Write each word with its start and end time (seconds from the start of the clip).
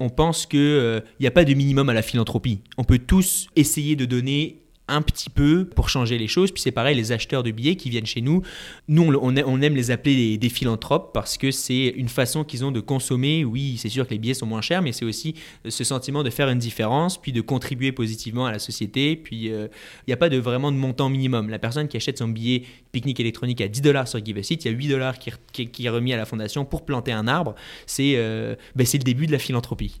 on 0.00 0.08
pense 0.08 0.46
qu'il 0.46 1.02
n'y 1.20 1.26
a 1.26 1.30
pas 1.30 1.44
de 1.44 1.54
minimum 1.54 1.88
à 1.88 1.94
la 1.94 2.02
philanthropie. 2.02 2.62
On 2.78 2.84
peut 2.84 2.98
tous 2.98 3.48
essayer 3.56 3.96
de 3.96 4.04
donner 4.04 4.62
un 4.88 5.02
petit 5.02 5.30
peu 5.30 5.64
pour 5.64 5.88
changer 5.88 6.18
les 6.18 6.28
choses. 6.28 6.52
Puis 6.52 6.62
c'est 6.62 6.70
pareil, 6.70 6.96
les 6.96 7.12
acheteurs 7.12 7.42
de 7.42 7.50
billets 7.50 7.76
qui 7.76 7.90
viennent 7.90 8.06
chez 8.06 8.20
nous, 8.20 8.42
nous 8.88 9.02
on, 9.02 9.36
aime 9.36 9.74
les 9.74 9.90
appeler 9.90 10.38
des, 10.38 10.48
philanthropes 10.48 11.12
parce 11.12 11.36
que 11.36 11.50
c'est 11.50 11.88
une 11.96 12.08
façon 12.08 12.44
qu'ils 12.44 12.64
ont 12.64 12.72
de 12.72 12.80
consommer. 12.80 13.44
Oui, 13.44 13.76
c'est 13.78 13.88
sûr 13.88 14.06
que 14.06 14.12
les 14.12 14.18
billets 14.18 14.34
sont 14.34 14.46
moins 14.46 14.60
chers, 14.60 14.82
mais 14.82 14.92
c'est 14.92 15.04
aussi 15.04 15.34
ce 15.68 15.84
sentiment 15.84 16.22
de 16.22 16.30
faire 16.30 16.48
une 16.48 16.58
différence, 16.58 17.20
puis 17.20 17.32
de 17.32 17.40
contribuer 17.40 17.92
positivement 17.92 18.46
à 18.46 18.52
la 18.52 18.58
société. 18.58 19.16
Puis 19.16 19.52
euh, 19.52 19.68
il 20.06 20.10
n'y 20.10 20.14
a 20.14 20.16
pas 20.16 20.28
de 20.28 20.38
vraiment 20.38 20.70
de 20.70 20.76
montant 20.76 21.08
minimum. 21.08 21.50
La 21.50 21.58
personne 21.58 21.88
qui 21.88 21.96
achète 21.96 22.18
son 22.18 22.28
billet 22.28 22.62
pique-nique 22.92 23.20
électronique 23.20 23.60
à 23.60 23.68
10 23.68 23.82
dollars 23.82 24.08
sur 24.08 24.24
Give 24.24 24.38
a 24.38 24.42
Seat, 24.42 24.64
il 24.64 24.70
y 24.70 24.74
a 24.74 24.76
8 24.76 24.88
dollars 24.88 25.18
qui, 25.18 25.32
qui, 25.68 25.86
est 25.86 25.90
remis 25.90 26.12
à 26.12 26.16
la 26.16 26.24
fondation 26.24 26.64
pour 26.64 26.84
planter 26.84 27.12
un 27.12 27.26
arbre. 27.26 27.54
C'est 27.86 28.14
euh, 28.16 28.54
ben, 28.74 28.86
le 28.90 28.98
début 28.98 29.26
de 29.26 29.32
la 29.32 29.38
philanthropie. 29.38 30.00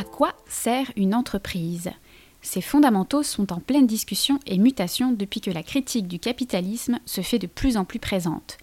À 0.00 0.04
quoi 0.04 0.32
sert 0.48 0.90
une 0.96 1.14
entreprise? 1.14 1.90
Ces 2.40 2.62
fondamentaux 2.62 3.22
sont 3.22 3.52
en 3.52 3.60
pleine 3.60 3.86
discussion 3.86 4.40
et 4.46 4.56
mutation 4.56 5.12
depuis 5.12 5.42
que 5.42 5.50
la 5.50 5.62
critique 5.62 6.08
du 6.08 6.18
capitalisme 6.18 6.98
se 7.04 7.20
fait 7.20 7.38
de 7.38 7.46
plus 7.46 7.76
en 7.76 7.84
plus 7.84 7.98
présente. 7.98 8.56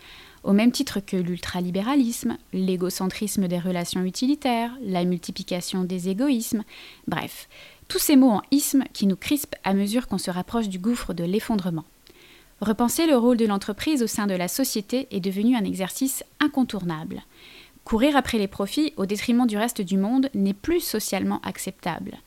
Au 0.44 0.52
même 0.52 0.72
titre 0.72 1.00
que 1.00 1.16
l'ultralibéralisme, 1.16 2.38
l'égocentrisme 2.54 3.48
des 3.48 3.60
relations 3.60 4.02
utilitaires, 4.02 4.76
la 4.82 5.04
multiplication 5.04 5.84
des 5.84 6.10
égoïsmes, 6.10 6.64
bref, 7.08 7.48
tous 7.88 8.00
ces 8.00 8.16
mots 8.16 8.32
en 8.32 8.42
isme 8.50 8.86
qui 8.92 9.06
nous 9.06 9.16
crispent 9.16 9.58
à 9.64 9.76
mesure 9.76 10.08
qu'on 10.08 10.18
se 10.18 10.32
rapproche 10.32 10.70
du 10.70 10.80
gouffre 10.80 11.14
de 11.14 11.24
l'effondrement. 11.24 11.86
Repenser 12.62 13.06
le 13.06 13.16
rôle 13.16 13.38
de 13.38 13.46
l'entreprise 13.46 14.02
au 14.02 14.08
sein 14.08 14.26
de 14.26 14.34
la 14.34 14.48
société 14.48 15.08
est 15.12 15.20
devenu 15.20 15.56
un 15.56 15.66
exercice 15.66 16.24
incontournable. 16.40 17.22
Courir 17.88 18.18
après 18.18 18.38
les 18.38 18.50
profits 18.50 18.92
au 18.98 19.06
détriment 19.06 19.48
du 19.48 19.56
reste 19.56 19.80
du 19.80 19.96
monde 19.96 20.30
n'est 20.34 20.52
plus 20.52 20.82
socialement 20.82 21.40
acceptable. 21.42 22.18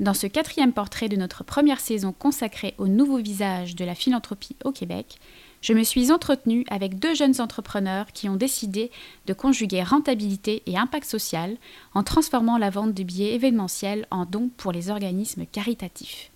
Dans 0.00 0.14
ce 0.14 0.26
quatrième 0.26 0.72
portrait 0.72 1.10
de 1.10 1.16
notre 1.16 1.44
première 1.44 1.78
saison 1.78 2.14
consacrée 2.18 2.72
au 2.78 2.86
nouveau 2.86 3.18
visage 3.18 3.76
de 3.76 3.84
la 3.84 3.94
philanthropie 3.94 4.56
au 4.64 4.72
Québec, 4.72 5.18
je 5.60 5.74
me 5.74 5.82
suis 5.82 6.10
entretenue 6.10 6.64
avec 6.70 6.98
deux 6.98 7.14
jeunes 7.14 7.38
entrepreneurs 7.42 8.06
qui 8.14 8.30
ont 8.30 8.36
décidé 8.36 8.90
de 9.26 9.34
conjuguer 9.34 9.82
rentabilité 9.82 10.62
et 10.64 10.78
impact 10.78 11.06
social 11.06 11.58
en 11.92 12.02
transformant 12.02 12.56
la 12.56 12.70
vente 12.70 12.94
de 12.94 13.02
billets 13.02 13.34
événementiels 13.34 14.06
en 14.10 14.24
dons 14.24 14.48
pour 14.56 14.72
les 14.72 14.88
organismes 14.88 15.44
caritatifs. 15.44 16.30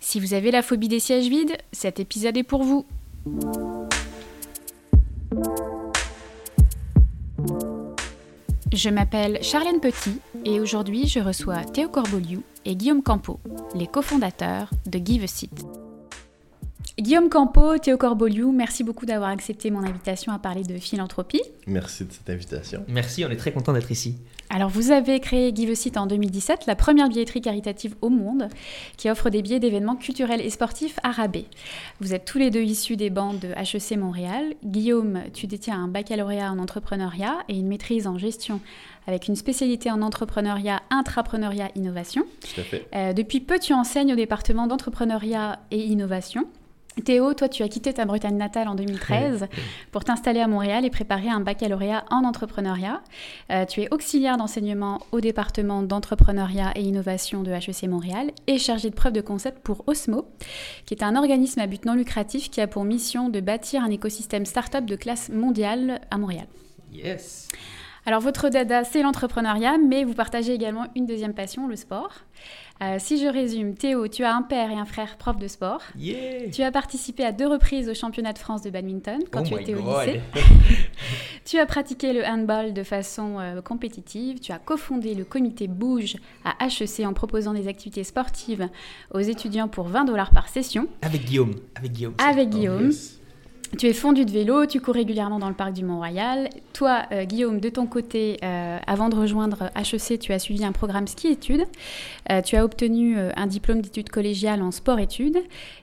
Si 0.00 0.18
vous 0.18 0.34
avez 0.34 0.50
la 0.50 0.62
phobie 0.62 0.88
des 0.88 0.98
sièges 0.98 1.28
vides, 1.28 1.56
cet 1.70 2.00
épisode 2.00 2.36
est 2.36 2.42
pour 2.42 2.64
vous. 2.64 2.84
Je 8.72 8.88
m'appelle 8.88 9.38
Charlène 9.42 9.80
Petit 9.80 10.18
et 10.46 10.58
aujourd'hui 10.58 11.06
je 11.06 11.20
reçois 11.20 11.62
Théo 11.62 11.90
Corboliou 11.90 12.42
et 12.64 12.74
Guillaume 12.74 13.02
Campo, 13.02 13.38
les 13.74 13.86
cofondateurs 13.86 14.70
de 14.86 14.98
Give 14.98 15.24
a 15.24 15.26
Seat. 15.26 15.52
Guillaume 16.98 17.28
Campo, 17.28 17.76
Théo 17.76 17.98
Corboliou, 17.98 18.50
merci 18.50 18.82
beaucoup 18.82 19.04
d'avoir 19.04 19.28
accepté 19.28 19.70
mon 19.70 19.84
invitation 19.84 20.32
à 20.32 20.38
parler 20.38 20.62
de 20.62 20.78
philanthropie. 20.78 21.42
Merci 21.66 22.06
de 22.06 22.12
cette 22.12 22.30
invitation. 22.30 22.82
Merci, 22.88 23.26
on 23.26 23.30
est 23.30 23.36
très 23.36 23.52
content 23.52 23.74
d'être 23.74 23.90
ici. 23.90 24.16
Alors, 24.54 24.68
vous 24.68 24.90
avez 24.90 25.18
créé 25.18 25.50
Give 25.54 25.70
a 25.70 25.74
Seat 25.74 25.96
en 25.96 26.06
2017, 26.06 26.66
la 26.66 26.76
première 26.76 27.08
billetterie 27.08 27.40
caritative 27.40 27.94
au 28.02 28.10
monde 28.10 28.48
qui 28.98 29.08
offre 29.08 29.30
des 29.30 29.40
billets 29.40 29.60
d'événements 29.60 29.96
culturels 29.96 30.42
et 30.42 30.50
sportifs 30.50 30.98
à 31.02 31.10
rabais. 31.10 31.46
Vous 32.02 32.12
êtes 32.12 32.26
tous 32.26 32.36
les 32.36 32.50
deux 32.50 32.60
issus 32.60 32.96
des 32.96 33.08
bancs 33.08 33.40
de 33.40 33.48
HEC 33.48 33.96
Montréal. 33.96 34.52
Guillaume, 34.62 35.22
tu 35.32 35.46
détiens 35.46 35.82
un 35.82 35.88
baccalauréat 35.88 36.52
en 36.52 36.58
entrepreneuriat 36.58 37.38
et 37.48 37.56
une 37.56 37.66
maîtrise 37.66 38.06
en 38.06 38.18
gestion 38.18 38.60
avec 39.06 39.26
une 39.26 39.36
spécialité 39.36 39.90
en 39.90 40.02
entrepreneuriat, 40.02 40.82
intrapreneuriat, 40.90 41.70
innovation. 41.74 42.26
Tout 42.42 42.60
à 42.60 42.64
fait. 42.64 42.86
Euh, 42.94 43.14
depuis 43.14 43.40
peu, 43.40 43.58
tu 43.58 43.72
enseignes 43.72 44.12
au 44.12 44.16
département 44.16 44.66
d'entrepreneuriat 44.66 45.60
et 45.70 45.82
innovation? 45.82 46.44
Théo, 47.04 47.32
toi, 47.32 47.48
tu 47.48 47.62
as 47.62 47.68
quitté 47.68 47.94
ta 47.94 48.04
Bretagne 48.04 48.36
natale 48.36 48.68
en 48.68 48.74
2013 48.74 49.46
pour 49.92 50.04
t'installer 50.04 50.40
à 50.40 50.46
Montréal 50.46 50.84
et 50.84 50.90
préparer 50.90 51.28
un 51.28 51.40
baccalauréat 51.40 52.04
en 52.10 52.24
entrepreneuriat. 52.24 53.00
Euh, 53.50 53.64
tu 53.64 53.80
es 53.80 53.88
auxiliaire 53.92 54.36
d'enseignement 54.36 55.00
au 55.10 55.20
département 55.20 55.82
d'entrepreneuriat 55.82 56.72
et 56.76 56.82
innovation 56.82 57.42
de 57.42 57.50
HEC 57.50 57.88
Montréal 57.88 58.30
et 58.46 58.58
chargé 58.58 58.90
de 58.90 58.94
preuve 58.94 59.14
de 59.14 59.22
concept 59.22 59.60
pour 59.62 59.84
Osmo, 59.86 60.28
qui 60.84 60.92
est 60.92 61.02
un 61.02 61.16
organisme 61.16 61.60
à 61.60 61.66
but 61.66 61.86
non 61.86 61.94
lucratif 61.94 62.50
qui 62.50 62.60
a 62.60 62.66
pour 62.66 62.84
mission 62.84 63.30
de 63.30 63.40
bâtir 63.40 63.82
un 63.82 63.90
écosystème 63.90 64.44
start-up 64.44 64.84
de 64.84 64.96
classe 64.96 65.30
mondiale 65.30 66.00
à 66.10 66.18
Montréal. 66.18 66.46
Yes. 66.92 67.48
Alors, 68.04 68.20
votre 68.20 68.48
dada, 68.48 68.82
c'est 68.84 69.02
l'entrepreneuriat, 69.02 69.78
mais 69.78 70.04
vous 70.04 70.14
partagez 70.14 70.52
également 70.52 70.86
une 70.96 71.06
deuxième 71.06 71.34
passion, 71.34 71.68
le 71.68 71.76
sport. 71.76 72.12
Euh, 72.82 72.96
si 72.98 73.22
je 73.22 73.26
résume, 73.28 73.74
Théo, 73.74 74.08
tu 74.08 74.24
as 74.24 74.34
un 74.34 74.42
père 74.42 74.70
et 74.70 74.74
un 74.74 74.84
frère 74.84 75.16
prof 75.16 75.36
de 75.36 75.46
sport. 75.46 75.80
Tu 76.52 76.62
as 76.62 76.72
participé 76.72 77.24
à 77.24 77.30
deux 77.30 77.46
reprises 77.46 77.88
au 77.88 77.94
championnat 77.94 78.32
de 78.32 78.38
France 78.38 78.62
de 78.62 78.70
badminton 78.70 79.20
quand 79.30 79.42
Oh 79.42 79.48
tu 79.56 79.60
étais 79.62 79.74
au 79.74 79.78
lycée. 79.78 80.20
tu 81.44 81.58
as 81.58 81.66
pratiqué 81.66 82.12
le 82.12 82.24
handball 82.24 82.72
de 82.72 82.82
façon 82.82 83.38
euh, 83.38 83.60
compétitive. 83.62 84.40
Tu 84.40 84.50
as 84.52 84.58
cofondé 84.58 85.14
le 85.14 85.24
comité 85.24 85.68
Bouge 85.68 86.16
à 86.44 86.56
HEC 86.66 87.06
en 87.06 87.12
proposant 87.12 87.52
des 87.54 87.68
activités 87.68 88.04
sportives 88.04 88.68
aux 89.12 89.20
étudiants 89.20 89.68
pour 89.68 89.86
20 89.86 90.04
dollars 90.04 90.30
par 90.32 90.48
session. 90.48 90.88
Avec 91.02 91.24
Guillaume. 91.24 91.54
Avec 91.76 91.92
Guillaume. 91.92 92.14
Avec 92.18 92.48
Oh, 92.52 92.56
Guillaume. 92.56 92.86
yes. 92.86 93.18
Tu 93.78 93.86
es 93.86 93.94
fondu 93.94 94.26
de 94.26 94.30
vélo, 94.30 94.66
tu 94.66 94.80
cours 94.80 94.94
régulièrement 94.94 95.38
dans 95.38 95.48
le 95.48 95.54
parc 95.54 95.72
du 95.72 95.82
Mont-Royal. 95.82 96.50
Toi, 96.74 97.04
euh, 97.10 97.24
Guillaume, 97.24 97.58
de 97.58 97.70
ton 97.70 97.86
côté, 97.86 98.36
euh, 98.44 98.76
avant 98.86 99.08
de 99.08 99.16
rejoindre 99.16 99.70
HEC, 99.74 100.18
tu 100.18 100.32
as 100.34 100.38
suivi 100.38 100.62
un 100.62 100.72
programme 100.72 101.06
ski-études. 101.06 101.64
Euh, 102.30 102.42
tu 102.42 102.56
as 102.56 102.64
obtenu 102.64 103.16
un 103.18 103.46
diplôme 103.46 103.80
d'études 103.80 104.10
collégiales 104.10 104.60
en 104.60 104.72
sport-études. 104.72 105.38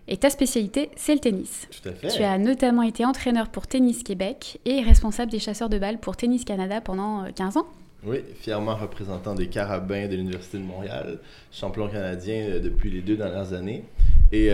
Et 0.07 0.17
ta 0.17 0.29
spécialité, 0.29 0.91
c'est 0.95 1.13
le 1.13 1.19
tennis. 1.19 1.67
Tout 1.71 1.89
à 1.89 1.93
fait. 1.93 2.09
Tu 2.09 2.21
as 2.21 2.37
notamment 2.37 2.83
été 2.83 3.05
entraîneur 3.05 3.49
pour 3.49 3.65
Tennis 3.65 4.03
Québec 4.03 4.59
et 4.65 4.81
responsable 4.81 5.31
des 5.31 5.39
chasseurs 5.39 5.69
de 5.69 5.79
balles 5.79 5.97
pour 5.97 6.15
Tennis 6.15 6.45
Canada 6.45 6.81
pendant 6.81 7.23
euh, 7.23 7.29
15 7.33 7.57
ans. 7.57 7.67
Oui, 8.05 8.19
fièrement 8.39 8.75
représentant 8.75 9.33
des 9.33 9.47
Carabins 9.47 10.07
de 10.07 10.15
l'Université 10.15 10.59
de 10.59 10.63
Montréal, 10.63 11.19
champion 11.51 11.87
canadien 11.87 12.59
depuis 12.63 12.91
les 12.91 13.01
deux 13.01 13.17
dernières 13.17 13.51
années. 13.51 13.83
Et 14.31 14.51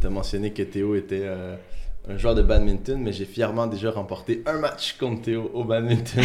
tu 0.00 0.06
as 0.06 0.10
mentionné 0.10 0.52
que 0.52 0.62
Théo 0.64 0.94
était 0.94 1.26
un 2.06 2.18
joueur 2.18 2.34
de 2.34 2.42
badminton, 2.42 3.00
mais 3.02 3.12
j'ai 3.12 3.24
fièrement 3.24 3.66
déjà 3.66 3.90
remporté 3.90 4.42
un 4.44 4.58
match 4.58 4.96
contre 4.98 5.22
Théo 5.22 5.50
au 5.54 5.64
badminton. 5.64 6.22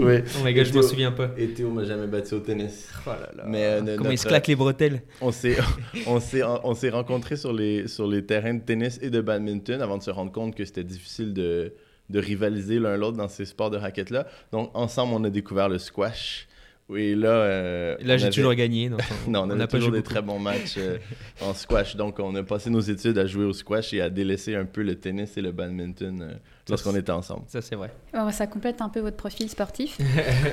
oui. 0.00 0.14
Oh 0.38 0.44
my 0.44 0.54
god, 0.54 0.64
je 0.64 0.72
m'en 0.74 0.80
Théo- 0.80 0.88
souviens 0.88 1.10
pas. 1.12 1.30
Et 1.36 1.48
Théo 1.48 1.70
m'a 1.70 1.84
jamais 1.84 2.06
battu 2.06 2.34
au 2.34 2.38
tennis. 2.40 2.88
Oh 3.04 3.10
là 3.10 3.28
là. 3.36 3.44
Mais, 3.46 3.64
euh, 3.64 3.80
Comment 3.96 4.10
il 4.10 4.12
notre- 4.12 4.22
se 4.22 4.28
claque 4.28 4.46
les 4.46 4.54
bretelles. 4.56 5.02
On 5.20 5.32
s'est, 5.32 5.56
on 6.06 6.20
s'est, 6.20 6.42
on 6.44 6.74
s'est 6.74 6.90
rencontrés 6.90 7.36
sur 7.36 7.52
les, 7.52 7.88
sur 7.88 8.06
les 8.06 8.24
terrains 8.24 8.54
de 8.54 8.60
tennis 8.62 8.98
et 9.02 9.10
de 9.10 9.20
badminton 9.20 9.82
avant 9.82 9.98
de 9.98 10.02
se 10.04 10.10
rendre 10.10 10.30
compte 10.30 10.54
que 10.54 10.64
c'était 10.64 10.84
difficile 10.84 11.34
de, 11.34 11.72
de 12.10 12.20
rivaliser 12.20 12.78
l'un 12.78 12.96
l'autre 12.96 13.16
dans 13.16 13.28
ces 13.28 13.44
sports 13.44 13.70
de 13.70 13.76
raquettes-là. 13.76 14.26
Donc, 14.52 14.70
ensemble, 14.74 15.14
on 15.14 15.24
a 15.24 15.30
découvert 15.30 15.68
le 15.68 15.78
squash 15.78 16.46
Oui, 16.88 17.14
là. 17.14 17.28
euh, 17.28 17.96
Là, 18.00 18.16
j'ai 18.16 18.24
avait- 18.26 18.34
toujours 18.34 18.54
gagné. 18.54 18.88
donc 18.88 19.00
on- 19.26 19.30
Non, 19.30 19.42
on 19.50 19.56
pas 19.58 19.66
toujours 19.66 19.88
joué 19.88 19.98
des 19.98 20.02
beaucoup. 20.02 20.14
très 20.14 20.22
bons 20.22 20.38
matchs 20.38 20.76
euh, 20.78 20.96
en 21.42 21.52
squash. 21.52 21.96
Donc, 21.96 22.18
on 22.18 22.34
a 22.34 22.42
passé 22.42 22.70
nos 22.70 22.80
études 22.80 23.18
à 23.18 23.26
jouer 23.26 23.44
au 23.44 23.52
squash 23.52 23.92
et 23.92 24.00
à 24.00 24.08
délaisser 24.08 24.54
un 24.54 24.64
peu 24.64 24.82
le 24.82 24.94
tennis 24.94 25.36
et 25.36 25.42
le 25.42 25.52
badminton 25.52 26.22
euh, 26.22 26.32
lorsqu'on 26.68 26.96
était 26.96 27.12
ensemble. 27.12 27.42
Ça, 27.48 27.60
c'est 27.60 27.74
vrai. 27.76 27.92
Oh, 28.14 28.30
ça 28.30 28.46
complète 28.46 28.80
un 28.80 28.88
peu 28.88 29.00
votre 29.00 29.16
profil 29.16 29.50
sportif. 29.50 29.98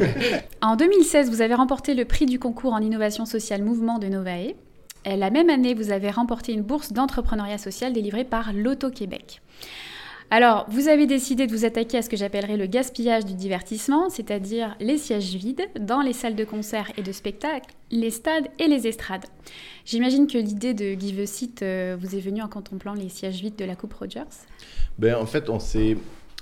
en 0.62 0.76
2016, 0.76 1.30
vous 1.30 1.42
avez 1.42 1.54
remporté 1.56 1.94
le 1.94 2.06
prix 2.06 2.26
du 2.26 2.40
concours 2.40 2.74
en 2.74 2.80
innovation 2.82 3.26
sociale 3.26 3.64
Mouvement 3.64 3.98
de 4.00 4.08
Novae. 4.08 4.56
Et 5.08 5.16
la 5.18 5.30
même 5.30 5.50
année, 5.52 5.74
vous 5.76 5.92
avez 5.92 6.10
remporté 6.10 6.52
une 6.52 6.64
bourse 6.64 6.92
d'entrepreneuriat 6.92 7.60
social 7.60 7.94
délivrée 7.94 8.24
par 8.24 8.54
l'Auto-Québec. 8.54 9.42
Alors, 10.32 10.66
vous 10.70 10.88
avez 10.88 11.06
décidé 11.06 11.46
de 11.48 11.52
vous 11.52 11.66
attaquer 11.66 12.00
à 12.00 12.02
ce 12.02 12.10
que 12.10 12.18
j'appellerais 12.18 12.58
le 12.58 12.66
gaspillage 12.66 13.26
du 13.26 13.36
divertissement, 13.36 14.10
c'est-à-dire 14.10 14.76
les 14.80 14.98
sièges 14.98 15.36
vides 15.36 15.68
dans 15.80 16.02
les 16.02 16.14
salles 16.14 16.36
de 16.36 16.44
concert 16.44 16.92
et 16.98 17.04
de 17.04 17.12
spectacle, 17.12 17.74
les 17.92 18.10
stades 18.10 18.48
et 18.60 18.68
les 18.68 18.88
estrades. 18.88 19.26
J'imagine 19.86 20.28
que 20.28 20.38
l'idée 20.38 20.74
de 20.74 21.00
Give 21.00 21.20
a 21.20 21.26
Seat 21.26 21.60
vous 21.62 22.16
est 22.16 22.20
venue 22.20 22.42
en 22.42 22.50
contemplant 22.50 22.94
les 22.94 23.10
sièges 23.10 23.40
vides 23.40 23.56
de 23.56 23.66
la 23.66 23.76
Coupe 23.76 23.94
Rogers. 23.94 24.24
Ben, 24.98 25.16
en 25.16 25.26
fait, 25.26 25.50
on 25.50 25.60
s'est. 25.60 25.98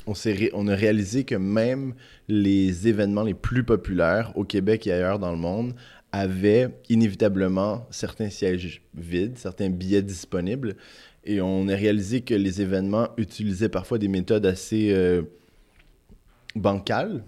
On, 0.06 0.14
on 0.54 0.68
a 0.68 0.76
réalisé 0.76 1.24
que 1.24 1.36
même 1.36 1.94
les 2.28 2.90
événements 2.90 3.24
les 3.24 3.34
plus 3.34 3.64
populaires 3.64 4.34
au 4.36 4.44
Québec 4.44 4.86
et 4.86 4.92
ailleurs 4.92 5.18
dans 5.18 5.32
le 5.32 5.38
monde 5.38 5.76
avaient 6.12 6.70
inévitablement 6.90 7.88
certains 7.90 8.30
sièges 8.30 8.82
vides, 8.96 9.38
certains 9.38 9.70
billets 9.70 10.04
disponibles. 10.04 10.76
Et 11.26 11.42
on 11.42 11.68
a 11.70 11.76
réalisé 11.76 12.22
que 12.22 12.34
les 12.34 12.62
événements 12.62 13.10
utilisaient 13.18 13.70
parfois 13.70 13.98
des 13.98 14.08
méthodes 14.10 14.46
assez 14.46 14.92
euh, 14.92 15.24
bancales 16.56 17.24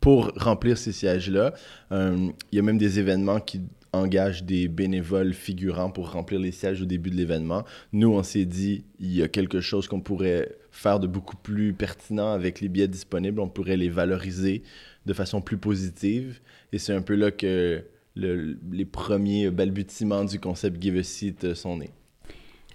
pour 0.00 0.32
remplir 0.36 0.78
ces 0.78 0.92
sièges-là. 0.92 1.52
Euh, 1.92 2.28
Il 2.52 2.56
y 2.56 2.58
a 2.58 2.62
même 2.62 2.78
des 2.78 2.98
événements 2.98 3.40
qui 3.40 3.62
engagent 3.92 4.44
des 4.44 4.68
bénévoles 4.68 5.34
figurants 5.34 5.90
pour 5.90 6.12
remplir 6.12 6.38
les 6.38 6.52
sièges 6.52 6.80
au 6.80 6.84
début 6.84 7.10
de 7.10 7.16
l'événement. 7.16 7.64
Nous, 7.92 8.08
on 8.12 8.22
s'est 8.22 8.44
dit, 8.44 8.84
il 9.00 9.12
y 9.12 9.22
a 9.22 9.28
quelque 9.28 9.60
chose 9.60 9.88
qu'on 9.88 10.00
pourrait 10.00 10.56
faire 10.70 11.00
de 11.00 11.08
beaucoup 11.08 11.36
plus 11.36 11.72
pertinent 11.72 12.32
avec 12.32 12.60
les 12.60 12.68
billets 12.68 12.86
disponibles. 12.88 13.40
On 13.40 13.48
pourrait 13.48 13.76
les 13.76 13.88
valoriser 13.88 14.62
de 15.06 15.12
façon 15.12 15.40
plus 15.40 15.58
positive. 15.58 16.40
Et 16.72 16.78
c'est 16.78 16.94
un 16.94 17.02
peu 17.02 17.16
là 17.16 17.32
que 17.32 17.82
le- 18.14 18.56
les 18.70 18.84
premiers 18.84 19.50
balbutiements 19.50 20.24
du 20.24 20.38
concept 20.38 20.80
Give 20.80 20.96
a 20.96 21.02
Seat 21.02 21.54
sont 21.54 21.78
nés. 21.78 21.90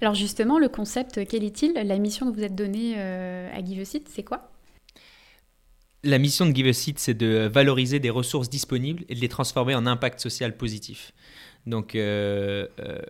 Alors 0.01 0.13
justement, 0.13 0.59
le 0.59 0.67
concept, 0.67 1.25
quel 1.27 1.43
est-il? 1.43 1.73
La 1.73 1.97
mission 1.97 2.29
que 2.29 2.35
vous 2.35 2.43
êtes 2.43 2.55
donnée 2.55 2.95
euh, 2.97 3.49
à 3.53 3.63
Give 3.63 3.79
a 3.79 3.85
Seat, 3.85 4.09
c'est 4.09 4.23
quoi? 4.23 4.51
La 6.03 6.19
mission 6.19 6.45
de 6.45 6.55
Give 6.55 6.67
a 6.67 6.73
Seat, 6.73 6.99
c'est 6.99 7.13
de 7.13 7.49
valoriser 7.51 7.99
des 7.99 8.09
ressources 8.09 8.49
disponibles 8.49 9.05
et 9.09 9.15
de 9.15 9.19
les 9.19 9.29
transformer 9.29 9.73
en 9.73 9.85
impact 9.85 10.19
social 10.19 10.55
positif. 10.57 11.13
Donc, 11.65 11.95
euh, 11.95 12.67
euh, 12.79 13.01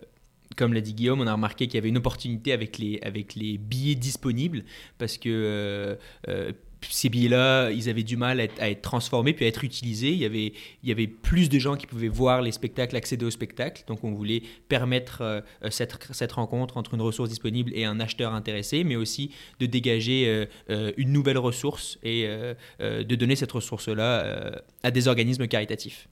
comme 0.56 0.72
l'a 0.72 0.80
dit 0.80 0.94
Guillaume, 0.94 1.20
on 1.20 1.26
a 1.26 1.32
remarqué 1.32 1.66
qu'il 1.66 1.74
y 1.74 1.78
avait 1.78 1.88
une 1.88 1.98
opportunité 1.98 2.52
avec 2.52 2.78
les, 2.78 3.58
billets 3.58 3.94
disponibles 3.94 4.64
parce 4.98 5.18
que 5.18 5.28
euh, 5.28 5.96
euh, 6.28 6.52
ces 6.82 7.08
billets-là, 7.08 7.70
ils 7.70 7.88
avaient 7.88 8.02
du 8.02 8.16
mal 8.16 8.38
à 8.38 8.44
être, 8.44 8.62
à 8.62 8.70
être 8.70 8.82
transformés 8.82 9.32
puis 9.32 9.44
à 9.44 9.48
être 9.48 9.64
utilisés. 9.64 10.10
Il 10.12 10.18
y, 10.18 10.24
avait, 10.24 10.52
il 10.82 10.88
y 10.88 10.92
avait 10.92 11.06
plus 11.06 11.48
de 11.48 11.58
gens 11.58 11.76
qui 11.76 11.86
pouvaient 11.86 12.08
voir 12.08 12.42
les 12.42 12.52
spectacles, 12.52 12.94
accéder 12.96 13.24
aux 13.24 13.30
spectacles. 13.30 13.82
Donc, 13.86 14.04
on 14.04 14.12
voulait 14.12 14.42
permettre 14.68 15.22
euh, 15.22 15.40
cette, 15.70 15.96
cette 16.12 16.32
rencontre 16.32 16.76
entre 16.76 16.94
une 16.94 17.00
ressource 17.00 17.28
disponible 17.28 17.72
et 17.74 17.84
un 17.84 17.98
acheteur 17.98 18.34
intéressé, 18.34 18.84
mais 18.84 18.96
aussi 18.96 19.30
de 19.58 19.66
dégager 19.66 20.24
euh, 20.26 20.46
euh, 20.70 20.92
une 20.96 21.12
nouvelle 21.12 21.38
ressource 21.38 21.98
et 22.02 22.24
euh, 22.26 22.54
euh, 22.80 23.02
de 23.02 23.14
donner 23.16 23.36
cette 23.36 23.52
ressource-là 23.52 24.24
euh, 24.24 24.50
à 24.82 24.90
des 24.90 25.08
organismes 25.08 25.48
caritatifs. 25.48 26.08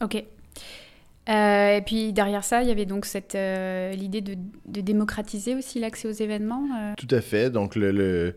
Ok. 0.00 0.24
Euh, 1.26 1.76
et 1.76 1.80
puis 1.80 2.12
derrière 2.12 2.44
ça, 2.44 2.62
il 2.62 2.68
y 2.68 2.70
avait 2.70 2.84
donc 2.84 3.06
cette 3.06 3.34
euh, 3.34 3.92
l'idée 3.92 4.20
de, 4.20 4.34
de 4.66 4.80
démocratiser 4.82 5.54
aussi 5.54 5.78
l'accès 5.78 6.06
aux 6.06 6.12
événements. 6.12 6.66
euh? 6.78 6.92
Tout 6.98 7.08
à 7.14 7.22
fait. 7.22 7.48
Donc, 7.50 7.76
le, 7.76 7.92
le, 7.92 8.36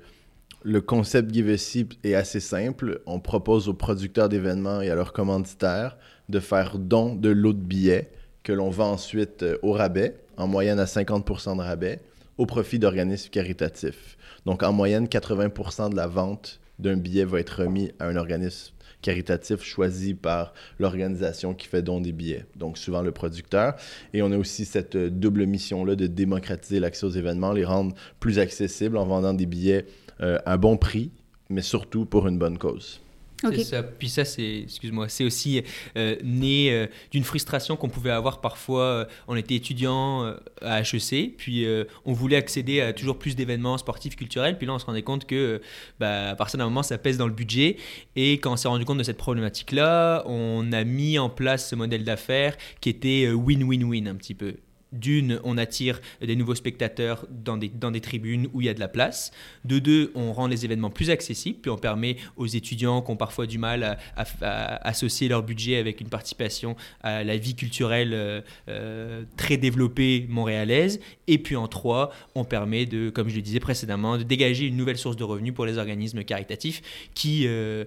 le 0.63 0.81
concept 0.81 1.33
Give 1.33 1.49
a 1.49 1.57
Seat 1.57 1.97
est 2.03 2.15
assez 2.15 2.39
simple. 2.39 3.01
On 3.05 3.19
propose 3.19 3.69
aux 3.69 3.73
producteurs 3.73 4.29
d'événements 4.29 4.81
et 4.81 4.89
à 4.89 4.95
leurs 4.95 5.13
commanditaires 5.13 5.97
de 6.29 6.39
faire 6.39 6.77
don 6.77 7.15
de 7.15 7.29
lots 7.29 7.53
de 7.53 7.63
billets 7.63 8.09
que 8.43 8.53
l'on 8.53 8.69
vend 8.69 8.91
ensuite 8.91 9.43
euh, 9.43 9.57
au 9.61 9.71
rabais, 9.73 10.15
en 10.37 10.47
moyenne 10.47 10.79
à 10.79 10.85
50% 10.85 11.57
de 11.57 11.61
rabais, 11.61 11.99
au 12.37 12.45
profit 12.45 12.79
d'organismes 12.79 13.29
caritatifs. 13.29 14.17
Donc, 14.45 14.63
en 14.63 14.71
moyenne, 14.71 15.05
80% 15.05 15.89
de 15.89 15.95
la 15.95 16.07
vente 16.07 16.59
d'un 16.79 16.95
billet 16.95 17.25
va 17.25 17.39
être 17.39 17.63
remis 17.63 17.91
à 17.99 18.07
un 18.07 18.15
organisme 18.15 18.73
caritatif 19.01 19.63
choisi 19.63 20.13
par 20.13 20.53
l'organisation 20.79 21.53
qui 21.53 21.67
fait 21.67 21.81
don 21.81 22.01
des 22.01 22.11
billets, 22.11 22.45
donc 22.55 22.77
souvent 22.77 23.01
le 23.01 23.11
producteur. 23.11 23.75
Et 24.13 24.21
on 24.21 24.31
a 24.31 24.37
aussi 24.37 24.65
cette 24.65 24.95
euh, 24.95 25.09
double 25.09 25.45
mission-là 25.45 25.95
de 25.95 26.07
démocratiser 26.07 26.79
l'accès 26.79 27.05
aux 27.05 27.11
événements, 27.11 27.51
les 27.51 27.65
rendre 27.65 27.95
plus 28.19 28.39
accessibles 28.39 28.97
en 28.97 29.05
vendant 29.05 29.33
des 29.33 29.45
billets 29.45 29.85
euh, 30.21 30.39
à 30.45 30.57
bon 30.57 30.77
prix, 30.77 31.11
mais 31.49 31.61
surtout 31.61 32.05
pour 32.05 32.27
une 32.27 32.37
bonne 32.37 32.57
cause. 32.57 33.01
Ok. 33.43 33.53
C'est 33.57 33.63
ça. 33.65 33.83
Puis 33.83 34.09
ça, 34.09 34.25
c'est, 34.25 34.61
excuse-moi, 34.61 35.09
c'est 35.09 35.23
aussi 35.23 35.61
euh, 35.95 36.15
né 36.23 36.71
euh, 36.71 36.87
d'une 37.11 37.23
frustration 37.23 37.75
qu'on 37.75 37.87
pouvait 37.87 38.09
avoir 38.09 38.41
parfois. 38.41 38.81
euh, 38.81 39.05
on 39.27 39.35
était 39.35 39.53
étudiant 39.53 40.25
euh, 40.25 40.33
à 40.63 40.81
HEC, 40.81 41.37
puis 41.37 41.63
euh, 41.65 41.83
on 42.05 42.13
voulait 42.13 42.35
accéder 42.35 42.81
à 42.81 42.93
toujours 42.93 43.19
plus 43.19 43.35
d'événements 43.35 43.77
sportifs, 43.77 44.15
culturels. 44.15 44.57
Puis 44.57 44.65
là, 44.65 44.73
on 44.73 44.79
se 44.79 44.87
rendait 44.87 45.03
compte 45.03 45.27
que, 45.27 45.35
euh, 45.35 45.59
bah, 45.99 46.31
à 46.31 46.35
partir 46.35 46.57
d'un 46.57 46.65
moment, 46.65 46.81
ça 46.81 46.97
pèse 46.97 47.19
dans 47.19 47.27
le 47.27 47.33
budget. 47.33 47.77
Et 48.15 48.39
quand 48.39 48.53
on 48.53 48.57
s'est 48.57 48.67
rendu 48.67 48.85
compte 48.85 48.97
de 48.97 49.03
cette 49.03 49.17
problématique-là, 49.17 50.23
on 50.25 50.71
a 50.71 50.83
mis 50.83 51.19
en 51.19 51.29
place 51.29 51.69
ce 51.69 51.75
modèle 51.75 52.03
d'affaires 52.03 52.57
qui 52.81 52.89
était 52.89 53.25
euh, 53.27 53.33
win-win-win 53.33 54.07
un 54.07 54.15
petit 54.15 54.33
peu. 54.33 54.55
D'une, 54.93 55.41
on 55.43 55.57
attire 55.57 55.99
des 56.21 56.37
nouveaux 56.37 56.55
spectateurs 56.55 57.27
dans 57.29 57.57
des, 57.57 58.01
tribunes 58.01 58.47
où 58.53 58.61
il 58.61 58.67
y 58.67 58.69
a 58.69 58.73
de 58.73 58.79
la 58.79 58.87
place. 58.87 59.31
De 59.65 59.79
deux, 59.79 60.11
on 60.15 60.31
rend 60.31 60.47
les 60.47 60.63
événements 60.63 60.89
plus 60.89 61.09
accessibles, 61.09 61.59
puis 61.59 61.69
on 61.69 61.77
permet 61.77 62.15
aux 62.37 62.45
étudiants 62.45 63.01
qui 63.01 63.11
ont 63.11 63.17
parfois 63.17 63.47
du 63.47 63.57
mal 63.57 63.97
à, 64.15 64.87
associer 64.87 65.27
leur 65.27 65.43
budget 65.43 65.75
avec 65.75 65.99
une 65.99 66.07
participation 66.07 66.77
à 67.01 67.25
la 67.25 67.35
vie 67.35 67.55
culturelle 67.55 68.13
euh, 68.13 68.41
euh, 68.69 69.23
très 69.35 69.57
développée 69.57 70.25
montréalaise. 70.29 71.01
Et 71.27 71.37
puis 71.37 71.57
en 71.57 71.67
trois, 71.67 72.13
on 72.35 72.45
permet 72.45 72.85
de, 72.85 73.09
comme 73.09 73.27
je 73.27 73.35
le 73.35 73.41
disais 73.41 73.59
précédemment, 73.59 74.17
de 74.17 74.23
dégager 74.23 74.67
une 74.67 74.77
nouvelle 74.77 74.97
source 74.97 75.17
de 75.17 75.23
revenus 75.25 75.53
pour 75.53 75.65
les 75.65 75.77
organismes 75.77 76.23
caritatifs 76.23 77.09
qui... 77.13 77.45
euh, 77.45 77.83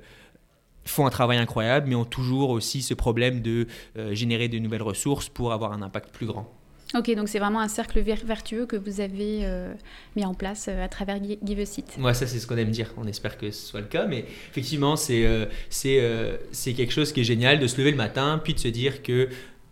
font 0.87 1.07
un 1.07 1.11
travail 1.11 1.37
incroyable, 1.37 1.87
mais 1.89 1.95
ont 1.95 2.07
toujours 2.07 2.51
aussi 2.51 2.81
ce 2.83 2.95
problème 2.95 3.43
de 3.43 3.67
générer 4.13 4.49
de 4.49 4.59
nouvelles 4.59 4.83
ressources 4.83 5.29
pour 5.29 5.53
avoir 5.53 5.73
un 5.73 5.83
impact 5.83 6.11
plus 6.11 6.27
grand. 6.27 6.51
Ok, 6.97 7.15
donc 7.15 7.29
c'est 7.29 7.39
vraiment 7.39 7.61
un 7.61 7.69
cercle 7.69 8.01
ver- 8.01 8.25
vertueux 8.25 8.67
que 8.67 8.75
vous 8.75 9.01
avez 9.01 9.41
euh, 9.45 9.73
mis 10.17 10.25
en 10.25 10.35
place 10.35 10.67
euh, 10.69 10.85
à 10.85 10.89
travers 10.89 11.23
Gi- 11.23 11.39
Give 11.45 11.61
a. 11.61 12.01
Ouais, 12.01 12.15
ça 12.15 12.27
c'est 12.27 12.39
ce 12.41 12.47
qu'on 12.49 12.57
aime 12.57 12.71
dire. 12.73 12.93
On 12.97 13.07
espère 13.07 13.39
que 13.39 13.51
ce 13.53 13.65
soit 13.69 13.81
le 13.81 13.87
cas, 13.87 14.07
mais 14.07 14.25
effectivement, 14.51 14.97
c'est 14.97 15.25
c'est 15.69 16.01
euh, 16.01 16.37
c'est 16.51 16.73
quelque 16.73 16.93
chose 16.93 17.13
qui 17.13 17.21
est 17.21 17.25
génial 17.25 17.61
de 17.61 17.67
se 17.69 17.79
lever 17.79 17.93
le 17.93 17.97
matin, 17.97 18.41
puis 18.43 18.55
de 18.55 18.59
se 18.59 18.69
dire 18.69 19.03
que 19.05 19.29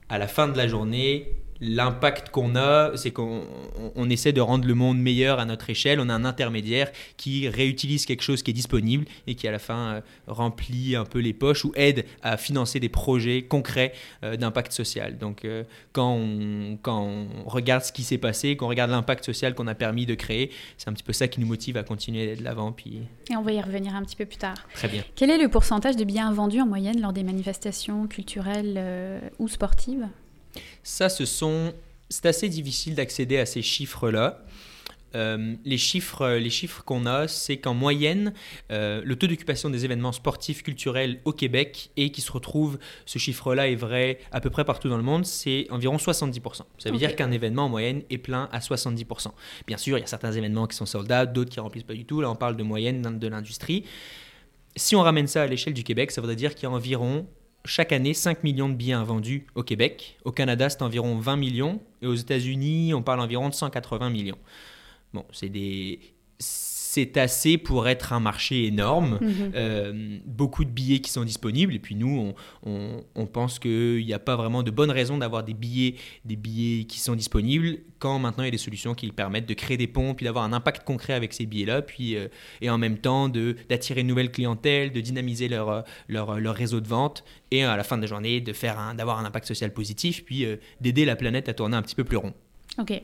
à 0.08 0.18
la 0.18 0.28
fin 0.28 0.46
de 0.46 0.56
la 0.56 0.68
journée, 0.68 1.32
l'impact 1.60 2.30
qu'on 2.30 2.54
a, 2.56 2.96
c'est 2.96 3.10
qu'on 3.10 3.42
on- 3.80 3.92
on 3.96 4.10
essaie 4.10 4.32
de 4.32 4.40
rendre 4.40 4.66
le 4.66 4.74
monde 4.74 4.98
meilleur 4.98 5.40
à 5.40 5.44
notre 5.44 5.68
échelle. 5.70 5.98
On 6.00 6.08
a 6.08 6.14
un 6.14 6.24
intermédiaire 6.24 6.90
qui 7.16 7.48
réutilise 7.48 8.06
quelque 8.06 8.22
chose 8.22 8.42
qui 8.42 8.50
est 8.52 8.54
disponible 8.54 9.04
et 9.26 9.34
qui 9.34 9.48
à 9.48 9.50
la 9.52 9.58
fin 9.58 9.94
euh, 9.94 10.00
remplit 10.26 10.94
un 10.96 11.04
peu 11.04 11.18
les 11.18 11.32
poches 11.32 11.64
ou 11.64 11.72
aide 11.74 12.04
à 12.22 12.36
financer 12.36 12.78
des 12.80 12.88
projets 12.88 13.42
concrets 13.42 13.92
euh, 14.24 14.36
d'impact 14.36 14.72
social. 14.72 15.18
Donc 15.18 15.44
euh, 15.44 15.64
quand, 15.92 16.12
on, 16.12 16.78
quand 16.80 17.00
on 17.02 17.48
regarde 17.48 17.82
ce 17.82 17.92
qui 17.92 18.02
s'est 18.02 18.18
passé, 18.18 18.56
qu'on 18.56 18.68
regarde 18.68 18.90
l'impact 18.90 19.24
social 19.24 19.54
qu'on 19.54 19.66
a 19.66 19.74
permis 19.74 20.06
de 20.06 20.14
créer, 20.14 20.50
c'est 20.76 20.88
un 20.88 20.92
petit 20.92 21.02
peu 21.04 21.12
ça 21.12 21.28
qui 21.28 21.40
nous 21.40 21.46
motive 21.46 21.76
à 21.76 21.82
continuer 21.82 22.24
d'aller 22.26 22.38
de 22.38 22.44
l'avant. 22.44 22.72
Puis 22.72 23.00
Et 23.30 23.36
on 23.36 23.42
va 23.42 23.52
y 23.52 23.60
revenir 23.60 23.94
un 23.96 24.02
petit 24.02 24.16
peu 24.16 24.26
plus 24.26 24.38
tard. 24.38 24.56
très 24.74 24.88
bien. 24.88 25.02
Quel 25.16 25.30
est 25.30 25.38
le 25.38 25.48
pourcentage 25.48 25.96
de 25.96 26.04
biens 26.04 26.32
vendus 26.32 26.60
en 26.60 26.66
moyenne 26.66 27.00
lors 27.00 27.12
des 27.12 27.24
manifestations 27.24 28.06
culturelles 28.06 29.20
ou 29.38 29.48
sportives? 29.48 30.06
Ça, 30.82 31.08
ce 31.08 31.24
sont, 31.24 31.72
c'est 32.08 32.26
assez 32.26 32.48
difficile 32.48 32.94
d'accéder 32.94 33.38
à 33.38 33.46
ces 33.46 33.62
chiffres-là. 33.62 34.44
Euh, 35.14 35.54
les 35.64 35.78
chiffres, 35.78 36.36
les 36.36 36.50
chiffres 36.50 36.82
qu'on 36.84 37.06
a, 37.06 37.28
c'est 37.28 37.56
qu'en 37.56 37.74
moyenne, 37.74 38.34
euh, 38.70 39.00
le 39.04 39.16
taux 39.16 39.26
d'occupation 39.26 39.70
des 39.70 39.84
événements 39.84 40.12
sportifs 40.12 40.62
culturels 40.62 41.20
au 41.24 41.32
Québec 41.32 41.90
et 41.96 42.10
qui 42.10 42.20
se 42.20 42.30
retrouve, 42.30 42.78
ce 43.06 43.18
chiffre-là 43.18 43.68
est 43.68 43.74
vrai 43.74 44.18
à 44.32 44.40
peu 44.40 44.50
près 44.50 44.64
partout 44.64 44.88
dans 44.88 44.98
le 44.98 45.02
monde, 45.02 45.24
c'est 45.24 45.66
environ 45.70 45.96
70%. 45.96 46.62
Ça 46.78 46.90
veut 46.90 46.98
dire 46.98 47.16
qu'un 47.16 47.30
événement 47.30 47.64
en 47.64 47.68
moyenne 47.68 48.02
est 48.10 48.18
plein 48.18 48.48
à 48.52 48.58
70%. 48.58 49.28
Bien 49.66 49.76
sûr, 49.76 49.96
il 49.96 50.02
y 50.02 50.04
a 50.04 50.06
certains 50.06 50.32
événements 50.32 50.66
qui 50.66 50.76
sont 50.76 50.86
soldats, 50.86 51.24
d'autres 51.24 51.50
qui 51.50 51.60
remplissent 51.60 51.84
pas 51.84 51.94
du 51.94 52.04
tout. 52.04 52.20
Là, 52.20 52.30
on 52.30 52.36
parle 52.36 52.56
de 52.56 52.62
moyenne 52.62 53.18
de 53.18 53.28
l'industrie. 53.28 53.84
Si 54.76 54.94
on 54.94 55.00
ramène 55.00 55.26
ça 55.26 55.42
à 55.42 55.46
l'échelle 55.46 55.74
du 55.74 55.84
Québec, 55.84 56.10
ça 56.10 56.20
voudrait 56.20 56.36
dire 56.36 56.54
qu'il 56.54 56.64
y 56.64 56.66
a 56.66 56.70
environ 56.70 57.26
chaque 57.68 57.92
année 57.92 58.14
5 58.14 58.42
millions 58.44 58.68
de 58.68 58.74
billets 58.74 58.96
vendus 59.04 59.46
au 59.54 59.62
Québec. 59.62 60.18
Au 60.24 60.32
Canada, 60.32 60.70
c'est 60.70 60.82
environ 60.82 61.18
20 61.18 61.36
millions. 61.36 61.80
Et 62.02 62.06
aux 62.06 62.14
États-Unis, 62.14 62.94
on 62.94 63.02
parle 63.02 63.20
environ 63.20 63.48
de 63.48 63.54
180 63.54 64.10
millions. 64.10 64.38
Bon, 65.12 65.24
c'est 65.32 65.48
des. 65.48 66.00
C'est 66.90 67.18
assez 67.18 67.58
pour 67.58 67.86
être 67.86 68.14
un 68.14 68.20
marché 68.20 68.64
énorme. 68.64 69.18
Mhm. 69.20 69.52
Euh, 69.54 70.18
beaucoup 70.24 70.64
de 70.64 70.70
billets 70.70 71.00
qui 71.00 71.10
sont 71.10 71.24
disponibles. 71.24 71.74
Et 71.74 71.78
puis 71.78 71.94
nous, 71.94 72.34
on, 72.64 72.70
on- 72.70 73.04
on 73.14 73.26
pense 73.26 73.58
qu'il 73.58 74.04
n'y 74.06 74.12
a 74.14 74.18
pas 74.18 74.36
vraiment 74.36 74.62
de 74.62 74.70
bonne 74.70 74.90
raison 74.90 75.18
d'avoir 75.18 75.44
des 75.44 75.52
billets, 75.52 75.96
des 76.24 76.36
billets 76.36 76.84
qui 76.84 76.98
sont 76.98 77.14
disponibles 77.14 77.78
quand 77.98 78.18
maintenant 78.18 78.44
il 78.44 78.46
y 78.46 78.48
a 78.48 78.52
des 78.52 78.56
solutions 78.58 78.94
qui 78.94 79.10
permettent 79.12 79.48
de 79.48 79.54
créer 79.54 79.76
des 79.76 79.86
ponts, 79.86 80.14
puis 80.14 80.24
d'avoir 80.24 80.44
un 80.44 80.52
impact 80.54 80.84
concret 80.86 81.12
avec 81.12 81.34
ces 81.34 81.44
billets-là, 81.46 81.82
puis 81.82 82.16
euh, 82.16 82.28
et 82.62 82.70
en 82.70 82.78
même 82.78 82.96
temps 82.98 83.28
d'attirer 83.28 84.00
une 84.00 84.06
nouvelle 84.06 84.30
clientèle, 84.30 84.90
de 84.92 85.00
dynamiser 85.00 85.48
leur, 85.48 85.68
euh, 85.68 85.82
leur, 86.08 86.40
leur 86.40 86.54
réseau 86.54 86.80
de 86.80 86.88
vente 86.88 87.22
et 87.50 87.64
à 87.64 87.76
la 87.76 87.84
fin 87.84 87.96
de 87.96 88.02
la 88.02 88.08
journée 88.08 88.42
un- 88.64 88.94
d'avoir 88.94 89.18
un 89.18 89.24
impact 89.26 89.46
social 89.46 89.72
positif, 89.72 90.24
puis 90.24 90.44
euh, 90.46 90.56
d'aider 90.80 91.04
la 91.04 91.16
planète 91.16 91.48
à 91.48 91.54
tourner 91.54 91.76
un 91.76 91.82
petit 91.82 91.94
peu 91.96 92.04
plus 92.04 92.16
rond. 92.16 92.32
Ok. 92.78 93.02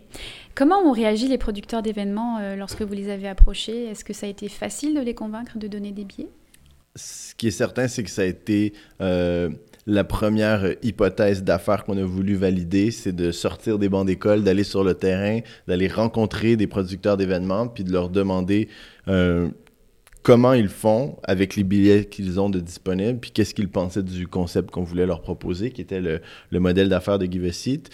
Comment 0.55 0.79
ont 0.85 0.93
réagi 0.93 1.27
les 1.27 1.39
producteurs 1.39 1.83
d'événements 1.83 2.39
euh, 2.39 2.55
lorsque 2.55 2.83
vous 2.83 2.95
les 2.95 3.11
avez 3.11 3.29
approchés? 3.29 3.87
Est-ce 3.87 4.05
que 4.05 4.13
ça 4.13 4.27
a 4.27 4.29
été 4.29 4.49
facile 4.49 4.95
de 4.95 5.01
les 5.01 5.15
convaincre 5.15 5.59
de 5.59 5.67
donner 5.67 5.91
des 5.91 6.05
billets? 6.05 6.29
Ce 6.95 7.35
qui 7.35 7.49
est 7.49 7.53
certain, 7.53 7.89
c'est 7.89 8.05
que 8.05 8.11
ça 8.11 8.23
a 8.23 8.27
été 8.27 8.73
euh, 9.01 9.51
la 9.87 10.05
première 10.05 10.77
hypothèse 10.85 11.43
d'affaires 11.43 11.85
qu'on 11.85 11.99
a 11.99 12.05
voulu 12.05 12.37
valider, 12.37 12.93
c'est 12.93 13.13
de 13.13 13.33
sortir 13.33 13.81
des 13.81 13.89
bancs 13.89 14.07
d'école, 14.07 14.45
d'aller 14.45 14.63
sur 14.63 14.85
le 14.85 14.95
terrain, 14.95 15.41
d'aller 15.67 15.89
rencontrer 15.89 16.57
des 16.57 16.69
producteurs 16.69 17.17
d'événements, 17.17 17.67
puis 17.67 17.83
de 17.83 17.91
leur 17.91 18.11
demander 18.11 18.69
euh, 19.09 19.49
comment 20.23 20.53
ils 20.53 20.69
font 20.69 21.17
avec 21.25 21.57
les 21.57 21.65
billets 21.65 22.05
qu'ils 22.05 22.39
ont 22.39 22.49
de 22.49 22.61
disponibles, 22.61 23.19
puis 23.19 23.33
qu'est-ce 23.33 23.55
qu'ils 23.55 23.69
pensaient 23.69 24.05
du 24.05 24.29
concept 24.29 24.71
qu'on 24.71 24.85
voulait 24.85 25.07
leur 25.07 25.21
proposer, 25.21 25.73
qui 25.73 25.81
était 25.81 26.01
le, 26.01 26.21
le 26.51 26.61
modèle 26.61 26.89
d'affaires 26.89 27.19
de 27.19 27.27
Give 27.27 27.45
a 27.45 27.53
Seat. 27.53 27.91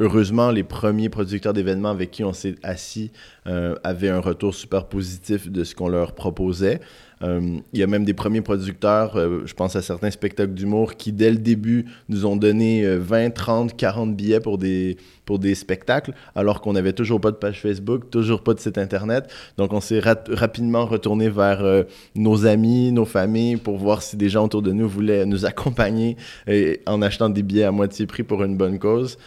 Heureusement, 0.00 0.50
les 0.50 0.64
premiers 0.64 1.08
producteurs 1.08 1.52
d'événements 1.52 1.90
avec 1.90 2.10
qui 2.10 2.24
on 2.24 2.32
s'est 2.32 2.56
assis 2.62 3.12
euh, 3.46 3.76
avaient 3.84 4.08
un 4.08 4.20
retour 4.20 4.54
super 4.54 4.86
positif 4.86 5.48
de 5.48 5.62
ce 5.62 5.74
qu'on 5.74 5.88
leur 5.88 6.14
proposait. 6.14 6.80
Euh, 7.22 7.58
Il 7.72 7.78
y 7.78 7.82
a 7.82 7.86
même 7.86 8.04
des 8.04 8.14
premiers 8.14 8.40
producteurs, 8.40 9.16
euh, 9.16 9.42
je 9.44 9.54
pense 9.54 9.76
à 9.76 9.82
certains 9.82 10.10
spectacles 10.10 10.54
d'humour, 10.54 10.94
qui 10.94 11.12
dès 11.12 11.30
le 11.30 11.36
début 11.36 11.84
nous 12.08 12.24
ont 12.24 12.36
donné 12.36 12.84
euh, 12.84 12.98
20, 12.98 13.30
30, 13.30 13.76
40 13.76 14.16
billets 14.16 14.40
pour 14.40 14.56
des, 14.56 14.96
pour 15.26 15.38
des 15.38 15.54
spectacles, 15.54 16.14
alors 16.34 16.60
qu'on 16.60 16.72
n'avait 16.72 16.94
toujours 16.94 17.20
pas 17.20 17.30
de 17.30 17.36
page 17.36 17.60
Facebook, 17.60 18.10
toujours 18.10 18.42
pas 18.42 18.54
de 18.54 18.60
site 18.60 18.78
Internet. 18.78 19.30
Donc 19.58 19.72
on 19.72 19.80
s'est 19.80 20.00
rapidement 20.00 20.86
retourné 20.86 21.28
vers 21.28 21.84
nos 22.14 22.46
amis, 22.46 22.90
nos 22.90 23.04
familles, 23.04 23.56
pour 23.56 23.76
voir 23.76 24.02
si 24.02 24.16
des 24.16 24.28
gens 24.28 24.46
autour 24.46 24.62
de 24.62 24.72
nous 24.72 24.88
voulaient 24.88 25.26
nous 25.26 25.44
accompagner 25.46 26.16
euh, 26.48 26.74
en 26.86 27.02
achetant 27.02 27.28
des 27.28 27.42
billets 27.42 27.64
à 27.64 27.70
moitié 27.70 28.06
prix 28.06 28.22
pour 28.22 28.42
une 28.42 28.56
bonne 28.56 28.78
cause. 28.78 29.18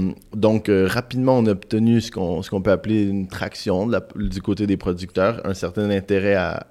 Euh, 0.00 0.12
donc 0.34 0.68
euh, 0.68 0.86
rapidement, 0.88 1.38
on 1.38 1.46
a 1.46 1.50
obtenu 1.50 2.00
ce 2.00 2.10
qu'on 2.10 2.62
peut 2.62 2.70
appeler 2.70 3.02
une 3.02 3.28
traction 3.28 3.90
du 4.16 4.42
côté 4.42 4.66
des 4.66 4.76
producteurs, 4.76 5.40
un 5.44 5.54
certain 5.54 5.90
intérêt 5.90 6.34
à, 6.34 6.66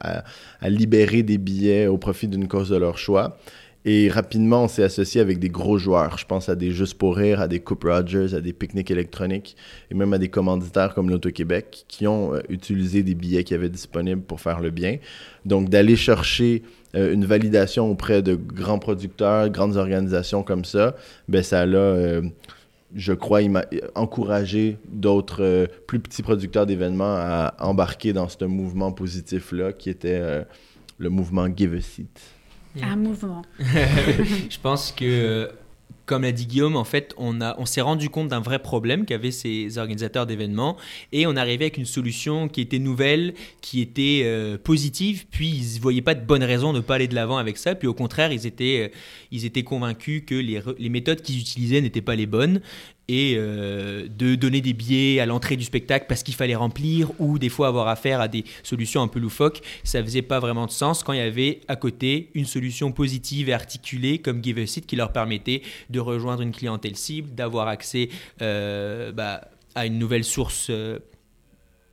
libérer 0.64 1.24
des 1.24 1.38
billets 1.38 1.88
au 1.88 1.98
profit 1.98 2.28
d'une 2.28 2.48
cause 2.48 2.70
de 2.70 2.78
leur 2.78 2.98
choix. 2.98 3.38
Et 3.86 4.10
rapidement, 4.10 4.66
on 4.66 4.68
s'est 4.68 4.84
associé 4.84 5.22
avec 5.22 5.40
des 5.40 5.48
gros 5.48 5.78
joueurs. 5.78 6.18
Je 6.18 6.26
pense 6.26 6.50
à 6.50 6.56
des 6.56 6.72
Juste 6.72 6.96
pour 6.96 7.16
rire, 7.16 7.40
à 7.40 7.48
des 7.48 7.62
Coupe 7.62 7.86
Rogers, 7.86 8.36
à 8.36 8.42
des 8.42 8.52
pique-niques 8.52 8.92
électroniques 8.92 9.56
et 9.90 9.96
même 9.96 10.12
à 10.12 10.18
des 10.18 10.28
commanditaires 10.28 10.94
comme 10.94 11.10
l'Auto-Québec 11.10 11.86
qui 11.88 12.06
ont 12.06 12.36
euh, 12.36 12.42
utilisé 12.50 13.04
des 13.04 13.16
billets 13.16 13.46
qui 13.46 13.54
avaient 13.54 13.70
disponibles 13.70 14.22
pour 14.22 14.42
faire 14.42 14.60
le 14.60 14.70
bien. 14.70 14.98
Donc, 15.46 15.70
d'aller 15.70 15.96
chercher 15.96 16.64
une 16.96 17.24
validation 17.24 17.90
auprès 17.90 18.24
de 18.24 18.34
grands 18.34 18.80
producteurs, 18.80 19.50
grandes 19.50 19.78
organisations 19.78 20.42
comme 20.42 20.66
ça, 20.66 20.96
ben 21.28 21.44
ça 21.44 21.68
l'a, 21.68 21.78
euh, 21.78 22.22
je 22.96 23.14
crois, 23.14 23.42
encouragé 23.96 24.78
d'autres 24.88 25.44
euh, 25.44 25.68
plus 25.88 26.00
petits 26.00 26.24
producteurs 26.24 26.66
d'événements 26.66 27.16
à 27.18 27.56
embarquer 27.60 28.14
dans 28.14 28.28
ce 28.28 28.46
mouvement 28.46 28.92
positif-là 28.92 29.74
qui 29.74 29.90
était 29.90 30.20
euh, 30.20 30.44
le 30.98 31.10
mouvement 31.10 31.48
Give 31.56 31.76
a 31.76 31.82
Seat. 31.82 32.20
Un 32.82 32.96
mouvement. 32.96 33.42
Je 33.60 34.60
pense 34.62 34.92
que, 34.92 35.06
euh, 35.06 35.48
comme 36.10 36.24
l'a 36.24 36.32
dit 36.32 36.48
Guillaume, 36.48 36.76
en 36.76 36.84
fait, 36.84 37.14
on, 37.18 37.40
on 37.40 37.66
s'est 37.68 37.82
rendu 37.82 38.10
compte 38.10 38.30
d'un 38.30 38.40
vrai 38.40 38.58
problème 38.58 39.06
qu'avaient 39.06 39.30
ces 39.30 39.78
organisateurs 39.78 40.26
d'événements 40.26 40.76
et 41.12 41.28
on 41.28 41.36
arrivait 41.36 41.66
avec 41.66 41.78
une 41.78 41.86
solution 41.86 42.48
qui 42.48 42.62
était 42.62 42.80
nouvelle, 42.80 43.36
qui 43.62 43.80
était 43.80 44.24
euh, 44.24 44.58
positive, 44.58 45.28
puis 45.30 45.50
ils 45.50 45.76
ne 45.76 45.80
voyaient 45.80 46.02
pas 46.02 46.16
de 46.16 46.26
bonne 46.26 46.44
raison 46.44 46.74
de 46.74 46.80
ne 46.80 46.82
pas 46.82 46.96
aller 46.96 47.08
de 47.08 47.14
l'avant 47.14 47.38
avec 47.38 47.58
ça, 47.58 47.76
puis 47.76 47.88
au 47.88 47.94
contraire, 47.94 48.34
ils 48.34 48.48
étaient, 48.48 48.90
euh, 48.92 48.98
ils 49.30 49.46
étaient 49.46 49.62
convaincus 49.62 50.24
que 50.26 50.34
les 50.34 50.90
méthodes 50.90 51.22
qu'ils 51.22 51.40
utilisaient 51.40 51.82
n'étaient 51.82 52.02
pas 52.02 52.16
les 52.16 52.26
bonnes 52.26 52.60
et 53.10 53.34
euh, 53.38 54.08
de 54.08 54.36
donner 54.36 54.62
des 54.62 54.74
billets 54.74 55.20
à 55.20 55.26
l'entrée 55.26 55.58
du 55.58 55.64
spectacle 55.64 56.06
parce 56.08 56.22
qu'il 56.22 56.36
fallait 56.36 56.56
remplir 56.56 57.12
ou 57.20 57.40
des 57.40 57.50
fois 57.50 57.68
avoir 57.68 57.88
affaire 57.88 58.22
à 58.22 58.28
des 58.28 58.46
solutions 58.62 59.02
un 59.02 59.08
peu 59.08 59.20
loufoques, 59.20 59.62
ça 59.84 60.04
faisait 60.04 60.22
pas 60.22 60.40
vraiment 60.40 60.68
de 60.68 60.72
sens 60.72 61.02
quand 61.02 61.14
il 61.14 61.18
y 61.18 61.22
avait 61.22 61.62
à 61.68 61.76
côté 61.76 62.30
une 62.36 62.46
solution 62.46 62.92
positive 62.92 63.50
et 63.50 63.54
articulée 63.54 64.20
comme 64.20 64.44
Give 64.44 64.60
a 64.60 64.68
Seat 64.68 64.86
qui 64.86 64.96
leur 64.96 65.12
permettait 65.12 65.64
de 65.90 66.00
rejoindre 66.00 66.44
une 66.44 66.52
clientèle 66.52 66.96
cible, 66.96 67.34
d'avoir 67.34 67.68
accès 67.68 68.10
euh, 68.44 69.12
bah, 69.12 69.42
à 69.74 69.88
une 69.88 69.98
nouvelle 69.98 70.24
source 70.24 70.68
euh, 70.70 71.00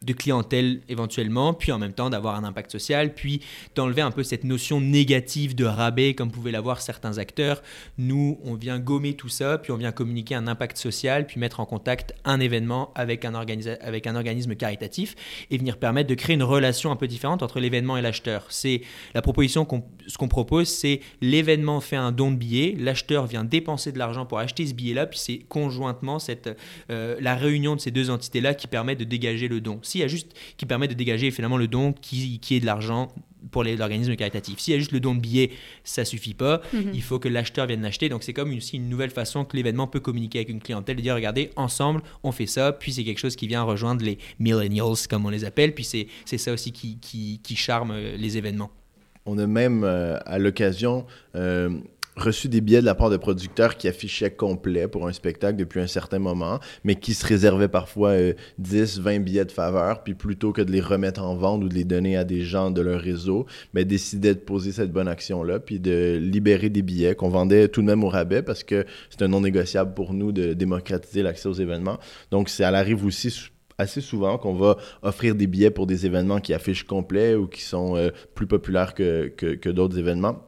de 0.07 0.13
clientèle 0.13 0.81
éventuellement, 0.89 1.53
puis 1.53 1.73
en 1.73 1.79
même 1.79 1.93
temps 1.93 2.11
d'avoir 2.11 2.37
un 2.37 2.45
impact 2.45 2.71
social, 2.71 3.15
puis 3.15 3.41
d'enlever 3.75 4.03
un 4.03 4.11
peu 4.11 4.23
cette 4.23 4.45
notion 4.45 4.81
négative 4.81 5.55
de 5.55 5.65
rabais 5.65 6.15
comme 6.15 6.31
pouvaient 6.31 6.53
l'avoir 6.53 6.81
certains 6.81 7.19
acteurs. 7.19 7.63
Nous, 7.99 8.39
on 8.45 8.55
vient 8.55 8.79
gommer 8.79 9.15
tout 9.15 9.29
ça, 9.29 9.59
puis 9.59 9.73
on 9.73 9.77
vient 9.77 9.93
communiquer 9.93 10.35
un 10.35 10.47
impact 10.47 10.79
social, 10.79 11.27
puis 11.27 11.41
mettre 11.41 11.61
en 11.61 11.67
contact 11.67 12.15
un 12.25 12.41
événement 12.41 12.93
avec 12.95 13.25
un, 13.25 13.35
avec 13.35 14.07
un 14.07 14.17
organisme 14.17 14.55
caritatif 14.55 15.15
et 15.51 15.59
venir 15.59 15.77
permettre 15.77 16.09
de 16.09 16.15
créer 16.15 16.35
une 16.35 16.43
relation 16.43 16.91
un 16.91 16.97
peu 16.97 17.09
différente 17.09 17.43
entre 17.43 17.61
l'événement 17.61 17.97
et 17.97 18.03
l'acheteur. 18.03 18.47
C'est 18.49 18.83
la 19.15 19.23
proposition 19.23 19.65
qu'on 19.65 19.85
ce 20.07 20.19
qu'on 20.19 20.29
propose, 20.29 20.69
c'est 20.69 21.01
l'événement 21.21 21.81
fait 21.81 21.97
un 21.97 22.13
don 22.13 22.31
de 22.31 22.37
billets, 22.37 22.77
l'acheteur 22.79 23.27
vient 23.27 23.45
dépenser 23.45 23.93
de 23.93 23.99
l'argent 23.99 24.27
pour 24.27 24.39
acheter 24.39 24.67
ce 24.67 24.75
billet-là, 24.75 25.07
puis 25.07 25.19
c'est 25.19 25.39
conjointement 25.49 26.19
cette, 26.19 26.57
euh, 26.91 27.17
la 27.21 27.35
réunion 27.35 27.77
de 27.77 27.81
ces 27.81 27.91
deux 27.91 28.11
entités-là 28.11 28.55
qui 28.55 28.67
permet 28.67 28.95
de 28.95 29.05
dégager 29.05 29.49
le 29.49 29.61
don. 29.61 29.81
S'il 29.97 30.03
y 30.03 30.05
a 30.05 30.09
juste 30.09 30.35
qui 30.59 30.67
permet 30.67 30.89
de 30.89 30.95
dégager 30.95 31.31
finalement 31.31 31.57
le 31.57 31.69
don 31.69 31.93
qui, 31.95 32.39
qui 32.41 32.57
est 32.57 32.61
de 32.61 32.67
l'argent 32.67 33.09
pour 33.51 33.63
les 33.63 33.81
organismes 33.81 34.17
caritatifs. 34.17 34.59
S'il 34.59 34.73
y 34.75 34.77
a 34.77 34.79
juste 34.79 34.93
le 34.93 35.01
don 35.01 35.15
de 35.15 35.21
billets, 35.21 35.51
ça 35.85 36.05
suffit 36.05 36.35
pas. 36.35 36.61
Mhm. 36.73 36.91
Il 36.93 37.03
faut 37.03 37.19
que 37.19 37.29
l'acheteur 37.29 37.67
vienne 37.67 37.81
l'acheter. 37.81 38.09
Donc 38.09 38.25
c'est 38.25 38.33
comme 38.33 38.51
une- 38.51 38.59
aussi 38.59 38.77
une 38.77 38.89
nouvelle 38.89 39.11
façon 39.11 39.45
que 39.45 39.57
l'événement 39.57 39.87
peut 39.87 40.01
communiquer 40.01 40.41
avec 40.41 40.49
une 40.51 40.61
clientèle, 40.61 40.97
de 40.97 41.03
dire 41.03 41.15
regardez, 41.15 41.51
ensemble, 41.57 42.03
on 42.25 42.33
fait 42.33 42.47
ça. 42.47 42.73
Puis 42.73 42.93
c'est 42.93 43.05
quelque 43.05 43.19
chose 43.21 43.37
qui 43.37 43.47
vient 43.47 43.63
rejoindre 43.63 44.05
les 44.05 44.19
millennials, 44.41 44.97
comme 45.09 45.25
on 45.27 45.31
les 45.31 45.45
appelle. 45.45 45.75
Puis 45.75 45.85
c'est 45.85 46.09
c'est 46.25 46.39
ça 46.39 46.53
aussi 46.53 46.73
qui, 46.73 46.99
qui, 46.99 47.41
qui 47.43 47.57
charme 47.57 47.93
euh, 47.93 48.17
les 48.17 48.37
événements. 48.37 48.71
On 49.27 49.39
a 49.39 49.47
même, 49.47 49.83
euh, 49.85 50.19
à 50.27 50.39
l'occasion, 50.39 51.05
euh, 51.35 51.71
reçu 52.17 52.49
des 52.49 52.61
billets 52.61 52.81
de 52.81 52.87
la 52.87 52.95
part 52.95 53.11
de 53.11 53.17
producteurs 53.17 53.77
qui 53.77 53.89
affichaient 53.89 54.31
complet 54.31 54.89
pour 54.89 55.07
un 55.07 55.13
spectacle 55.13 55.57
depuis 55.57 55.81
un 55.81 55.87
certain 55.87 56.19
moment, 56.19 56.59
mais 56.85 56.95
qui 56.95 57.15
se 57.15 57.27
réservaient 57.27 57.69
parfois 57.69 58.11
euh, 58.11 58.33
10, 58.59 59.01
20 59.01 59.21
billets 59.21 59.45
de 59.45 59.53
faveur, 59.53 60.03
puis 60.03 60.15
plutôt 60.15 60.53
que 60.53 60.63
de 60.63 60.73
les 60.73 60.81
remettre 60.81 61.23
en 61.23 61.37
vente 61.37 61.63
ou 61.63 61.69
de 61.69 61.75
les 61.75 61.85
donner 61.85 62.17
à 62.17 62.25
des 62.25 62.43
gens 62.43 62.71
de 62.71 62.81
leur 62.81 63.01
réseau, 63.01 63.47
mais 63.75 63.85
décidaient 63.85 64.35
de 64.35 64.41
poser 64.41 64.73
cette 64.73 64.93
bonne 64.93 65.09
action-là, 65.09 65.61
puis 65.61 65.79
de 65.79 66.19
libérer 66.21 66.71
des 66.71 66.83
billets 66.83 67.15
qu'on 67.15 67.29
vendait 67.29 67.69
tout 67.69 67.83
de 67.83 67.87
même 67.87 68.03
au 68.03 68.09
rabais 68.09 68.43
parce 68.43 68.65
que 68.65 68.87
c'est 69.11 69.23
un 69.23 69.29
non 69.29 69.41
négociable 69.41 69.95
pour 69.95 70.15
nous 70.15 70.33
de 70.33 70.55
démocratiser 70.55 71.23
l'accès 71.23 71.49
aux 71.49 71.55
événements. 71.55 71.99
Donc, 72.31 72.49
ça 72.49 72.69
arrive 72.69 73.05
aussi 73.05 73.51
assez 73.79 74.01
souvent 74.01 74.39
qu'on 74.39 74.55
va 74.55 74.79
offrir 75.03 75.35
des 75.35 75.47
billets 75.47 75.71
pour 75.71 75.87
des 75.87 76.07
événements 76.07 76.41
qui 76.41 76.55
affichent 76.55 76.85
complet 76.85 77.35
ou 77.35 77.47
qui 77.47 77.61
sont 77.61 77.95
euh, 77.97 78.09
plus 78.35 78.47
populaires 78.47 78.95
que 78.95 79.69
d'autres 79.69 79.99
événements. 79.99 80.47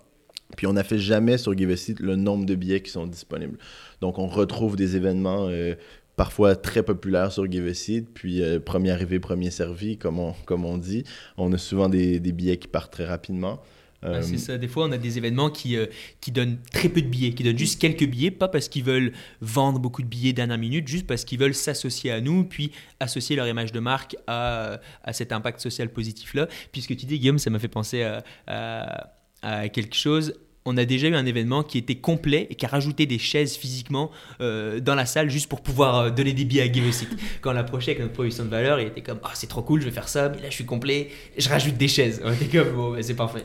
Puis 0.57 0.67
on 0.67 0.73
n'affiche 0.73 1.02
jamais 1.02 1.38
sur 1.38 1.57
Give 1.57 1.71
a 1.71 1.76
Seat 1.76 2.00
le 2.00 2.17
nombre 2.17 2.47
de 2.47 2.55
billets 2.55 2.81
qui 2.83 2.90
sont 2.90 3.07
disponibles. 3.07 3.59
Donc 4.00 4.19
on 4.19 4.26
retrouve 4.26 4.76
des 4.76 4.97
événements 4.97 5.47
euh, 5.49 5.75
parfois 6.17 6.57
très 6.57 6.83
populaires 6.83 7.31
sur 7.33 7.50
Give 7.50 7.67
a 7.69 7.75
Seat, 7.75 8.09
puis 8.12 8.43
euh, 8.43 8.59
premier 8.59 8.90
arrivé, 8.90 9.21
premier 9.21 9.50
servi, 9.50 9.99
comme 9.99 10.19
on, 10.19 10.33
comme 10.47 10.64
on 10.64 10.78
dit. 10.78 11.05
On 11.37 11.52
a 11.52 11.59
souvent 11.59 11.88
des, 11.88 12.19
des 12.19 12.33
billets 12.33 12.57
qui 12.57 12.67
partent 12.69 12.93
très 12.93 13.07
rapidement. 13.07 13.61
Euh, 14.05 14.23
c'est 14.23 14.38
ça. 14.38 14.57
Des 14.57 14.69
fois, 14.69 14.87
on 14.87 14.93
a 14.93 14.97
des 14.97 15.19
événements 15.19 15.50
qui, 15.50 15.76
euh, 15.76 15.87
qui 16.21 16.31
donnent 16.31 16.59
très 16.73 16.88
peu 16.88 17.02
de 17.02 17.09
billets, 17.09 17.33
qui 17.33 17.43
donnent 17.43 17.59
juste 17.59 17.81
quelques 17.81 18.07
billets, 18.07 18.31
pas 18.31 18.47
parce 18.47 18.69
qu'ils 18.69 18.85
veulent 18.85 19.12
vendre 19.40 19.81
beaucoup 19.81 20.02
de 20.02 20.07
billets 20.07 20.33
dernière 20.33 20.57
minute, 20.57 20.87
juste 20.87 21.05
parce 21.07 21.25
qu'ils 21.25 21.38
veulent 21.40 21.55
s'associer 21.55 22.12
à 22.12 22.21
nous, 22.21 22.45
puis 22.45 22.71
associer 23.00 23.35
leur 23.35 23.49
image 23.49 23.73
de 23.73 23.81
marque 23.81 24.17
à, 24.28 24.78
à 25.02 25.12
cet 25.12 25.33
impact 25.33 25.59
social 25.61 25.88
positif-là. 25.88 26.47
Puis 26.71 26.83
ce 26.83 26.88
que 26.88 26.95
tu 26.95 27.07
dis, 27.07 27.19
Guillaume, 27.19 27.40
ça 27.40 27.50
m'a 27.50 27.59
fait 27.59 27.67
penser 27.67 28.02
à, 28.05 28.23
à- 28.47 29.12
quelque 29.42 29.95
chose. 29.95 30.35
On 30.68 30.76
a 30.76 30.84
déjà 30.84 31.08
eu 31.08 31.14
un 31.14 31.25
événement 31.25 31.62
qui 31.62 31.78
était 31.78 31.94
complet 31.94 32.46
et 32.50 32.54
qui 32.54 32.66
a 32.66 32.68
rajouté 32.68 33.06
des 33.06 33.18
chaises 33.18 33.56
physiquement 33.56 34.10
euh, 34.40 34.80
dans 34.80 34.94
la 34.94 35.06
salle 35.06 35.30
juste 35.30 35.48
pour 35.48 35.62
pouvoir 35.62 35.96
euh, 35.96 36.10
donner 36.10 36.34
des 36.34 36.44
billets 36.44 36.62
à 36.62 36.72
Give 36.72 36.84
Quand 37.40 37.50
on 37.50 37.54
l'approchait 37.54 37.92
avec 37.92 38.02
notre 38.02 38.12
proposition 38.12 38.44
de 38.44 38.50
valeur, 38.50 38.78
il 38.80 38.88
était 38.88 39.00
comme 39.00 39.18
Ah, 39.25 39.30
c'est 39.32 39.46
trop 39.46 39.62
cool, 39.62 39.80
je 39.80 39.87
vais 39.87 39.92
faire 39.92 40.08
ça, 40.08 40.28
mais 40.28 40.42
là 40.42 40.50
je 40.50 40.54
suis 40.54 40.66
complet, 40.66 41.08
je 41.37 41.48
rajoute 41.48 41.76
des 41.76 41.88
chaises. 41.88 42.20
On 42.22 42.32
était 42.32 42.58
comme 42.58 42.75
Bon, 42.75 42.92
ben, 42.92 43.02
c'est 43.02 43.14
parfait. 43.14 43.44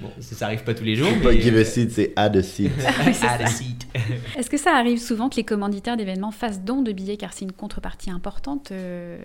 Bon, 0.00 0.10
ça, 0.18 0.34
ça 0.34 0.46
arrive 0.46 0.64
pas 0.64 0.74
tous 0.74 0.84
les 0.84 0.96
jours. 0.96 1.08
Pas 1.22 1.32
mais, 1.32 1.40
give 1.40 1.56
euh, 1.56 1.60
a 1.60 1.64
seat, 1.64 1.92
c'est 1.92 2.12
add 2.16 2.36
a 2.36 2.42
seat. 2.42 2.72
add 3.22 3.42
a 3.42 3.46
seat. 3.46 3.86
Est-ce 4.36 4.50
que 4.50 4.58
ça 4.58 4.74
arrive 4.74 4.98
souvent 4.98 5.28
que 5.28 5.36
les 5.36 5.44
commanditaires 5.44 5.96
d'événements 5.96 6.32
fassent 6.32 6.60
don 6.60 6.82
de 6.82 6.90
billets 6.90 7.16
car 7.16 7.32
c'est 7.32 7.44
une 7.44 7.52
contrepartie 7.52 8.10
importante 8.10 8.72
euh, 8.72 9.16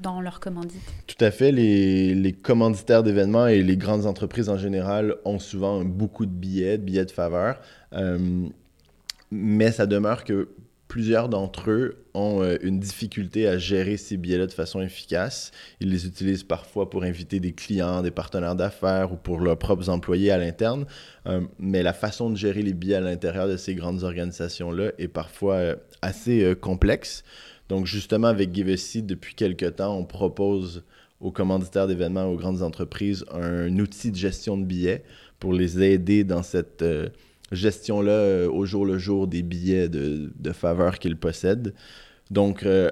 dans 0.00 0.22
leur 0.22 0.40
commandite? 0.40 0.80
Tout 1.06 1.22
à 1.22 1.30
fait. 1.30 1.52
Les, 1.52 2.14
les 2.14 2.32
commanditaires 2.32 3.02
d'événements 3.02 3.46
et 3.46 3.62
les 3.62 3.76
grandes 3.76 4.06
entreprises 4.06 4.48
en 4.48 4.56
général 4.56 5.16
ont 5.24 5.38
souvent 5.38 5.84
beaucoup 5.84 6.26
de 6.26 6.30
billets, 6.30 6.77
de 6.78 6.82
billets 6.82 7.04
de 7.04 7.10
faveur. 7.10 7.60
Euh, 7.92 8.46
mais 9.30 9.72
ça 9.72 9.86
demeure 9.86 10.24
que 10.24 10.48
plusieurs 10.88 11.28
d'entre 11.28 11.70
eux 11.70 12.04
ont 12.14 12.42
euh, 12.42 12.56
une 12.62 12.80
difficulté 12.80 13.46
à 13.46 13.58
gérer 13.58 13.98
ces 13.98 14.16
billets-là 14.16 14.46
de 14.46 14.52
façon 14.52 14.80
efficace. 14.80 15.52
Ils 15.80 15.90
les 15.90 16.06
utilisent 16.06 16.44
parfois 16.44 16.88
pour 16.88 17.04
inviter 17.04 17.40
des 17.40 17.52
clients, 17.52 18.00
des 18.00 18.10
partenaires 18.10 18.56
d'affaires 18.56 19.12
ou 19.12 19.16
pour 19.16 19.40
leurs 19.40 19.58
propres 19.58 19.90
employés 19.90 20.30
à 20.30 20.38
l'interne. 20.38 20.86
Euh, 21.26 21.42
mais 21.58 21.82
la 21.82 21.92
façon 21.92 22.30
de 22.30 22.36
gérer 22.36 22.62
les 22.62 22.72
billets 22.72 22.96
à 22.96 23.00
l'intérieur 23.00 23.48
de 23.48 23.58
ces 23.58 23.74
grandes 23.74 24.02
organisations-là 24.02 24.92
est 24.98 25.08
parfois 25.08 25.74
assez 26.00 26.54
complexe. 26.58 27.22
Donc 27.68 27.84
justement, 27.84 28.28
avec 28.28 28.54
Give 28.54 28.70
a 28.70 28.76
Seat, 28.78 29.04
depuis 29.04 29.34
quelques 29.34 29.76
temps, 29.76 29.94
on 29.94 30.06
propose 30.06 30.84
aux 31.20 31.32
commanditaires 31.32 31.86
d'événements, 31.86 32.26
aux 32.26 32.36
grandes 32.36 32.62
entreprises, 32.62 33.24
un 33.32 33.76
outil 33.78 34.10
de 34.10 34.16
gestion 34.16 34.56
de 34.56 34.64
billets 34.64 35.02
pour 35.40 35.52
les 35.52 35.82
aider 35.82 36.24
dans 36.24 36.42
cette 36.42 36.82
euh, 36.82 37.08
gestion-là 37.52 38.12
euh, 38.12 38.50
au 38.50 38.66
jour 38.66 38.86
le 38.86 38.98
jour 38.98 39.26
des 39.26 39.42
billets 39.42 39.88
de, 39.88 40.52
faveur 40.52 40.98
qu'ils 40.98 41.16
possèdent. 41.16 41.74
Donc, 42.30 42.64
euh, 42.64 42.90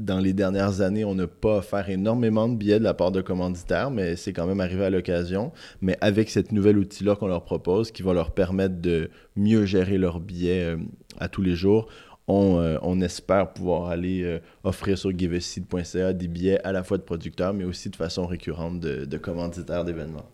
dans 0.00 0.18
les 0.18 0.32
dernières 0.32 0.80
années, 0.80 1.04
on 1.04 1.14
n'a 1.14 1.28
pas 1.28 1.58
offert 1.58 1.88
énormément 1.88 2.48
de 2.48 2.56
billets 2.56 2.80
de 2.80 2.84
la 2.84 2.94
part 2.94 3.12
de 3.12 3.20
commanditaires, 3.20 3.92
mais 3.92 4.16
c'est 4.16 4.32
quand 4.32 4.48
même 4.48 4.60
arrivé 4.60 4.84
à 4.84 4.90
l'occasion. 4.90 5.52
Mais 5.80 5.96
avec 6.00 6.28
cette 6.28 6.50
nouvel 6.50 6.78
outil-là 6.78 7.14
qu'on 7.14 7.28
leur 7.28 7.44
propose, 7.44 7.92
qui 7.92 8.02
va 8.02 8.12
leur 8.14 8.32
permettre 8.32 8.80
de 8.80 9.10
mieux 9.36 9.64
gérer 9.64 9.96
leurs 9.96 10.18
billets 10.18 10.76
à 11.20 11.28
tous 11.28 11.42
les 11.42 11.54
jours, 11.54 11.86
on, 12.26 12.58
euh, 12.58 12.78
on 12.82 13.00
espère 13.00 13.52
pouvoir 13.52 13.88
aller 13.90 14.22
euh, 14.22 14.38
offrir 14.62 14.96
sur 14.96 15.16
giveaseed.ca 15.16 16.12
des 16.12 16.28
billets 16.28 16.60
à 16.62 16.72
la 16.72 16.82
fois 16.82 16.96
de 16.96 17.02
producteurs, 17.02 17.52
mais 17.52 17.64
aussi 17.64 17.90
de 17.90 17.96
façon 17.96 18.26
récurrente 18.26 18.80
de, 18.80 19.04
de 19.04 19.18
commanditaires 19.18 19.84
d'événements. 19.84 20.26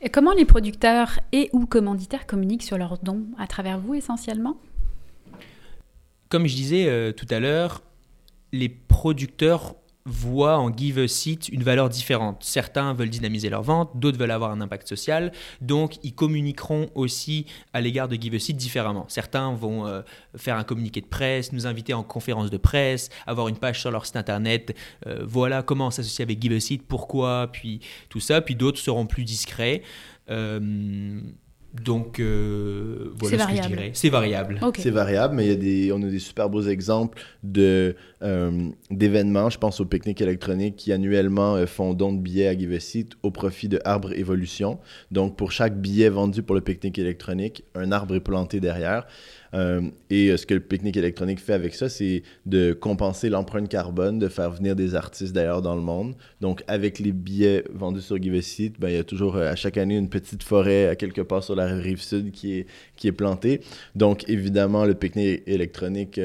Et 0.00 0.10
comment 0.10 0.32
les 0.32 0.44
producteurs 0.44 1.18
et 1.32 1.48
ou 1.52 1.66
commanditaires 1.66 2.26
communiquent 2.26 2.62
sur 2.62 2.78
leurs 2.78 2.98
dons? 2.98 3.24
À 3.38 3.46
travers 3.46 3.78
vous 3.78 3.94
essentiellement? 3.94 4.56
Comme 6.28 6.46
je 6.46 6.54
disais 6.54 6.86
euh, 6.88 7.12
tout 7.12 7.26
à 7.30 7.40
l'heure, 7.40 7.82
les 8.52 8.68
producteurs 8.68 9.74
voient 10.06 10.58
en 10.58 10.74
Give 10.74 10.98
a 10.98 11.08
Seat 11.08 11.48
une 11.48 11.62
valeur 11.62 11.88
différente. 11.88 12.42
Certains 12.42 12.94
veulent 12.94 13.10
dynamiser 13.10 13.50
leur 13.50 13.62
vente, 13.62 13.90
d'autres 13.94 14.18
veulent 14.18 14.30
avoir 14.30 14.52
un 14.52 14.60
impact 14.60 14.88
social, 14.88 15.32
donc 15.60 15.98
ils 16.02 16.14
communiqueront 16.14 16.88
aussi 16.94 17.46
à 17.72 17.80
l'égard 17.80 18.08
de 18.08 18.16
Give 18.16 18.34
a 18.34 18.38
Seat 18.38 18.56
différemment. 18.56 19.04
Certains 19.08 19.52
vont 19.52 19.86
euh, 19.86 20.02
faire 20.36 20.56
un 20.56 20.64
communiqué 20.64 21.00
de 21.00 21.06
presse, 21.06 21.52
nous 21.52 21.66
inviter 21.66 21.92
en 21.92 22.02
conférence 22.02 22.50
de 22.50 22.56
presse, 22.56 23.10
avoir 23.26 23.48
une 23.48 23.56
page 23.56 23.80
sur 23.80 23.90
leur 23.90 24.06
site 24.06 24.16
internet, 24.16 24.76
euh, 25.06 25.24
voilà 25.26 25.62
comment 25.62 25.90
s'associer 25.90 26.22
avec 26.22 26.40
Give 26.40 26.52
a 26.52 26.60
Seat, 26.60 26.86
pourquoi, 26.86 27.50
puis 27.52 27.80
tout 28.08 28.20
ça, 28.20 28.40
puis 28.40 28.54
d'autres 28.54 28.78
seront 28.78 29.06
plus 29.06 29.24
discrets. 29.24 29.82
Euh, 30.30 31.20
donc 31.82 32.20
euh, 32.20 33.12
C'est 33.22 33.36
voilà 33.36 33.44
ce 33.44 33.48
que 33.48 33.54
je 33.54 33.56
variable. 33.56 33.76
dirais. 33.76 33.90
C'est 33.94 34.08
variable. 34.08 34.60
C'est 34.76 34.90
variable, 34.90 35.34
mais 35.36 35.46
il 35.46 35.48
y 35.48 35.52
a 35.52 35.56
des, 35.56 35.92
on 35.92 36.02
a 36.02 36.06
des 36.08 36.18
super 36.18 36.48
beaux 36.48 36.62
exemples 36.62 37.20
de, 37.42 37.96
euh, 38.22 38.68
d'événements. 38.90 39.50
Je 39.50 39.58
pense 39.58 39.80
au 39.80 39.84
pique-nique 39.84 40.20
électronique 40.20 40.76
qui 40.76 40.92
annuellement 40.92 41.56
euh, 41.56 41.66
font 41.66 41.94
don 41.94 42.12
de 42.12 42.20
billets 42.20 42.48
à 42.48 42.58
Give 42.58 42.72
a 42.72 42.80
Seat 42.80 43.12
au 43.22 43.30
profit 43.30 43.68
de 43.68 43.80
Arbre 43.84 44.12
Évolution. 44.12 44.78
Donc, 45.10 45.36
pour 45.36 45.52
chaque 45.52 45.80
billet 45.80 46.08
vendu 46.08 46.42
pour 46.42 46.54
le 46.54 46.60
pique-nique 46.60 46.98
électronique, 46.98 47.64
un 47.74 47.92
arbre 47.92 48.14
est 48.14 48.20
planté 48.20 48.60
derrière. 48.60 49.06
Euh, 49.54 49.82
et 50.10 50.30
euh, 50.30 50.36
ce 50.36 50.46
que 50.46 50.54
le 50.54 50.60
pique-nique 50.60 50.96
électronique 50.96 51.40
fait 51.40 51.52
avec 51.52 51.74
ça, 51.74 51.88
c'est 51.88 52.22
de 52.46 52.72
compenser 52.72 53.28
l'empreinte 53.28 53.68
carbone, 53.68 54.18
de 54.18 54.28
faire 54.28 54.50
venir 54.50 54.76
des 54.76 54.94
artistes 54.94 55.32
d'ailleurs 55.32 55.62
dans 55.62 55.74
le 55.74 55.82
monde. 55.82 56.14
Donc, 56.40 56.62
avec 56.68 56.98
les 56.98 57.12
billets 57.12 57.64
vendus 57.72 58.02
sur 58.02 58.20
Give 58.20 58.34
a 58.34 58.42
Seat, 58.42 58.78
ben, 58.78 58.88
il 58.88 58.94
y 58.94 58.98
a 58.98 59.04
toujours 59.04 59.36
euh, 59.36 59.50
à 59.50 59.56
chaque 59.56 59.76
année 59.76 59.96
une 59.96 60.08
petite 60.08 60.42
forêt 60.42 60.88
à 60.88 60.96
quelque 60.96 61.20
part 61.20 61.42
sur 61.42 61.54
la 61.54 61.66
rive 61.66 62.00
sud 62.00 62.32
qui 62.32 62.58
est, 62.58 62.66
qui 62.96 63.08
est 63.08 63.12
plantée. 63.12 63.60
Donc, 63.94 64.28
évidemment, 64.28 64.84
le 64.84 64.94
pique-nique 64.94 65.42
électronique 65.46 66.20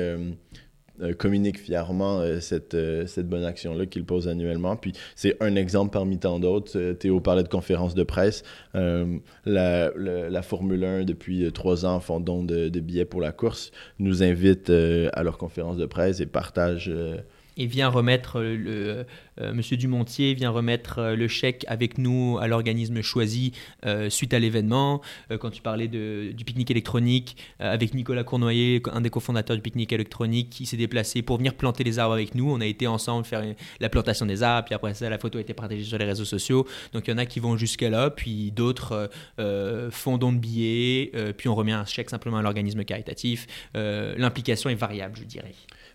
communique 1.18 1.60
fièrement 1.60 2.20
euh, 2.20 2.40
cette, 2.40 2.74
euh, 2.74 3.06
cette 3.06 3.28
bonne 3.28 3.44
action-là 3.44 3.86
qu'il 3.86 4.06
pose 4.06 4.28
annuellement. 4.28 4.76
Puis, 4.76 4.94
c'est 5.16 5.36
un 5.42 5.56
exemple 5.56 5.92
parmi 5.92 6.18
tant 6.20 6.40
d'autres. 6.40 6.78
Euh, 6.78 6.94
Théo 6.94 7.20
parlait 7.20 7.44
de 7.44 7.48
conférences 7.48 7.96
de 7.96 8.04
presse. 8.04 8.44
Euh, 8.76 9.18
la, 9.46 9.90
le- 9.96 10.30
la 10.30 10.42
Formule 10.42 10.84
1, 10.84 11.04
depuis 11.04 11.46
euh, 11.46 11.52
trois 11.52 11.86
ans, 11.86 12.00
font 12.00 12.20
don 12.20 12.44
de, 12.44 12.70
billets 12.80 13.06
pour 13.06 13.22
la 13.22 13.32
course, 13.32 13.72
nous 14.00 14.24
invitent 14.24 14.70
euh, 14.70 15.10
à 15.14 15.24
leurs 15.24 15.38
conférences 15.38 15.78
de 15.78 15.86
presse 15.86 16.20
et 16.20 16.26
partagent 16.26 16.90
euh, 16.94 17.18
et 17.58 17.66
vient 17.66 17.90
remettre 17.90 18.40
euh, 18.40 18.56
le 18.56 19.06
euh, 19.40 19.54
Monsieur 19.54 19.78
Dumontier 19.78 20.34
vient 20.34 20.50
remettre 20.50 21.00
euh, 21.00 21.16
le 21.16 21.28
chèque 21.28 21.66
avec 21.68 21.98
nous 21.98 22.38
à 22.42 22.48
l'organisme 22.48 23.02
choisi 23.02 23.54
euh, 23.86 24.10
suite 24.10 24.34
à 24.34 24.40
l'événement. 24.40 25.02
Euh, 25.32 25.38
quand 25.38 25.50
tu 25.50 25.62
parlais 25.62 25.88
du 25.88 26.44
pique-nique 26.46 26.72
électronique 26.72 27.38
euh, 27.62 27.74
avec 27.74 27.94
Nicolas 27.94 28.24
Cournoyer, 28.24 28.82
un 28.92 29.02
des 29.02 29.10
cofondateurs 29.10 29.56
du 29.56 29.62
pique-nique 29.62 29.94
électronique, 29.94 30.50
qui 30.50 30.66
s'est 30.66 30.78
déplacé 30.78 31.22
pour 31.22 31.38
venir 31.38 31.54
planter 31.54 31.84
les 31.84 32.00
arbres 32.00 32.14
avec 32.14 32.36
nous. 32.36 32.52
On 32.52 32.62
a 32.62 32.66
été 32.66 32.88
ensemble 32.88 33.26
faire 33.26 33.44
la 33.80 33.90
plantation 33.90 34.26
des 34.26 34.44
arbres, 34.44 34.66
puis 34.66 34.76
après 34.76 34.94
ça, 34.94 35.10
la 35.10 35.18
photo 35.18 35.38
a 35.38 35.42
été 35.42 35.54
partagée 35.54 35.84
sur 35.84 35.98
les 35.98 36.06
réseaux 36.06 36.26
sociaux. 36.26 36.68
Donc 36.94 37.08
il 37.08 37.12
y 37.12 37.14
en 37.14 37.18
a 37.18 37.26
qui 37.26 37.40
vont 37.40 37.58
jusqu'à 37.58 37.90
là, 37.90 38.10
puis 38.10 38.52
d'autres 38.52 38.92
euh, 38.92 39.08
euh, 39.40 39.92
font 39.92 40.18
don 40.18 40.32
de 40.34 40.38
billets, 40.38 41.12
euh, 41.16 41.34
puis 41.34 41.50
on 41.50 41.56
remet 41.56 41.72
un 41.72 41.86
chèque 41.86 42.10
simplement 42.10 42.38
à 42.38 42.42
l'organisme 42.42 42.84
caritatif. 42.84 43.48
Euh, 43.76 44.14
L'implication 44.18 44.70
est 44.70 44.76
variable, 44.76 45.16
je 45.18 45.24
dirais. 45.24 45.54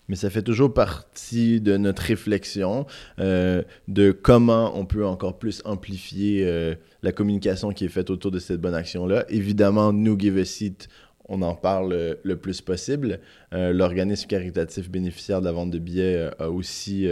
Mais 0.09 0.17
ça 0.17 0.31
fait 0.31 0.43
toujours 0.43 0.73
partie 0.73 1.61
de 1.61 1.77
notre 1.77 2.03
réflexion 2.03 2.87
euh, 3.19 3.63
de 3.89 4.13
comment 4.13 4.79
on 4.79 4.85
peut 4.85 5.07
encore 5.07 5.39
plus 5.39 5.63
amplifier 5.65 6.45
euh, 6.47 6.75
la 7.03 7.13
communication 7.13 7.71
qui 7.71 7.85
est 7.85 7.89
faite 7.89 8.11
autour 8.11 8.31
de 8.31 8.39
cette 8.39 8.61
bonne 8.61 8.75
action-là. 8.75 9.25
Évidemment, 9.29 9.93
nous, 9.93 10.19
Give 10.19 10.39
a 10.39 10.45
Seat, 10.45 10.89
on 11.29 11.43
en 11.43 11.55
parle 11.55 11.93
euh, 11.93 12.15
le 12.23 12.37
plus 12.37 12.61
possible. 12.61 13.21
L'organisme 13.53 14.27
caritatif 14.29 14.91
bénéficiaire 14.91 15.41
de 15.41 15.47
la 15.47 15.53
vente 15.53 15.71
de 15.71 15.79
billets 15.79 16.29
a 16.39 16.51
aussi 16.51 17.09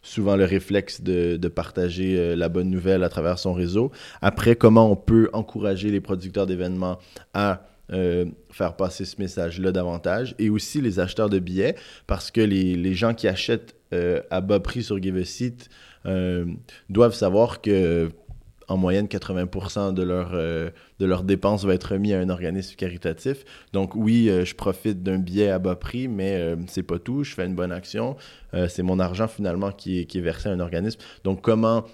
souvent 0.00 0.36
le 0.36 0.44
réflexe 0.44 1.02
de, 1.02 1.36
de 1.36 1.48
partager 1.48 2.34
la 2.34 2.48
bonne 2.48 2.70
nouvelle 2.70 3.04
à 3.04 3.10
travers 3.10 3.38
son 3.38 3.52
réseau. 3.52 3.90
Après, 4.22 4.56
comment 4.56 4.90
on 4.90 4.96
peut 4.96 5.28
encourager 5.34 5.90
les 5.90 6.00
producteurs 6.00 6.46
d'événements 6.46 6.98
à 7.34 7.66
euh, 7.90 8.26
faire 8.50 8.76
passer 8.76 9.04
ce 9.04 9.20
message-là 9.20 9.72
davantage 9.72 10.34
et 10.38 10.50
aussi 10.50 10.80
les 10.80 11.00
acheteurs 11.00 11.28
de 11.28 11.38
billets 11.38 11.74
parce 12.06 12.30
que 12.30 12.40
les, 12.40 12.76
les 12.76 12.94
gens 12.94 13.12
qui 13.12 13.28
achètent 13.28 13.74
euh, 13.92 14.22
à 14.30 14.40
bas 14.40 14.60
prix 14.60 14.82
sur 14.82 15.02
Give 15.02 15.16
a 15.18 15.24
Seat 15.24 15.68
euh, 16.06 16.46
doivent 16.88 17.14
savoir 17.14 17.60
que 17.60 18.10
en 18.68 18.78
moyenne 18.78 19.06
80% 19.06 19.92
de 19.92 20.02
leurs 20.02 20.30
de 20.98 21.26
dépenses 21.26 21.64
va 21.64 21.74
être 21.74 21.92
remis 21.92 22.14
à 22.14 22.20
un 22.20 22.30
organisme 22.30 22.74
caritatif. 22.76 23.44
Donc 23.74 23.94
oui, 23.94 24.30
je 24.30 24.54
profite 24.54 25.02
d'un 25.02 25.18
billet 25.18 25.50
à 25.50 25.58
bas 25.58 25.76
prix, 25.76 26.08
mais 26.08 26.36
euh, 26.36 26.56
c'est 26.68 26.84
pas 26.84 26.98
tout. 26.98 27.22
Je 27.22 27.34
fais 27.34 27.44
une 27.44 27.54
bonne 27.54 27.72
action. 27.72 28.16
C'est 28.68 28.82
mon 28.82 28.98
argent 28.98 29.28
finalement 29.28 29.72
qui 29.72 30.00
est, 30.00 30.04
qui 30.06 30.18
est 30.18 30.22
versé 30.22 30.48
à 30.48 30.52
un 30.52 30.60
organisme. 30.60 31.00
Donc 31.24 31.42
comment 31.42 31.84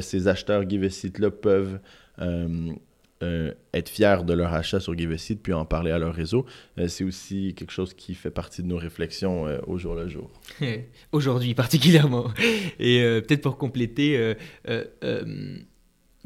ces 0.00 0.28
acheteurs 0.28 0.68
Give 0.68 0.84
a 0.84 0.90
Seat 0.90 1.18
là 1.18 1.30
peuvent 1.30 1.80
euh, 3.22 3.52
être 3.72 3.88
fiers 3.88 4.24
de 4.24 4.32
leur 4.32 4.52
achat 4.52 4.80
sur 4.80 4.96
Give 4.96 5.12
a 5.12 5.18
Seat 5.18 5.42
puis 5.42 5.52
en 5.52 5.64
parler 5.64 5.90
à 5.90 5.98
leur 5.98 6.14
réseau, 6.14 6.44
euh, 6.78 6.88
c'est 6.88 7.04
aussi 7.04 7.54
quelque 7.54 7.70
chose 7.70 7.94
qui 7.94 8.14
fait 8.14 8.30
partie 8.30 8.62
de 8.62 8.66
nos 8.66 8.76
réflexions 8.76 9.46
euh, 9.46 9.58
au 9.66 9.78
jour 9.78 9.94
le 9.94 10.08
jour. 10.08 10.30
Aujourd'hui 11.12 11.54
particulièrement. 11.54 12.26
Et 12.78 13.00
peut-être 13.26 13.42
pour 13.42 13.58
compléter, 13.58 14.34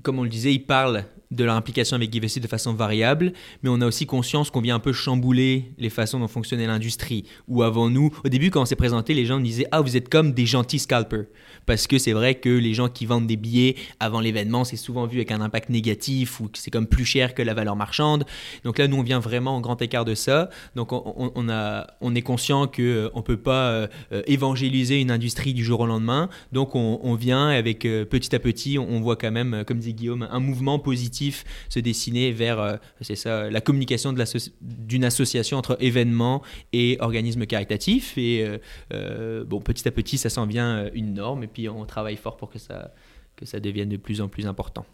comme 0.03 0.19
on 0.19 0.23
le 0.23 0.29
disait, 0.29 0.55
ils 0.55 0.65
parlent 0.65 1.05
de 1.31 1.45
leur 1.45 1.57
implication 1.57 1.97
avec 1.97 2.13
GiveSeed 2.13 2.43
de 2.43 2.49
façon 2.49 2.75
variable, 2.75 3.33
mais 3.63 3.71
on 3.71 3.81
a 3.81 3.87
aussi 3.87 4.07
conscience 4.07 4.51
qu'on 4.51 4.61
vient 4.61 4.77
un 4.77 4.81
peu 4.81 4.93
chambouler 4.93 5.73
les 5.79 5.91
façons 5.91 6.21
dont 6.21 6.29
fonctionnait 6.29 6.67
l'industrie. 6.67 7.25
Où 7.49 7.63
avant 7.63 7.91
nous, 7.91 8.11
au 8.25 8.29
début 8.29 8.51
quand 8.51 8.63
on 8.63 8.67
s'est 8.67 8.77
présenté, 8.77 9.15
les 9.15 9.27
gens 9.27 9.39
nous 9.39 9.45
disaient 9.45 9.67
ah 9.73 9.81
vous 9.81 9.97
êtes 9.97 10.09
comme 10.09 10.33
des 10.33 10.47
gentils 10.47 10.79
scalpers, 10.79 11.27
parce 11.67 11.87
que 11.87 11.99
c'est 11.99 12.13
vrai 12.13 12.37
que 12.37 12.49
les 12.49 12.75
gens 12.75 12.89
qui 12.89 13.07
vendent 13.07 13.27
des 13.27 13.37
billets 13.37 13.77
avant 14.01 14.21
l'événement, 14.21 14.65
c'est 14.65 14.77
souvent 14.77 15.07
vu 15.07 15.19
avec 15.19 15.31
un 15.31 15.41
impact 15.41 15.71
négatif 15.71 16.41
ou 16.41 16.49
que 16.49 16.59
c'est 16.59 16.71
comme 16.71 16.87
plus 16.87 17.05
cher 17.05 17.35
que 17.35 17.43
la 17.43 17.55
valeur 17.55 17.77
marchande. 17.77 18.25
Donc 18.65 18.79
là 18.79 18.89
nous 18.89 18.97
on 18.97 19.03
vient 19.03 19.21
vraiment 19.21 19.57
en 19.57 19.61
grand 19.61 19.81
écart 19.83 20.05
de 20.05 20.15
ça. 20.15 20.49
Donc 20.75 20.93
on, 20.93 21.49
a, 21.49 21.87
on 22.01 22.15
est 22.15 22.23
conscient 22.23 22.67
que 22.67 22.83
euh, 22.83 23.11
on 23.15 23.23
peut 23.23 23.37
pas 23.37 23.71
euh, 23.71 23.87
euh, 24.13 24.23
évangéliser 24.27 25.01
une 25.01 25.11
industrie 25.11 25.55
du 25.55 25.65
jour 25.65 25.81
au 25.81 25.87
lendemain. 25.87 26.29
Donc 26.53 26.75
on, 26.75 27.15
vient 27.15 27.49
avec 27.49 27.85
euh, 27.85 28.05
petit 28.05 28.35
à 28.35 28.39
petit, 28.39 28.79
on, 28.79 29.01
voit 29.01 29.17
quand 29.17 29.31
même, 29.31 29.65
comme 29.67 29.79
dit 29.79 29.95
Guillaume, 29.95 30.29
un 30.31 30.41
mouvement 30.41 30.79
positif 30.79 31.26
se 31.69 31.81
dessiner 31.81 32.33
vers, 32.33 32.59
euh, 32.59 33.51
la 33.51 33.61
communication 33.61 34.15
d'une 34.61 35.05
association 35.05 35.59
entre 35.59 35.77
événements 35.81 36.43
et 36.73 36.97
organismes 37.01 37.47
caritatifs. 37.47 38.15
Euh, 38.19 38.59
euh, 38.93 39.45
bon, 39.45 39.61
petit 39.61 39.87
à 39.89 39.91
petit, 39.91 40.19
ça 40.19 40.31
s'en 40.31 40.47
vient 40.47 40.91
une 40.93 41.15
norme 41.15 41.45
et 41.45 41.49
puis 41.49 41.69
on 41.69 41.85
travaille 41.87 42.17
fort 42.17 42.37
pour 42.37 42.51
que 42.51 42.59
ça, 42.59 42.93
que 43.37 43.47
ça 43.47 43.61
devienne 43.61 43.89
de 43.89 43.97
plus 43.97 44.21
en 44.21 44.29
plus 44.29 44.47
important. 44.47 44.87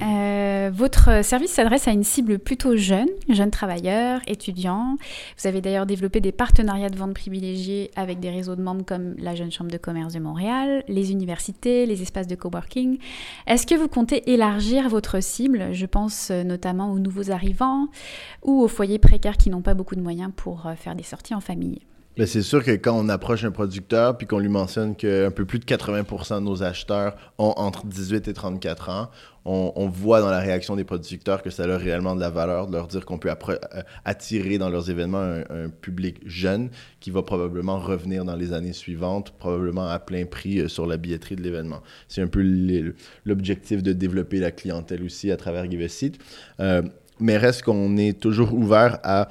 Euh, 0.00 0.70
votre 0.72 1.24
service 1.24 1.50
s'adresse 1.50 1.88
à 1.88 1.90
une 1.90 2.04
cible 2.04 2.38
plutôt 2.38 2.76
jeune, 2.76 3.08
jeunes 3.28 3.50
travailleurs, 3.50 4.20
étudiants. 4.26 4.96
Vous 5.38 5.46
avez 5.46 5.60
d'ailleurs 5.60 5.86
développé 5.86 6.20
des 6.20 6.32
partenariats 6.32 6.90
de 6.90 6.96
vente 6.96 7.14
privilégiés 7.14 7.90
avec 7.96 8.20
des 8.20 8.30
réseaux 8.30 8.56
de 8.56 8.62
membres 8.62 8.84
comme 8.84 9.14
la 9.18 9.34
Jeune 9.34 9.50
Chambre 9.50 9.70
de 9.70 9.78
commerce 9.78 10.14
de 10.14 10.20
Montréal, 10.20 10.84
les 10.88 11.10
universités, 11.10 11.86
les 11.86 12.02
espaces 12.02 12.26
de 12.26 12.34
coworking. 12.34 12.98
Est-ce 13.46 13.66
que 13.66 13.74
vous 13.74 13.88
comptez 13.88 14.30
élargir 14.32 14.88
votre 14.88 15.22
cible 15.22 15.72
Je 15.72 15.86
pense 15.86 16.30
euh, 16.30 16.44
notamment 16.44 16.92
aux 16.92 16.98
nouveaux 16.98 17.30
arrivants 17.30 17.88
ou 18.42 18.62
aux 18.62 18.68
foyers 18.68 18.98
précaires 18.98 19.36
qui 19.36 19.50
n'ont 19.50 19.62
pas 19.62 19.74
beaucoup 19.74 19.96
de 19.96 20.02
moyens 20.02 20.30
pour 20.34 20.66
euh, 20.66 20.74
faire 20.74 20.94
des 20.94 21.02
sorties 21.02 21.34
en 21.34 21.40
famille? 21.40 21.80
Mais 22.18 22.26
c'est 22.26 22.42
sûr 22.42 22.62
que 22.64 22.72
quand 22.72 22.92
on 22.98 23.08
approche 23.08 23.44
un 23.44 23.50
producteur 23.50 24.18
puis 24.18 24.26
qu'on 24.26 24.40
lui 24.40 24.48
mentionne 24.48 24.96
qu'un 24.96 25.30
peu 25.30 25.44
plus 25.44 25.58
de 25.58 25.64
80% 25.64 26.34
de 26.36 26.40
nos 26.40 26.62
acheteurs 26.62 27.14
ont 27.38 27.54
entre 27.56 27.86
18 27.86 28.28
et 28.28 28.32
34 28.34 28.90
ans, 28.90 29.08
on, 29.50 29.88
voit 29.88 30.20
dans 30.20 30.30
la 30.30 30.38
réaction 30.38 30.76
des 30.76 30.84
producteurs 30.84 31.42
que 31.42 31.50
ça 31.50 31.64
a 31.64 31.76
réellement 31.76 32.14
de 32.14 32.20
la 32.20 32.30
valeur 32.30 32.68
de 32.68 32.72
leur 32.72 32.86
dire 32.86 33.04
qu'on 33.04 33.18
peut 33.18 33.30
euh, 33.30 33.82
attirer 34.04 34.58
dans 34.58 34.70
leurs 34.70 34.90
événements 34.90 35.42
un, 35.50 35.68
public 35.68 36.20
jeune 36.24 36.70
qui 37.00 37.10
va 37.10 37.22
probablement 37.22 37.78
revenir 37.78 38.24
dans 38.24 38.36
les 38.36 38.52
années 38.52 38.72
suivantes, 38.72 39.32
probablement 39.38 39.88
à 39.88 39.98
plein 39.98 40.24
prix 40.24 40.60
euh, 40.60 40.68
sur 40.68 40.86
la 40.86 40.96
billetterie 40.96 41.36
de 41.36 41.42
l'événement. 41.42 41.80
C'est 42.06 42.22
un 42.22 42.28
peu 42.28 42.42
l'objectif 43.24 43.82
de 43.82 43.92
développer 43.92 44.38
la 44.38 44.52
clientèle 44.52 45.02
aussi 45.02 45.30
à 45.30 45.36
travers 45.36 45.68
Give 45.68 45.82
a 45.82 45.88
Seat. 45.88 46.18
Euh, 46.60 46.82
mais 47.18 47.36
reste 47.36 47.62
qu'on 47.62 47.96
est 47.96 48.18
toujours 48.18 48.54
ouvert 48.54 48.98
à 49.02 49.28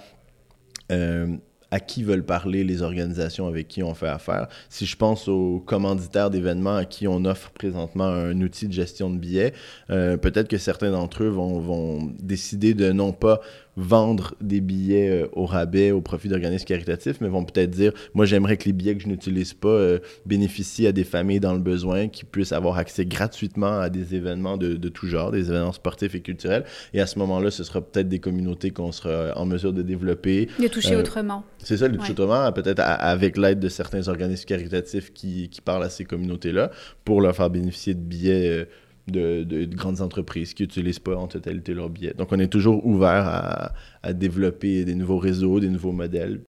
à 1.72 1.80
qui 1.80 2.04
veulent 2.04 2.24
parler 2.24 2.64
les 2.64 2.82
organisations 2.82 3.48
avec 3.48 3.68
qui 3.68 3.84
on 3.84 3.94
fait 3.94 4.08
affaire. 4.08 4.48
Si 4.70 4.86
je 4.86 4.96
pense 4.96 5.28
aux 5.28 5.60
commanditaires 5.66 6.30
d'événements 6.30 6.76
à 6.76 6.86
qui 6.86 7.08
on 7.08 7.26
offre 7.26 7.52
présentement 7.52 8.06
un 8.06 8.40
outil 8.42 8.68
de 8.68 8.74
gestion 8.74 9.10
de 9.10 9.18
billets, 9.18 9.54
euh, 9.90 10.18
peut-être 10.18 10.48
que 10.48 10.58
certains 10.58 10.92
d'entre 10.92 11.24
eux 11.24 11.30
vont, 11.30 11.60
vont 11.60 12.12
décider 12.20 12.74
de 12.74 12.92
non 12.92 13.12
pas 13.12 13.42
vendre 13.78 14.36
des 14.42 14.60
billets 14.62 15.10
euh, 15.10 15.28
au 15.34 15.46
rabais 15.46 15.92
au 15.92 16.02
profit 16.02 16.28
d'organismes 16.28 16.66
caritatifs, 16.66 17.22
mais 17.22 17.30
vont 17.30 17.46
peut-être 17.46 17.70
dire, 17.70 17.94
moi 18.14 18.26
j'aimerais 18.26 18.58
que 18.58 18.66
les 18.66 18.74
billets 18.74 18.96
que 18.96 19.04
je 19.04 19.08
n'utilise 19.08 19.54
pas 19.54 19.70
euh, 19.70 20.00
bénéficient 20.26 20.88
à 20.88 20.92
des 20.92 21.04
familles 21.04 21.40
dans 21.40 21.54
le 21.54 21.60
besoin 21.60 22.08
qui 22.10 22.26
puissent 22.26 22.52
avoir 22.52 22.78
accès 22.78 23.06
gratuitement 23.06 23.80
à 23.80 23.90
des 23.90 24.16
événements 24.16 24.58
de, 24.58 24.74
de 24.74 24.90
tout 24.90 25.08
genre, 25.08 25.32
des 25.32 25.50
événements 25.50 25.72
sportifs 25.72 26.14
et 26.16 26.20
culturels. 26.22 26.66
Et 26.94 27.00
à 27.02 27.06
ce 27.08 27.18
moment-là, 27.20 27.52
ce 27.52 27.64
sera 27.64 27.82
peut-être 27.82 28.10
des 28.10 28.20
communautés 28.20 28.72
qu'on 28.72 28.92
sera 28.92 29.38
en 29.38 29.46
mesure 29.46 29.72
de 29.74 29.82
développer, 29.82 30.48
De 30.60 30.68
toucher 30.68 30.96
Euh, 30.96 31.00
autrement. 31.00 31.44
c'est 31.60 31.78
ça, 31.78 31.88
le 31.88 31.98
Ouais. 31.98 32.06
tutoiement, 32.06 32.52
peut-être 32.52 32.80
avec 32.84 33.38
l'aide 33.38 33.60
de 33.60 33.70
certains 33.70 34.08
organismes 34.08 34.46
caritatifs 34.46 35.14
qui, 35.14 35.50
qui 35.50 35.62
parlent 35.62 35.84
à 35.84 35.90
ces 35.90 36.04
communautés-là 36.06 36.72
pour 37.06 37.22
leur 37.22 37.36
faire 37.36 37.50
bénéficier 37.50 37.94
de 37.94 38.00
billets 38.02 38.50
euh, 38.50 38.66
de, 39.12 39.44
de- 39.44 39.66
de 39.66 39.76
grandes 39.76 40.02
entreprises 40.02 40.54
qui 40.54 40.64
n'utilisent 40.64 41.00
pas 41.00 41.16
en 41.16 41.28
totalité 41.28 41.74
leurs 41.74 41.90
billets. 41.90 42.14
Donc, 42.18 42.32
on 42.32 42.40
est 42.40 42.48
toujours 42.52 42.86
ouvert 42.86 43.28
à, 43.28 43.74
à 44.04 44.14
développer 44.14 44.86
des 44.86 44.96
nouveaux 44.96 45.18
réseaux, 45.20 45.60
des 45.60 45.70
nouveaux 45.70 45.92
modèles. 45.92 46.42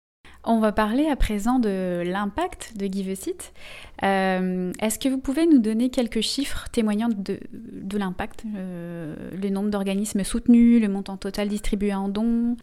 On 0.43 0.59
va 0.59 0.73
parler 0.73 1.07
à 1.07 1.17
présent 1.17 1.59
de 1.59 2.03
l'impact 2.03 2.73
de 2.79 2.87
Give 2.87 3.11
a 3.11 3.15
Seat. 3.15 3.53
Euh, 4.03 4.73
Est-ce 4.81 4.99
que 4.99 5.11
vous 5.11 5.19
pouvez 5.19 5.47
nous 5.47 5.59
donner 5.59 5.91
quelques 5.91 6.23
chiffres 6.23 6.67
témoignant 6.73 7.11
de, 7.11 7.39
de 7.53 7.99
l'impact 7.99 8.45
euh, 8.57 9.15
Le 9.41 9.51
nombre 9.51 9.69
d'organismes 9.69 10.25
soutenus, 10.25 10.81
le 10.81 10.89
montant 10.89 11.19
total 11.19 11.49
distribué 11.49 11.93
en 11.93 12.09
dons? 12.09 12.57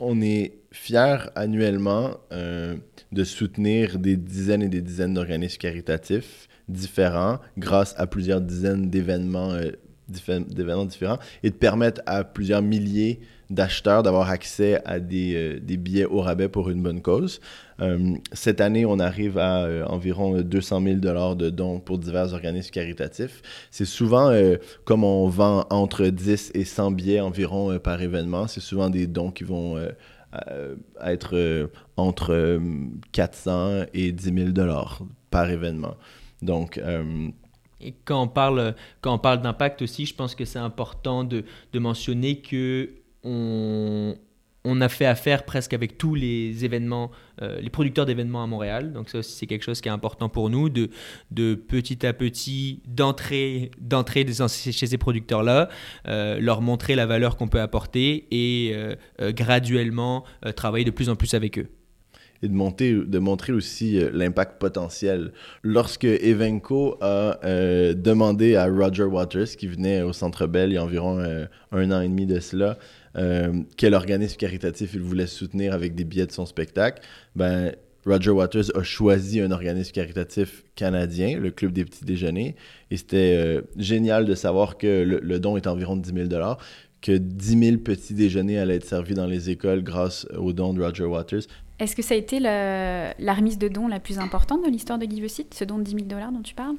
On 0.00 0.20
est 0.20 0.54
fiers 0.72 1.18
annuellement 1.36 2.10
euh, 2.32 2.74
de 3.12 3.22
soutenir 3.22 4.00
des 4.00 4.16
dizaines 4.16 4.62
et 4.62 4.68
des 4.68 4.82
dizaines 4.82 5.14
d'organismes 5.14 5.58
caritatifs 5.58 6.48
différents 6.72 7.38
grâce 7.58 7.94
à 7.98 8.06
plusieurs 8.06 8.40
dizaines 8.40 8.90
d'événements 8.90 9.52
euh, 9.52 9.70
d'événements 10.08 10.84
différents 10.84 11.18
et 11.42 11.48
de 11.48 11.54
permettre 11.54 12.02
à 12.04 12.22
plusieurs 12.24 12.60
milliers 12.60 13.20
d'acheteurs 13.48 14.02
d'avoir 14.02 14.28
accès 14.28 14.82
à 14.84 15.00
des, 15.00 15.34
euh, 15.34 15.76
billets 15.76 16.04
au 16.04 16.20
rabais 16.20 16.48
pour 16.48 16.68
une 16.68 16.82
bonne 16.82 17.00
cause. 17.00 17.40
Euh, 17.80 18.14
cette 18.32 18.60
année, 18.60 18.84
on 18.84 18.98
arrive 18.98 19.38
à 19.38 19.88
environ 19.88 20.42
200 20.42 20.82
000 20.82 20.96
dollars 20.96 21.36
de 21.36 21.48
dons 21.48 21.80
pour 21.80 21.98
divers 21.98 22.34
organismes 22.34 22.70
caritatifs. 22.70 23.40
C'est 23.70 23.86
souvent, 23.86 24.32
comme 24.84 25.04
on 25.04 25.28
vend 25.28 25.64
entre 25.70 26.06
10 26.06 26.50
et 26.54 26.64
100 26.64 26.90
billets 26.90 27.20
environ 27.20 27.78
par 27.78 28.02
événement, 28.02 28.48
c'est 28.48 28.60
souvent 28.60 28.90
des 28.90 29.06
dons 29.06 29.30
qui 29.30 29.44
vont 29.44 29.78
être 31.02 31.70
entre 31.96 32.32
euh, 32.32 32.58
400 33.12 33.84
et 33.94 34.12
10 34.12 34.34
000 34.34 34.48
dollars 34.50 35.02
par 35.30 35.50
événement. 35.50 35.94
Donc, 36.42 36.78
euh, 36.78 37.28
Et 37.80 37.94
quand 38.04 38.22
on 38.22 38.28
parle, 38.28 38.74
parle 39.00 39.42
d'impact 39.42 39.82
aussi, 39.82 40.06
je 40.06 40.14
pense 40.14 40.34
que 40.34 40.44
c'est 40.44 40.58
important 40.58 41.24
de, 41.24 41.44
de 41.72 41.78
mentionner 41.78 42.40
que 42.40 42.90
on, 43.24 44.16
on 44.64 44.80
a 44.80 44.88
fait 44.88 45.06
affaire 45.06 45.44
presque 45.44 45.72
avec 45.72 45.98
tous 45.98 46.14
les 46.14 46.64
événements, 46.64 47.10
euh, 47.40 47.60
les 47.60 47.70
producteurs 47.70 48.06
d'événements 48.06 48.42
à 48.42 48.46
Montréal. 48.46 48.92
Donc 48.92 49.08
ça 49.08 49.18
aussi, 49.18 49.32
c'est 49.32 49.46
quelque 49.46 49.64
chose 49.64 49.80
qui 49.80 49.88
est 49.88 49.92
important 49.92 50.28
pour 50.28 50.50
nous, 50.50 50.68
de, 50.68 50.90
de 51.30 51.54
petit 51.54 52.04
à 52.06 52.12
petit, 52.12 52.82
d'entrer 52.86 53.70
chez 54.48 54.86
ces 54.86 54.98
producteurs-là, 54.98 55.68
euh, 56.06 56.40
leur 56.40 56.60
montrer 56.60 56.94
la 56.94 57.06
valeur 57.06 57.36
qu'on 57.36 57.48
peut 57.48 57.60
apporter 57.60 58.26
et 58.30 58.74
graduellement 59.18 60.24
travailler 60.56 60.84
de 60.84 60.90
plus 60.90 61.08
en 61.08 61.16
plus 61.16 61.34
avec 61.34 61.58
eux. 61.58 61.68
Et 62.42 62.48
de, 62.48 63.18
montrer 63.18 63.52
aussi 63.52 63.98
euh, 63.98 64.10
l'impact 64.12 64.58
potentiel. 64.58 65.32
Lorsque 65.62 66.04
Evenco 66.04 66.98
a 67.00 67.38
euh, 67.44 67.94
demandé 67.94 68.56
à 68.56 68.66
Roger 68.66 69.04
Waters, 69.04 69.56
qui 69.56 69.68
venait 69.68 70.02
au 70.02 70.12
Centre 70.12 70.46
Bell 70.46 70.70
il 70.70 70.74
y 70.74 70.76
a 70.76 70.84
environ 70.84 71.18
euh, 71.20 71.46
un 71.70 71.90
an 71.92 72.00
et 72.00 72.08
demi 72.08 72.26
de 72.26 72.40
cela, 72.40 72.78
quel 73.76 73.92
organisme 73.92 74.36
caritatif 74.36 74.94
il 74.94 75.02
voulait 75.02 75.26
soutenir 75.26 75.74
avec 75.74 75.94
des 75.94 76.04
billets 76.04 76.26
de 76.26 76.32
son 76.32 76.46
spectacle, 76.46 77.02
ben, 77.36 77.72
Roger 78.06 78.30
Waters 78.30 78.74
a 78.74 78.82
choisi 78.82 79.38
un 79.40 79.50
organisme 79.50 79.92
caritatif 79.92 80.64
canadien, 80.76 81.38
le 81.38 81.50
Club 81.50 81.72
des 81.72 81.84
Petits 81.84 82.06
Déjeuners, 82.06 82.56
et 82.90 82.96
c'était 82.96 83.60
génial 83.76 84.24
de 84.24 84.34
savoir 84.34 84.78
que 84.78 85.04
le, 85.04 85.38
don 85.38 85.58
est 85.58 85.66
environ 85.66 85.94
de 85.96 86.00
10 86.00 86.28
000 86.30 86.56
que 87.02 87.12
10 87.12 87.58
000 87.58 87.76
petits 87.78 88.14
déjeuners 88.14 88.58
allaient 88.58 88.76
être 88.76 88.86
servis 88.86 89.14
dans 89.14 89.26
les 89.26 89.50
écoles 89.50 89.82
grâce 89.82 90.26
au 90.38 90.52
don 90.52 90.72
de 90.72 90.82
Roger 90.82 91.04
Waters. 91.04 91.42
Est-ce 91.78 91.96
que 91.96 92.02
ça 92.02 92.14
a 92.14 92.16
été 92.16 92.38
la, 92.38 93.34
remise 93.34 93.58
de 93.58 93.68
dons 93.68 93.88
la 93.88 94.00
plus 94.00 94.18
importante 94.18 94.64
de 94.64 94.70
l'histoire 94.70 94.98
de 94.98 95.06
Give 95.06 95.24
a 95.24 95.28
Seat, 95.28 95.54
ce 95.54 95.64
don 95.64 95.78
de 95.78 95.84
10 95.84 95.90
000 95.92 96.04
dollars 96.06 96.32
dont 96.32 96.42
tu 96.42 96.54
parles? 96.54 96.76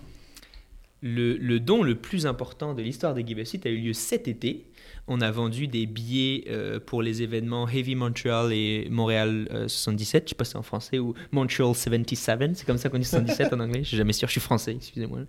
Le, 1.02 1.58
don 1.58 1.84
le 1.84 1.96
plus 1.96 2.26
important 2.26 2.74
de 2.74 2.82
l'histoire 2.82 3.14
des 3.14 3.26
Give 3.26 3.40
a 3.40 3.70
eu 3.70 3.78
lieu 3.78 3.94
cet 3.94 4.28
été. 4.28 4.68
On 5.08 5.20
a 5.20 5.32
vendu 5.32 5.68
des 5.68 5.86
billets 5.86 6.46
euh, 6.48 6.80
pour 6.80 7.02
les 7.02 7.22
événements 7.22 7.68
Heavy 7.68 7.96
Montreal 7.96 8.54
et 8.54 8.88
Montréal 8.90 9.50
euh, 9.52 9.68
77, 9.68 10.24
je 10.24 10.30
sais 10.30 10.36
pas 10.36 10.46
si 10.46 10.52
c'est 10.52 10.58
en 10.58 10.62
français, 10.62 11.00
ou 11.00 11.14
Montreal 11.34 11.76
77, 11.76 12.56
c'est 12.56 12.66
comme 12.66 12.78
ça 12.78 12.88
qu'on 12.88 13.00
dit 13.00 13.04
77 13.04 13.52
en 13.52 13.60
anglais, 13.60 13.84
je 13.84 13.90
suis 13.90 13.98
jamais 13.98 14.14
sûr, 14.14 14.30
je 14.30 14.34
suis 14.34 14.42
français, 14.42 14.76
excusez-moi. 14.78 15.20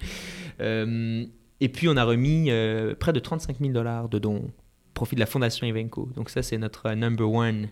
Euh, 0.61 1.27
et 1.61 1.68
puis 1.68 1.88
on 1.88 1.96
a 1.96 2.05
remis 2.05 2.50
euh, 2.50 2.94
près 2.94 3.12
de 3.12 3.20
35 3.20 3.59
000 3.59 3.72
dollars 3.72 4.09
de 4.09 4.18
dons 4.18 4.50
profit 4.92 5.16
de 5.16 5.20
la 5.20 5.27
fondation 5.27 5.66
Evenco. 5.66 6.09
Donc 6.16 6.31
ça 6.31 6.42
c'est 6.42 6.59
notre 6.59 6.87
euh, 6.87 6.94
number 6.94 7.31
one. 7.31 7.68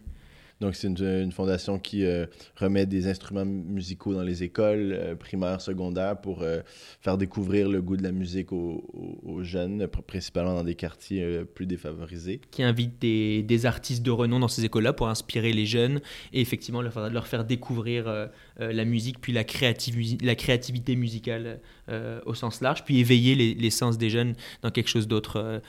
Donc, 0.63 0.77
c'est 0.77 0.87
une, 0.87 1.33
fondation 1.33 1.81
qui 1.81 2.05
euh, 2.05 2.27
remet 2.55 2.87
des 2.87 3.09
instruments 3.09 3.45
musicaux 3.45 4.15
dans 4.15 4.23
les 4.23 4.45
écoles 4.45 4.93
euh, 4.97 5.17
primaires, 5.17 5.61
secondaires 5.61 6.21
pour 6.21 6.43
euh, 6.43 6.61
faire 7.01 7.19
découvrir 7.19 7.69
le 7.69 7.83
goût 7.83 7.97
de 7.97 8.05
la 8.05 8.13
musique 8.13 8.53
aux, 8.53 9.41
jeunes, 9.43 9.87
pr- 9.87 10.03
principalement 10.03 10.55
dans 10.55 10.63
des 10.63 10.77
quartiers 10.77 11.43
plus 11.53 11.67
défavorisés. 11.67 12.41
qui 12.53 12.63
invite 12.63 13.01
des, 13.01 13.67
artistes 13.67 14.05
de 14.05 14.13
renom 14.13 14.39
dans 14.39 14.47
ces 14.47 14.65
écoles-là 14.65 14.93
pour 14.93 15.09
inspirer 15.09 15.53
les 15.53 15.67
jeunes 15.67 16.01
et 16.33 16.41
effectivement 16.41 16.81
leur, 16.81 17.27
faire- 17.27 17.45
découvrir 17.45 18.29
la 18.59 18.85
musique, 18.85 19.21
puis 19.21 19.33
la, 19.33 19.43
créativi- 19.43 20.25
la 20.25 20.37
créativité 20.37 20.95
musicale 20.95 21.61
au 22.25 22.35
sens 22.35 22.61
large, 22.61 22.85
puis 22.85 23.01
éveiller 23.01 23.35
les, 23.35 23.71
sens 23.71 23.99
des 23.99 24.11
jeunes 24.11 24.35
dans 24.63 24.71
quelque 24.71 24.89
chose 24.89 25.09
d'autre 25.09 25.61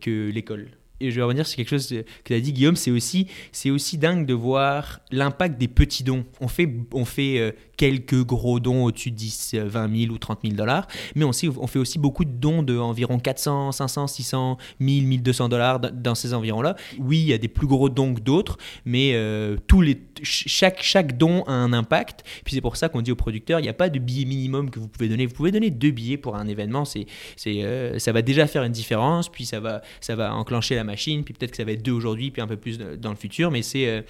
que 0.00 0.30
l'école. 0.30 0.68
Et 1.00 1.10
je 1.10 1.16
vais 1.16 1.22
revenir 1.22 1.46
sur 1.46 1.56
quelque 1.56 1.68
chose 1.68 1.88
que 1.88 2.04
tu 2.24 2.34
as 2.34 2.40
dit, 2.40 2.52
Guillaume, 2.52 2.76
c'est 2.76 2.90
aussi, 2.90 3.26
c'est 3.52 3.70
aussi 3.70 3.98
dingue 3.98 4.26
de 4.26 4.34
voir 4.34 5.00
l'impact 5.10 5.58
des 5.58 5.68
petits 5.68 6.04
dons. 6.04 6.24
On 6.40 6.48
fait, 6.48 6.72
on 6.92 7.04
fait 7.04 7.38
euh, 7.38 7.52
quelques 7.76 8.24
gros 8.24 8.60
dons 8.60 8.84
au-dessus 8.84 9.10
de 9.10 9.16
10, 9.16 9.54
20 9.64 9.96
000 9.96 10.12
ou 10.12 10.18
30 10.18 10.40
000 10.42 10.54
dollars, 10.54 10.86
mais 11.14 11.24
on, 11.24 11.32
fait 11.32 11.78
aussi 11.78 11.98
beaucoup 11.98 12.24
de 12.24 12.30
dons 12.30 12.62
de 12.62 12.76
environ 12.78 13.18
400, 13.18 13.72
500, 13.72 14.06
600, 14.06 14.58
1000, 14.80 15.06
1200 15.06 15.48
dollars 15.48 15.80
dans 15.80 16.14
ces 16.14 16.34
environs-là. 16.34 16.76
Oui, 16.98 17.18
il 17.18 17.26
y 17.26 17.32
a 17.32 17.38
des 17.38 17.48
plus 17.48 17.66
gros 17.66 17.88
dons 17.88 18.14
que 18.14 18.20
d'autres, 18.20 18.58
mais 18.84 19.12
euh, 19.14 19.56
tous 19.66 19.80
les, 19.80 20.02
chaque, 20.22 20.82
chaque 20.82 21.16
don 21.16 21.44
a 21.44 21.52
un 21.52 21.72
impact. 21.72 22.24
Puis 22.44 22.54
c'est 22.54 22.60
pour 22.60 22.76
ça 22.76 22.88
qu'on 22.88 23.02
dit 23.02 23.12
aux 23.12 23.16
producteurs, 23.16 23.60
il 23.60 23.64
n'y 23.64 23.68
a 23.68 23.74
pas 23.74 23.88
de 23.88 23.98
billet 23.98 24.24
minimum 24.24 24.70
que 24.70 24.78
vous 24.78 24.88
pouvez 24.88 25.08
donner. 25.08 25.26
Vous 25.26 25.34
pouvez 25.34 25.50
donner 25.50 25.70
deux 25.70 25.90
billets 25.90 26.16
pour 26.16 26.36
un 26.36 26.46
événement, 26.46 26.84
c'est, 26.84 27.06
euh, 27.46 27.98
ça 27.98 28.12
va 28.12 28.22
déjà 28.22 28.46
faire 28.46 28.62
une 28.62 28.72
différence, 28.72 29.28
puis 29.28 29.44
ça 29.44 29.60
va, 29.60 29.82
ça 30.00 30.16
va 30.16 30.34
enclencher 30.34 30.74
la 30.74 30.84
machine, 30.84 31.24
puis 31.24 31.34
peut-être 31.34 31.50
que 31.50 31.56
ça 31.56 31.64
va 31.64 31.72
être 31.72 31.82
deux 31.82 31.92
aujourd'hui, 31.92 32.30
puis 32.30 32.42
un 32.42 32.46
peu 32.46 32.56
plus 32.56 32.78
dans 32.78 33.10
le 33.10 33.16
futur, 33.16 33.50
mais 33.50 33.62
c'est... 33.62 34.04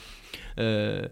Euh, 0.58 1.06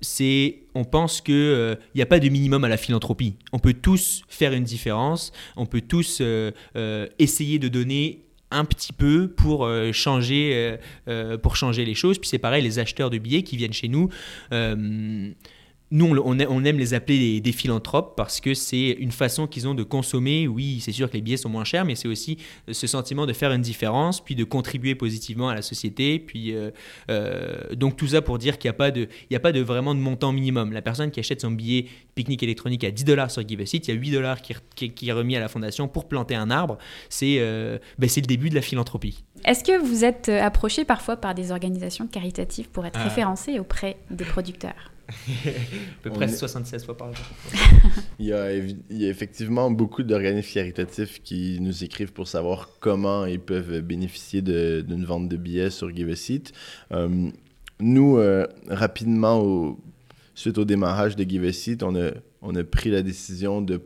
c'est, 0.00 0.62
on 0.74 0.84
pense 0.84 1.20
qu'il 1.20 1.34
il 1.34 1.96
n'y 1.96 2.02
a 2.02 2.06
pas 2.06 2.20
de 2.20 2.28
minimum 2.28 2.64
à 2.64 2.68
la 2.68 2.76
philanthropie. 2.76 3.36
On 3.52 3.58
peut 3.58 3.74
tous 3.74 4.22
faire 4.28 4.52
une 4.52 4.64
différence, 4.64 5.32
on 5.56 5.66
peut 5.66 5.80
tous 5.80 6.22
essayer 7.18 7.58
de 7.58 7.68
donner 7.68 8.24
un 8.50 8.64
petit 8.64 8.92
peu 8.92 9.28
pour 9.28 9.64
euh, 9.64 9.92
changer 9.92 10.52
euh, 10.54 10.76
euh, 11.08 11.38
pour 11.38 11.56
changer 11.56 11.84
les 11.84 11.94
choses 11.94 12.18
puis 12.18 12.28
c'est 12.28 12.38
pareil 12.38 12.62
les 12.62 12.78
acheteurs 12.78 13.10
de 13.10 13.18
billets 13.18 13.42
qui 13.42 13.56
viennent 13.56 13.72
chez 13.72 13.88
nous 13.88 14.08
nous, 15.92 16.06
on, 16.24 16.38
aime 16.38 16.78
les 16.78 16.94
appeler 16.94 17.40
des, 17.40 17.52
philanthropes 17.52 18.14
parce 18.16 18.40
que 18.40 18.54
c'est 18.54 18.90
une 18.90 19.10
façon 19.10 19.48
qu'ils 19.48 19.66
ont 19.66 19.74
de 19.74 19.82
consommer. 19.82 20.46
Oui, 20.46 20.78
c'est 20.80 20.92
sûr 20.92 21.08
que 21.08 21.14
les 21.14 21.20
billets 21.20 21.36
sont 21.36 21.48
moins 21.48 21.64
chers, 21.64 21.84
mais 21.84 21.96
c'est 21.96 22.06
aussi 22.06 22.38
ce 22.70 22.86
sentiment 22.86 23.26
de 23.26 23.32
faire 23.32 23.50
une 23.50 23.60
différence, 23.60 24.20
puis 24.20 24.36
de 24.36 24.44
contribuer 24.44 24.94
positivement 24.94 25.48
à 25.48 25.54
la 25.54 25.62
société. 25.62 26.20
Puis, 26.20 26.54
euh, 26.54 26.70
euh, 27.10 27.74
donc 27.74 27.96
tout 27.96 28.06
ça 28.06 28.22
pour 28.22 28.38
dire 28.38 28.58
qu'il 28.58 28.68
n'y 28.68 28.74
a, 28.74 28.78
pas 28.78 28.92
de, 28.92 29.08
il 29.30 29.36
a 29.36 29.40
pas 29.40 29.50
de 29.50 29.60
vraiment 29.60 29.94
de 29.96 30.00
montant 30.00 30.32
minimum. 30.32 30.72
La 30.72 30.82
personne 30.82 31.10
qui 31.10 31.18
achète 31.18 31.40
son 31.40 31.50
billet 31.50 31.86
pique-nique 32.14 32.44
électronique 32.44 32.84
à 32.84 32.92
10 32.92 33.04
dollars 33.04 33.30
sur 33.32 33.46
Give 33.46 33.60
a 33.60 33.66
Seat, 33.66 33.88
il 33.88 33.94
y 33.94 33.96
a 33.96 34.00
8 34.00 34.10
dollars 34.12 34.42
qui, 34.42 35.08
est 35.08 35.12
remis 35.12 35.34
à 35.34 35.40
la 35.40 35.48
fondation 35.48 35.88
pour 35.88 36.06
planter 36.06 36.36
un 36.36 36.52
arbre. 36.52 36.78
C'est 37.08 37.38
euh, 37.40 37.78
ben, 37.98 38.08
le 38.14 38.22
début 38.22 38.48
de 38.48 38.54
la 38.54 38.62
philanthropie. 38.62 39.24
Est-ce 39.44 39.64
que 39.64 39.76
vous 39.76 40.04
êtes 40.04 40.28
approché 40.28 40.84
parfois 40.84 41.16
par 41.16 41.34
des 41.34 41.50
organisations 41.50 42.06
caritatives 42.06 42.68
pour 42.68 42.86
être 42.86 43.00
référencé 43.00 43.58
auprès 43.58 43.96
des 44.10 44.24
producteurs? 44.24 44.89
à 45.46 46.02
peu 46.02 46.10
près 46.10 46.28
76 46.28 46.84
fois 46.84 46.96
par 46.96 47.14
jour. 47.14 47.26
il, 48.18 48.26
y 48.26 48.32
a, 48.32 48.54
il 48.54 48.76
y 48.90 49.06
a 49.06 49.08
effectivement 49.08 49.70
beaucoup 49.70 50.02
d'organismes 50.02 50.52
caritatifs 50.52 51.22
qui 51.22 51.58
nous 51.60 51.84
écrivent 51.84 52.12
pour 52.12 52.28
savoir 52.28 52.68
comment 52.80 53.26
ils 53.26 53.40
peuvent 53.40 53.80
bénéficier 53.80 54.42
d'une 54.42 55.04
vente 55.04 55.28
de 55.28 55.36
billets 55.36 55.70
sur 55.70 55.94
Give 55.94 56.10
a 56.10 56.16
Seat. 56.16 56.52
Euh, 56.92 57.30
nous, 57.80 58.18
euh, 58.18 58.46
rapidement, 58.68 59.76
suite 60.34 60.58
au 60.58 60.64
démarrage 60.64 61.16
de 61.16 61.28
Give 61.28 61.44
a 61.44 61.52
Seat, 61.52 61.82
on 61.82 61.96
a, 61.96 62.10
on 62.42 62.54
a 62.54 62.64
pris 62.64 62.90
la 62.90 63.02
décision 63.02 63.62
de 63.62 63.80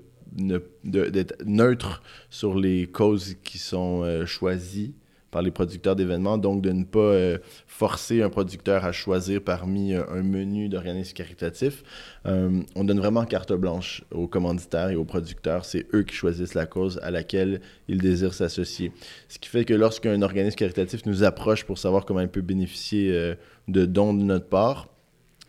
d'être 0.82 1.36
neutre 1.44 2.02
sur 2.28 2.58
les 2.58 2.88
causes 2.88 3.36
qui 3.44 3.58
sont 3.58 4.02
euh, 4.02 4.26
choisies 4.26 4.94
par 5.34 5.42
les 5.42 5.50
producteurs 5.50 5.96
d'événements, 5.96 6.38
donc 6.38 6.62
de 6.62 6.70
ne 6.70 6.84
pas 6.84 7.00
euh, 7.00 7.38
forcer 7.66 8.22
un 8.22 8.30
producteur 8.30 8.84
à 8.84 8.92
choisir 8.92 9.42
parmi 9.42 9.92
euh, 9.92 10.04
un 10.08 10.22
menu 10.22 10.68
d'organismes 10.68 11.12
caritatifs. 11.12 11.82
Euh, 12.24 12.62
on 12.76 12.84
donne 12.84 13.00
vraiment 13.00 13.24
carte 13.24 13.52
blanche 13.52 14.04
aux 14.12 14.28
commanditaires 14.28 14.90
et 14.90 14.94
aux 14.94 15.04
producteurs. 15.04 15.64
C'est 15.64 15.92
eux 15.92 16.04
qui 16.04 16.14
choisissent 16.14 16.54
la 16.54 16.66
cause 16.66 17.00
à 17.02 17.10
laquelle 17.10 17.60
ils 17.88 17.98
désirent 18.00 18.32
s'associer. 18.32 18.92
Ce 19.26 19.40
qui 19.40 19.48
fait 19.48 19.64
que 19.64 19.74
lorsqu'un 19.74 20.22
organisme 20.22 20.54
caritatif 20.54 21.04
nous 21.04 21.24
approche 21.24 21.64
pour 21.64 21.78
savoir 21.78 22.04
comment 22.04 22.20
il 22.20 22.28
peut 22.28 22.40
bénéficier 22.40 23.34
de 23.66 23.86
dons 23.86 24.14
de 24.14 24.22
notre 24.22 24.46
part, 24.46 24.86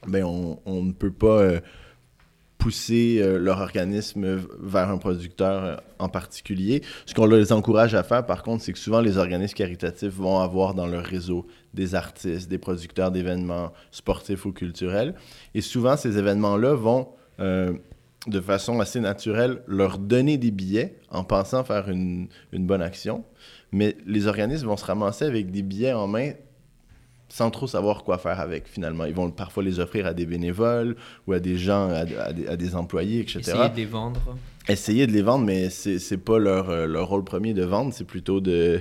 ben 0.08 0.24
on, 0.24 0.60
on 0.66 0.82
ne 0.82 0.94
peut 0.94 1.12
pas 1.14 1.62
pousser 2.58 3.20
euh, 3.22 3.38
leur 3.38 3.60
organisme 3.60 4.40
vers 4.60 4.90
un 4.90 4.98
producteur 4.98 5.64
euh, 5.64 5.76
en 6.00 6.10
particulier. 6.10 6.82
Ce 7.06 7.14
qu'on 7.14 7.26
les 7.26 7.52
encourage 7.52 7.96
à 7.96 8.04
faire, 8.04 8.26
par 8.26 8.44
contre, 8.44 8.64
c'est 8.64 8.74
que 8.74 8.80
souvent 8.80 9.02
les 9.02 9.18
organismes 9.18 9.56
caritatifs 9.56 10.14
vont 10.14 10.40
avoir 10.40 10.74
dans 10.74 10.88
leur 10.88 11.04
réseau 11.04 11.46
des 11.74 11.96
artistes, 11.96 12.50
des 12.50 12.58
producteurs 12.58 13.12
d'événements 13.12 13.72
sportifs 13.92 14.46
ou 14.46 14.52
culturels. 14.52 15.16
Et 15.54 15.62
souvent, 15.62 15.98
ces 15.98 16.18
événements-là 16.18 16.74
vont, 16.76 17.10
euh, 17.40 17.74
de 18.28 18.42
façon 18.42 18.80
assez 18.80 19.00
naturelle, 19.00 19.62
leur 19.68 19.98
donner 19.98 20.38
des 20.38 20.52
billets 20.52 20.98
en 21.10 21.24
pensant 21.24 21.64
faire 21.64 21.90
une, 21.90 22.28
une 22.52 22.66
bonne 22.66 22.82
action. 22.82 23.24
Mais 23.72 23.98
les 24.06 24.28
organismes 24.28 24.68
vont 24.68 24.78
se 24.78 24.86
ramasser 24.86 25.26
avec 25.26 25.52
des 25.52 25.62
billets 25.62 25.94
en 25.94 26.08
main 26.08 26.32
sans 27.36 27.52
trop 27.52 27.68
savoir 27.68 28.06
quoi 28.06 28.18
faire 28.18 28.40
avec 28.40 28.66
finalement. 28.66 29.04
Ils 29.04 29.14
vont 29.14 29.30
parfois 29.30 29.62
les 29.62 29.82
offrir 29.82 30.06
à 30.06 30.14
des 30.14 30.26
bénévoles 30.26 30.96
ou 31.28 31.34
à 31.34 31.42
des 31.42 31.58
gens, 31.58 31.90
à, 31.90 32.06
des, 32.56 32.76
employés, 32.76 33.20
etc. 33.20 33.40
Essayer 33.42 33.70
de 33.70 33.76
les 33.76 33.86
vendre. 33.86 34.38
Essayer 34.70 35.06
de 35.06 35.12
les 35.12 35.22
vendre, 35.22 35.44
mais 35.44 35.70
c'est 35.70 36.18
pas 36.18 36.40
leur, 36.40 36.70
euh, 36.70 36.86
leur 36.86 37.10
rôle 37.10 37.26
premier 37.26 37.54
de 37.54 37.66
vendre, 37.66 37.94
c'est 37.94 38.06
plutôt 38.06 38.40
de 38.40 38.80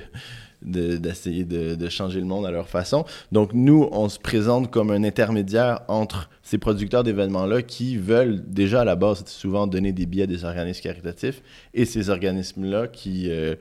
d'essayer 0.63 1.45
de, 1.45 1.75
de, 1.75 1.89
changer 1.91 2.21
le 2.21 2.27
monde 2.27 2.47
à 2.47 2.51
leur 2.51 2.69
façon. 2.69 3.05
Donc 3.33 3.53
nous, 3.53 3.87
on 3.93 4.09
se 4.09 4.19
présente 4.19 4.71
comme 4.71 4.91
un 4.91 5.05
intermédiaire 5.05 5.81
entre 5.89 6.31
ces 6.43 6.57
producteurs 6.57 7.05
d'événements-là 7.05 7.61
qui 7.61 7.99
veulent 7.99 8.43
déjà 8.47 8.81
à 8.81 8.85
la 8.85 8.97
base 8.97 9.27
souvent 9.27 9.67
donner 9.67 9.93
des 9.93 10.07
billets 10.07 10.23
à 10.23 10.27
des 10.27 10.47
organismes 10.47 10.81
caritatifs 10.81 11.43
et 11.75 11.85
ces 11.85 12.09
organismes-là 12.09 12.87
qui, 12.87 13.31
euh, 13.31 13.57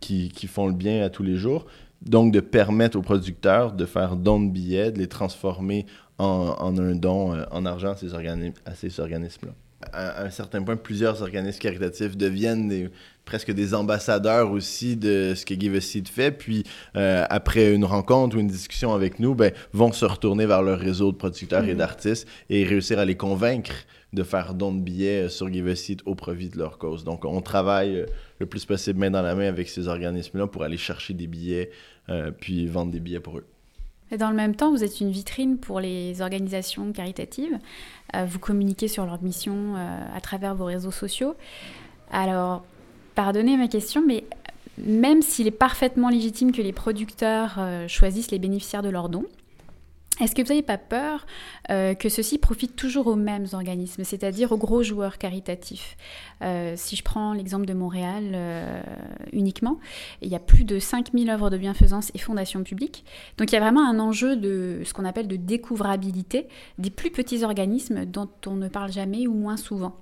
qui, 0.00 0.28
qui, 0.28 0.46
font 0.46 0.66
le 0.66 0.74
bien 0.74 1.02
à 1.02 1.08
tous 1.08 1.22
les 1.22 1.36
jours. 1.36 1.64
Donc, 2.04 2.32
de 2.32 2.40
permettre 2.40 2.98
aux 2.98 3.02
producteurs 3.02 3.72
de 3.72 3.86
faire 3.86 4.16
don 4.16 4.40
de 4.40 4.50
billets, 4.50 4.90
de 4.90 4.98
les 4.98 5.06
transformer 5.06 5.86
en, 6.18 6.78
un 6.78 6.94
don 6.94 7.34
euh, 7.34 7.44
en 7.50 7.64
argent 7.66 7.92
à 7.92 7.96
ces, 7.96 9.00
organismes-là. 9.00 9.52
À, 9.92 10.24
un 10.24 10.30
certain 10.30 10.62
point, 10.62 10.76
plusieurs 10.76 11.22
organismes 11.22 11.58
caritatifs 11.58 12.16
deviennent 12.16 12.90
presque 13.24 13.52
des 13.52 13.74
ambassadeurs 13.74 14.50
aussi 14.50 14.96
de 14.96 15.34
ce 15.34 15.44
que 15.44 15.58
Give 15.58 15.74
a 15.74 15.80
Seed 15.80 16.08
fait. 16.08 16.30
Puis, 16.30 16.64
euh, 16.96 17.24
après 17.30 17.74
une 17.74 17.84
rencontre 17.84 18.36
ou 18.36 18.40
une 18.40 18.48
discussion 18.48 18.94
avec 18.94 19.18
nous, 19.18 19.34
ben, 19.34 19.52
vont 19.72 19.92
se 19.92 20.04
retourner 20.04 20.46
vers 20.46 20.62
leur 20.62 20.78
réseau 20.78 21.12
de 21.12 21.16
producteurs 21.16 21.64
et 21.64 21.74
mm-hmm. 21.74 21.76
d'artistes 21.76 22.28
et 22.50 22.64
réussir 22.64 22.98
à 22.98 23.04
les 23.04 23.16
convaincre 23.16 23.72
de 24.12 24.22
faire 24.22 24.54
don 24.54 24.74
de 24.74 24.80
billets 24.80 25.28
sur 25.28 25.50
Give 25.52 25.68
a 25.68 25.74
au 26.10 26.14
profit 26.14 26.48
de 26.48 26.58
leur 26.58 26.78
cause. 26.78 27.04
Donc, 27.04 27.24
on 27.24 27.40
travaille 27.40 28.00
euh, 28.00 28.06
le 28.38 28.46
plus 28.46 28.64
possible 28.64 28.98
main 28.98 29.10
dans 29.10 29.22
la 29.22 29.34
main 29.34 29.48
avec 29.48 29.68
ces 29.68 29.88
organismes-là 29.88 30.46
pour 30.46 30.62
aller 30.62 30.76
chercher 30.76 31.14
des 31.14 31.26
billets 31.26 31.70
euh, 32.08 32.30
puis 32.30 32.66
vendre 32.66 32.92
des 32.92 33.00
billets 33.00 33.20
pour 33.20 33.38
eux. 33.38 33.46
Et 34.10 34.18
dans 34.18 34.28
le 34.28 34.36
même 34.36 34.54
temps, 34.54 34.70
vous 34.70 34.84
êtes 34.84 35.00
une 35.00 35.10
vitrine 35.10 35.56
pour 35.56 35.80
les 35.80 36.20
organisations 36.20 36.92
caritatives. 36.92 37.58
Euh, 38.14 38.26
vous 38.26 38.38
communiquez 38.38 38.88
sur 38.88 39.06
leur 39.06 39.22
mission 39.22 39.74
à 39.74 40.20
travers 40.20 40.54
vos 40.54 40.66
réseaux 40.66 40.90
sociaux. 40.90 41.34
Alors, 42.10 42.62
pardonnez 43.14 43.56
ma 43.56 43.68
question, 43.68 44.04
mais 44.06 44.24
même 44.76 45.22
s'il 45.22 45.46
est 45.46 45.50
parfaitement 45.50 46.10
légitime 46.10 46.52
que 46.52 46.60
les 46.60 46.74
producteurs 46.74 47.58
choisissent 47.88 48.30
les 48.30 48.38
bénéficiaires 48.38 48.82
de 48.82 48.90
leurs 48.90 49.08
dons, 49.08 49.24
est-ce 50.20 50.34
que 50.34 50.42
vous 50.42 50.48
n'avez 50.48 50.62
pas 50.62 50.78
peur 50.78 51.26
euh, 51.70 51.94
que 51.94 52.08
ceci 52.08 52.38
profite 52.38 52.76
toujours 52.76 53.06
aux 53.06 53.16
mêmes 53.16 53.46
organismes, 53.52 54.04
c'est-à-dire 54.04 54.52
aux 54.52 54.58
gros 54.58 54.82
joueurs 54.82 55.16
caritatifs? 55.16 55.96
Euh, 56.42 56.74
Si 56.76 56.96
je 56.96 57.02
prends 57.02 57.32
l'exemple 57.32 57.64
de 57.64 57.72
Montréal 57.72 58.32
euh, 58.34 58.82
uniquement, 59.32 59.78
il 60.20 60.28
y 60.28 60.34
a 60.34 60.38
plus 60.38 60.64
de 60.64 60.78
5000 60.78 61.30
œuvres 61.30 61.48
de 61.50 61.56
bienfaisance 61.56 62.10
et 62.14 62.18
fondations 62.18 62.62
publiques. 62.62 63.04
Donc 63.38 63.50
il 63.50 63.54
y 63.54 63.58
a 63.58 63.60
vraiment 63.60 63.88
un 63.88 63.98
enjeu 63.98 64.36
de 64.36 64.82
ce 64.84 64.92
qu'on 64.92 65.06
appelle 65.06 65.28
de 65.28 65.36
découvrabilité 65.36 66.46
des 66.78 66.90
plus 66.90 67.10
petits 67.10 67.42
organismes 67.42 68.04
dont 68.04 68.28
on 68.46 68.56
ne 68.56 68.68
parle 68.68 68.92
jamais 68.92 69.26
ou 69.26 69.34
moins 69.34 69.56
souvent 69.56 69.96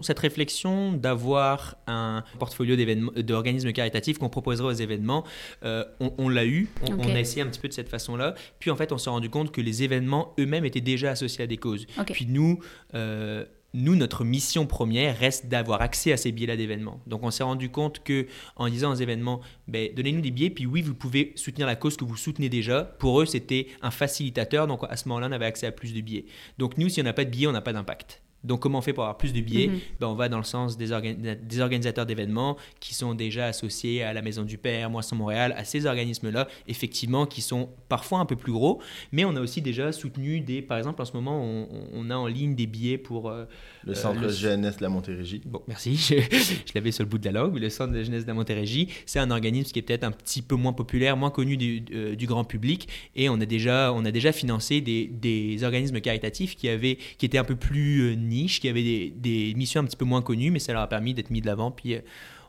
cette 0.00 0.18
réflexion 0.18 0.92
d'avoir 0.92 1.76
un 1.86 2.22
portfolio 2.38 2.76
d'organismes 3.22 3.72
caritatifs 3.72 4.18
qu'on 4.18 4.28
proposerait 4.28 4.68
aux 4.68 4.72
événements, 4.72 5.24
euh, 5.64 5.84
on, 6.00 6.28
l'a 6.28 6.44
eu, 6.44 6.68
on, 6.88 7.14
a 7.14 7.20
essayé 7.20 7.42
un 7.42 7.46
petit 7.46 7.60
peu 7.60 7.68
de 7.68 7.72
cette 7.72 7.88
façon-là. 7.88 8.34
Puis 8.58 8.70
en 8.70 8.76
fait, 8.76 8.92
on 8.92 8.98
s'est 8.98 9.10
rendu 9.10 9.30
compte 9.30 9.52
que 9.52 9.60
les 9.60 9.82
événements 9.82 10.34
eux-mêmes 10.38 10.64
étaient 10.64 10.80
déjà 10.80 11.10
associés 11.10 11.44
à 11.44 11.46
des 11.46 11.56
causes. 11.56 11.86
Puis 12.12 12.26
nous, 12.26 12.60
euh, 12.94 13.44
nous, 13.72 13.94
notre 13.94 14.24
mission 14.24 14.66
première 14.66 15.18
reste 15.18 15.46
d'avoir 15.46 15.80
accès 15.80 16.12
à 16.12 16.16
ces 16.16 16.32
billets-là 16.32 16.56
d'événements. 16.56 17.00
Donc 17.06 17.22
on 17.22 17.30
s'est 17.30 17.42
rendu 17.42 17.70
compte 17.70 18.02
que 18.02 18.26
en 18.56 18.68
disant 18.68 18.92
aux 18.92 18.96
événements, 18.96 19.40
ben, 19.68 19.90
donnez-nous 19.94 20.20
des 20.20 20.30
billets, 20.30 20.50
puis 20.50 20.66
oui, 20.66 20.82
vous 20.82 20.94
pouvez 20.94 21.32
soutenir 21.36 21.66
la 21.66 21.76
cause 21.76 21.96
que 21.96 22.04
vous 22.04 22.16
soutenez 22.16 22.48
déjà. 22.48 22.84
Pour 22.84 23.20
eux, 23.20 23.26
c'était 23.26 23.68
un 23.82 23.90
facilitateur. 23.90 24.66
Donc 24.66 24.80
à 24.88 24.96
ce 24.96 25.08
moment-là, 25.08 25.28
on 25.28 25.32
avait 25.32 25.46
accès 25.46 25.66
à 25.66 25.72
plus 25.72 25.94
de 25.94 26.00
billets. 26.00 26.26
Donc 26.58 26.76
nous, 26.76 26.88
si 26.88 27.00
on 27.00 27.04
n'a 27.04 27.12
pas 27.12 27.24
de 27.24 27.30
billets, 27.30 27.46
on 27.46 27.52
n'a 27.52 27.62
pas 27.62 27.72
d'impact. 27.72 28.22
Donc, 28.46 28.60
comment 28.60 28.78
on 28.78 28.82
fait 28.82 28.92
pour 28.92 29.04
avoir 29.04 29.18
plus 29.18 29.32
de 29.32 29.40
billets? 29.40 29.68
Mhm. 29.68 29.78
ben, 30.00 30.06
On 30.08 30.14
va 30.14 30.28
dans 30.28 30.38
le 30.38 30.44
sens 30.44 30.76
des, 30.76 30.92
orga- 30.92 31.14
des 31.40 31.60
organisateurs 31.60 32.06
d'événements 32.06 32.56
qui 32.80 32.94
sont 32.94 33.14
déjà 33.14 33.46
associés 33.46 34.02
à 34.02 34.12
la 34.12 34.22
Maison 34.22 34.42
du 34.44 34.56
Père, 34.58 34.88
Moisson 34.88 35.16
Montréal, 35.16 35.54
à 35.56 35.64
ces 35.64 35.86
organismes-là, 35.86 36.48
effectivement, 36.68 37.26
qui 37.26 37.42
sont 37.42 37.68
parfois 37.88 38.20
un 38.20 38.26
peu 38.26 38.36
plus 38.36 38.52
gros. 38.52 38.80
Mais 39.12 39.24
on 39.24 39.34
a 39.36 39.40
aussi 39.40 39.60
déjà 39.62 39.92
soutenu 39.92 40.40
des. 40.40 40.62
Par 40.62 40.78
exemple, 40.78 41.02
en 41.02 41.04
ce 41.04 41.12
moment, 41.12 41.42
on, 41.42 41.68
on 41.92 42.10
a 42.10 42.16
en 42.16 42.26
ligne 42.26 42.54
des 42.54 42.66
billets 42.66 42.98
pour. 42.98 43.28
euh, 43.30 43.44
Le 43.84 43.92
Euh, 43.92 43.94
centre 43.94 44.20
le- 44.20 44.28
jeunesse 44.28 44.76
de 44.78 44.82
la 44.82 44.88
Montérégie. 44.88 45.42
Bon, 45.44 45.60
merci. 45.68 45.96
Je, 45.96 46.14
je 46.20 46.72
l'avais 46.74 46.92
sur 46.92 47.04
le 47.04 47.08
bout 47.10 47.18
de 47.18 47.24
la 47.24 47.32
langue. 47.32 47.56
Le 47.58 47.68
Centre 47.70 47.92
de 47.92 48.02
jeunesse 48.02 48.22
de 48.22 48.28
la 48.28 48.34
Montérégie, 48.34 48.88
c'est 49.06 49.18
un 49.18 49.30
organisme 49.30 49.70
qui 49.72 49.78
est 49.78 49.82
peut-être 49.82 50.04
un 50.04 50.10
petit 50.12 50.42
peu 50.42 50.54
moins 50.56 50.72
populaire, 50.72 51.16
moins 51.16 51.30
connu 51.30 51.56
du, 51.56 51.82
euh, 51.92 52.14
du 52.14 52.26
grand 52.26 52.44
public. 52.44 52.88
Et 53.14 53.28
on 53.28 53.40
a 53.40 53.46
déjà, 53.46 53.92
on 53.92 54.04
a 54.04 54.10
déjà 54.10 54.32
financé 54.32 54.80
des, 54.80 55.06
des 55.06 55.62
organismes 55.64 56.00
caritatifs 56.00 56.56
qui, 56.56 56.68
avaient, 56.68 56.98
qui 57.18 57.26
étaient 57.26 57.38
un 57.38 57.44
peu 57.44 57.56
plus 57.56 58.16
qui 58.44 58.68
avaient 58.68 58.82
des, 58.82 59.12
des 59.16 59.54
missions 59.56 59.80
un 59.80 59.84
petit 59.84 59.96
peu 59.96 60.04
moins 60.04 60.22
connues, 60.22 60.50
mais 60.50 60.58
ça 60.60 60.72
leur 60.72 60.82
a 60.82 60.88
permis 60.88 61.14
d'être 61.14 61.30
mis 61.30 61.40
de 61.40 61.46
l'avant. 61.46 61.70
Puis 61.70 61.94
euh, 61.94 62.00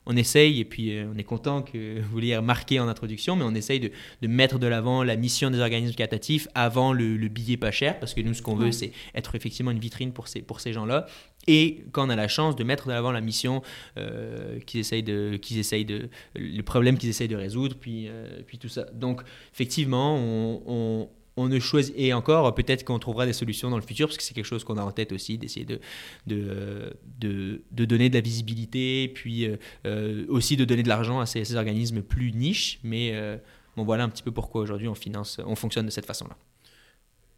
on 0.10 0.16
essaye, 0.16 0.62
et 0.62 0.66
puis 0.66 0.96
euh, 0.96 1.06
on 1.14 1.18
est 1.18 1.24
content 1.24 1.62
que 1.62 2.00
vous 2.00 2.20
l'ayez 2.20 2.38
remarqué 2.38 2.80
en 2.80 2.88
introduction, 2.88 3.36
mais 3.36 3.44
on 3.44 3.54
essaye 3.54 3.80
de, 3.80 3.92
de 4.22 4.28
mettre 4.28 4.58
de 4.58 4.66
l'avant 4.66 5.04
la 5.04 5.18
mission 5.18 5.52
des 5.52 5.60
organismes 5.60 5.96
caritatifs 5.96 6.48
avant 6.56 6.94
le, 6.94 7.18
le 7.18 7.28
billet 7.28 7.58
pas 7.58 7.72
cher, 7.72 8.00
parce 8.00 8.14
que 8.14 8.22
nous, 8.22 8.34
ce 8.34 8.42
qu'on 8.42 8.56
veut, 8.56 8.72
c'est 8.72 8.92
être 9.14 9.36
effectivement 9.36 9.72
une 9.72 9.80
vitrine 9.80 10.14
pour 10.14 10.28
ces, 10.30 10.42
pour 10.42 10.62
ces 10.62 10.72
gens-là. 10.72 11.08
Et 11.48 11.84
quand 11.92 12.08
on 12.08 12.10
a 12.10 12.16
la 12.16 12.28
chance 12.30 12.56
de 12.56 12.64
mettre 12.64 12.88
de 12.88 12.94
l'avant 12.94 13.12
la 13.12 13.22
mission 13.22 13.62
euh, 13.98 14.60
qu'ils 14.66 14.80
essayent 14.80 15.04
de, 15.04 15.38
qu'ils 15.42 15.60
essayent 15.60 15.86
de, 15.86 16.10
le 16.36 16.62
problème 16.62 16.98
qu'ils 16.98 17.10
essayent 17.10 17.28
de 17.28 17.36
résoudre, 17.36 17.76
puis, 17.80 18.08
euh, 18.08 18.42
puis 18.46 18.58
tout 18.58 18.70
ça. 18.70 18.86
Donc, 18.94 19.22
effectivement, 19.54 20.16
on, 20.18 20.62
on, 20.68 21.10
on 21.38 21.48
ne 21.48 21.60
choisit, 21.60 21.94
et 21.98 22.14
encore, 22.14 22.54
peut-être 22.56 22.84
qu'on 22.84 23.00
trouvera 23.00 23.26
des 23.26 23.34
solutions 23.34 23.70
dans 23.70 23.78
le 23.78 23.84
futur, 23.84 24.08
parce 24.08 24.18
que 24.18 24.24
c'est 24.24 24.34
quelque 24.34 24.46
chose 24.46 24.64
qu'on 24.64 24.78
a 24.78 24.82
en 24.84 24.92
tête 24.92 25.12
aussi, 25.12 25.38
d'essayer 25.38 25.66
de, 25.66 25.80
de, 26.26 26.96
de, 27.20 27.86
donner 27.86 28.10
de 28.10 28.16
la 28.16 28.22
visibilité, 28.22 29.08
puis 29.14 29.48
euh, 29.86 30.26
aussi 30.28 30.58
de 30.58 30.66
donner 30.66 30.84
de 30.84 30.90
l'argent 30.90 31.20
à 31.20 31.26
ces, 31.26 31.56
organismes 31.56 32.02
plus 32.02 32.32
niches. 32.34 32.80
Mais 32.84 33.12
euh, 33.14 33.38
bon, 33.76 33.84
voilà 33.84 34.04
un 34.04 34.10
petit 34.10 34.24
peu 34.24 34.32
pourquoi 34.32 34.62
aujourd'hui 34.62 34.88
on 34.88 34.96
finance, 34.96 35.40
on 35.46 35.56
fonctionne 35.56 35.86
de 35.86 35.92
cette 35.92 36.06
façon-là. 36.08 36.36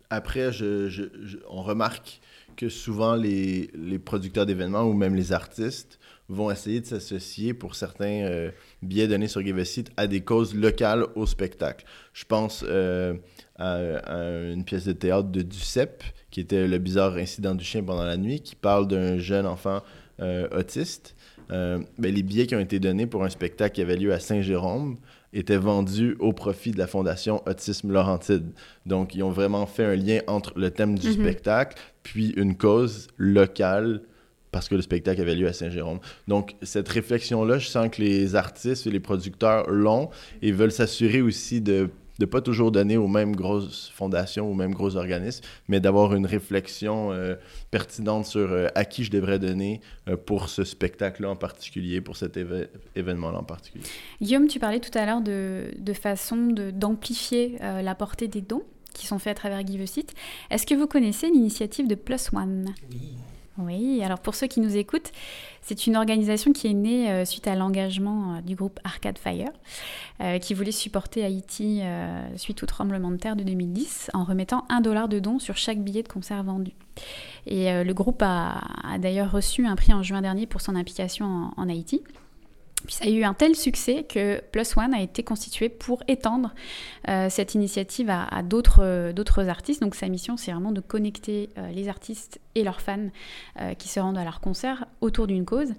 Après, 0.10 0.52
je, 0.52 0.90
je- 0.90 1.04
je- 1.24 1.38
on 1.50 1.62
remarque 1.62 2.20
que 2.58 2.68
souvent 2.68 3.16
les, 3.16 3.70
les 3.76 4.00
producteurs 4.00 4.46
d'événements 4.46 4.84
ou 4.84 4.94
même 4.94 5.16
les 5.16 5.32
artistes 5.32 6.00
vont 6.28 6.52
essayer 6.52 6.82
de 6.82 6.86
s'associer 6.86 7.54
pour 7.54 7.76
certains 7.76 8.24
euh, 8.26 8.52
billets 8.84 9.08
donnés 9.08 9.28
sur 9.28 9.42
Give 9.42 9.58
a 9.58 9.66
Seat 9.66 9.92
à 9.98 10.08
des 10.08 10.22
causes 10.22 10.54
locales 10.56 11.06
au 11.16 11.26
spectacle. 11.26 11.86
Je 12.14 12.26
pense 12.26 12.64
euh, 12.68 13.14
à, 13.60 13.74
à 13.98 14.24
une 14.52 14.64
pièce 14.64 14.86
de 14.86 14.94
théâtre 14.94 15.30
de 15.30 15.42
Duceppe 15.44 16.04
qui 16.32 16.40
était 16.40 16.68
Le 16.68 16.78
bizarre 16.78 17.16
incident 17.16 17.54
du 17.56 17.64
chien 17.66 17.84
pendant 17.84 18.04
la 18.04 18.18
nuit, 18.18 18.40
qui 18.42 18.56
parle 18.56 18.88
d'un 18.88 19.18
jeune 19.18 19.46
enfant 19.46 19.82
euh, 20.20 20.48
autiste. 20.58 21.16
Euh, 21.52 21.80
ben, 21.98 22.14
les 22.14 22.22
billets 22.24 22.46
qui 22.46 22.56
ont 22.56 22.60
été 22.60 22.80
donnés 22.80 23.08
pour 23.08 23.24
un 23.24 23.30
spectacle 23.30 23.76
qui 23.76 23.82
avait 23.82 23.96
lieu 23.96 24.14
à 24.14 24.20
Saint-Jérôme 24.20 24.98
étaient 25.34 25.58
vendus 25.58 26.16
au 26.20 26.34
profit 26.34 26.72
de 26.72 26.78
la 26.78 26.86
Fondation 26.88 27.42
Autisme 27.48 27.92
Laurentide. 27.92 28.52
Donc, 28.86 29.16
ils 29.16 29.24
ont 29.24 29.32
vraiment 29.32 29.66
fait 29.66 29.86
un 29.86 29.96
lien 29.96 30.20
entre 30.28 30.54
le 30.58 30.70
thème 30.72 30.98
du 30.98 31.08
Mhm. 31.08 31.14
spectacle 31.14 31.78
puis 32.04 32.30
une 32.38 32.56
cause 32.56 33.08
locale 33.18 34.02
parce 34.52 34.68
que 34.70 34.76
le 34.76 34.82
spectacle 34.82 35.22
avait 35.22 35.36
lieu 35.36 35.48
à 35.48 35.54
Saint-Jérôme. 35.54 36.00
Donc, 36.28 36.56
cette 36.64 36.90
réflexion-là, 36.90 37.60
je 37.60 37.68
sens 37.68 37.90
que 37.90 38.02
les 38.02 38.36
artistes 38.36 38.88
et 38.88 38.92
les 38.92 39.00
producteurs 39.00 39.70
l'ont 39.70 40.10
et 40.42 40.52
veulent 40.52 40.72
s'assurer 40.72 41.22
aussi 41.22 41.62
de 41.62 41.90
ne 42.20 42.26
pas 42.26 42.42
toujours 42.42 42.72
donner 42.72 42.98
aux 42.98 43.08
mêmes 43.08 43.36
grosses 43.36 43.92
fondations, 43.94 44.50
aux 44.50 44.54
mêmes 44.54 44.74
gros 44.74 44.96
organismes, 44.96 45.44
mais 45.68 45.80
d'avoir 45.80 46.14
une 46.16 46.26
réflexion 46.26 47.12
euh, 47.12 47.36
pertinente 47.72 48.26
sur 48.26 48.52
euh, 48.52 48.68
à 48.76 48.86
qui 48.86 49.04
je 49.04 49.12
devrais 49.12 49.40
donner 49.40 49.82
euh, 50.08 50.18
pour 50.18 50.50
ce 50.50 50.64
spectacle-là 50.64 51.30
en 51.30 51.36
particulier, 51.36 52.02
pour 52.02 52.18
cet 52.18 52.36
éve- 52.38 52.68
événement-là 52.96 53.40
en 53.40 53.44
particulier. 53.44 53.84
Guillaume, 54.22 54.48
tu 54.48 54.60
parlais 54.60 54.80
tout 54.80 54.96
à 54.98 55.06
l'heure 55.06 55.22
de, 55.22 55.72
de 55.78 55.94
façon 55.94 56.48
de- 56.48 56.72
d'amplifier 56.72 57.58
euh, 57.62 57.82
la 57.82 57.96
portée 57.96 58.28
des 58.28 58.42
dons 58.42 58.64
qui 58.94 59.08
sont 59.08 59.20
faits 59.20 59.32
à 59.32 59.40
travers 59.40 59.66
Give 59.66 59.82
a 59.82 59.86
Seat. 59.88 60.14
Est-ce 60.50 60.66
que 60.66 60.74
vous 60.76 60.88
connaissez 60.88 61.28
l'initiative 61.30 61.88
de 61.88 61.96
Plus 61.96 62.32
One? 62.34 62.74
Oui. 62.92 63.14
Oui, 63.60 64.02
alors 64.04 64.20
pour 64.20 64.36
ceux 64.36 64.48
qui 64.48 64.62
nous 64.62 64.78
écoutent, 64.78 65.12
c'est 65.62 65.86
une 65.86 65.98
organisation 65.98 66.54
qui 66.54 66.68
est 66.68 66.74
née 66.74 67.12
euh, 67.12 67.26
suite 67.26 67.48
à 67.48 67.56
l'engagement 67.56 68.36
euh, 68.36 68.42
du 68.42 68.56
groupe 68.56 68.80
Arcade 68.84 69.18
Fire, 69.18 69.52
euh, 70.22 70.40
qui 70.40 70.54
voulait 70.54 70.72
supporter 70.72 71.24
Haïti 71.26 71.82
suite 72.36 72.64
au 72.64 72.66
tremblement 72.66 73.12
de 73.12 73.18
terre 73.18 73.36
de 73.36 73.44
2010 73.44 74.12
en 74.14 74.24
remettant 74.24 74.66
un 74.70 74.82
dollar 74.82 75.10
de 75.10 75.20
don 75.20 75.40
sur 75.40 75.58
chaque 75.58 75.80
billet 75.80 76.04
de 76.04 76.08
concert 76.08 76.44
vendu. 76.44 76.72
Et 77.46 77.72
le 77.84 77.94
groupe 77.94 78.22
a, 78.22 78.62
d'ailleurs 79.00 79.32
reçu 79.32 79.66
un 79.66 79.76
prix 79.76 79.94
en 79.94 80.04
juin 80.04 80.22
dernier 80.22 80.46
pour 80.46 80.62
son 80.62 80.76
implication 80.76 81.52
en 81.56 81.70
Haïti. 81.70 82.04
Puis 82.86 82.96
ça 82.96 83.06
a 83.06 83.10
eu 83.10 83.24
un 83.24 83.34
tel 83.34 83.56
succès 83.56 84.04
que 84.04 84.42
Plus 84.52 84.78
One 84.78 84.94
a 84.94 85.02
été 85.02 85.22
constitué 85.22 85.68
pour 85.68 86.02
étendre 86.08 86.54
euh, 87.10 87.28
cette 87.30 87.54
initiative 87.56 88.10
à, 88.10 88.24
à 88.24 88.42
d'autres 88.42 88.82
euh, 88.82 89.12
d'autres 89.12 89.50
artistes. 89.50 89.82
Donc 89.82 89.96
sa 89.96 90.08
mission, 90.08 90.38
c'est 90.38 90.52
vraiment 90.52 90.72
de 90.72 90.80
connecter 90.80 91.50
euh, 91.58 91.72
les 91.72 91.90
artistes 91.90 92.40
et 92.56 92.64
leurs 92.64 92.82
fans 92.82 93.10
qui 93.78 93.88
se 93.88 94.00
rendent 94.00 94.18
à 94.18 94.24
leur 94.24 94.42
concert 94.42 94.86
autour 95.02 95.28
d'une 95.28 95.46
cause. 95.46 95.70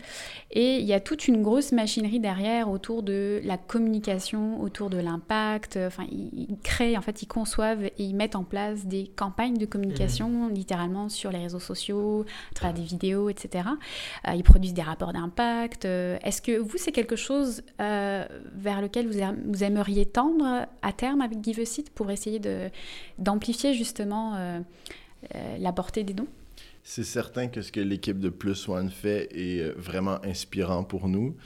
Et 0.50 0.76
il 0.76 0.86
y 0.86 0.94
a 0.94 1.00
toute 1.00 1.28
une 1.28 1.42
grosse 1.42 1.72
machinerie 1.72 2.20
derrière 2.20 2.70
autour 2.70 3.02
de 3.02 3.40
la 3.44 3.58
communication, 3.58 4.62
autour 4.62 4.88
de 4.88 4.96
l'impact. 4.96 5.78
Enfin, 5.78 6.04
ils, 6.10 6.30
ils 6.48 6.58
créent, 6.62 6.96
en 6.96 7.02
fait, 7.02 7.22
ils 7.22 7.26
conçoivent 7.26 7.84
et 7.84 7.92
ils 7.98 8.14
mettent 8.14 8.36
en 8.36 8.44
place 8.44 8.86
des 8.86 9.10
campagnes 9.14 9.58
de 9.58 9.66
communication, 9.66 10.48
littéralement 10.48 11.08
sur 11.08 11.32
les 11.32 11.38
réseaux 11.38 11.60
sociaux, 11.60 12.24
à 12.52 12.54
travers 12.54 12.74
des 12.74 12.86
vidéos, 12.86 13.28
etc. 13.28 13.64
Ils 14.32 14.44
produisent 14.44 14.74
des 14.74 14.82
rapports 14.82 15.12
d'impact. 15.12 15.84
Est-ce 15.84 16.40
que 16.40 16.56
vous, 16.58 16.78
c'est 16.78 16.89
quelque 16.92 17.16
chose 17.16 17.62
euh, 17.81 18.24
vers 18.55 18.81
lequel 18.81 19.07
vous, 19.07 19.18
aim- 19.18 19.38
vous 19.46 19.64
aimeriez 19.64 20.07
tendre 20.07 20.66
à 20.83 20.92
terme 20.92 21.20
avec 21.20 21.42
Give 21.42 21.61
a 21.61 21.64
Seat 21.64 21.90
pour 21.90 22.11
essayer 22.11 22.40
d'amplifier 23.18 23.74
justement 23.74 24.35
euh, 24.37 24.61
euh, 25.35 25.57
la 25.59 25.72
portée 25.72 26.05
des 26.05 26.14
dons? 26.14 26.29
C'est 26.83 27.05
certain 27.05 27.48
que 27.48 27.61
ce 27.61 27.70
que 27.70 27.81
l'équipe 27.81 28.18
de 28.18 28.31
Plus 28.31 28.68
One 28.68 28.90
fait 28.90 29.29
est 29.33 29.70
vraiment 29.79 30.18
inspirant 30.24 30.83
pour 30.83 31.09
nous. 31.09 31.37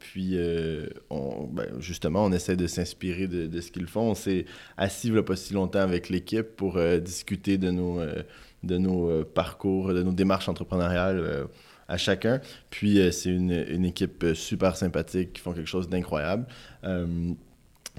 Puis, 0.00 0.36
ben, 0.36 1.66
justement, 1.78 2.24
on 2.24 2.32
essaie 2.32 2.56
de 2.56 2.66
s'inspirer 2.66 3.28
de, 3.28 3.60
ce 3.60 3.70
qu'ils 3.70 3.86
font. 3.86 4.10
On 4.10 4.14
s'est 4.14 4.44
assis 4.76 5.08
il 5.08 5.14
y 5.14 5.18
a 5.18 5.22
pas 5.22 5.36
si 5.36 5.54
longtemps 5.54 5.78
avec 5.78 6.08
l'équipe 6.08 6.56
pour 6.56 6.76
discuter 7.00 7.56
de 7.56 7.70
nos, 7.70 9.24
parcours, 9.24 9.94
de 9.94 10.02
nos 10.02 10.12
démarches 10.12 10.48
entrepreneuriales 10.48 11.46
à 11.88 11.96
chacun. 11.96 12.40
Puis, 12.70 12.98
euh, 12.98 13.10
c'est 13.10 13.30
une, 13.30 13.52
une 13.68 13.84
équipe 13.84 14.22
euh, 14.24 14.34
super 14.34 14.76
sympathique 14.76 15.34
qui 15.34 15.40
font 15.40 15.52
quelque 15.52 15.68
chose 15.68 15.88
d'incroyable. 15.88 16.46
Euh, 16.84 17.32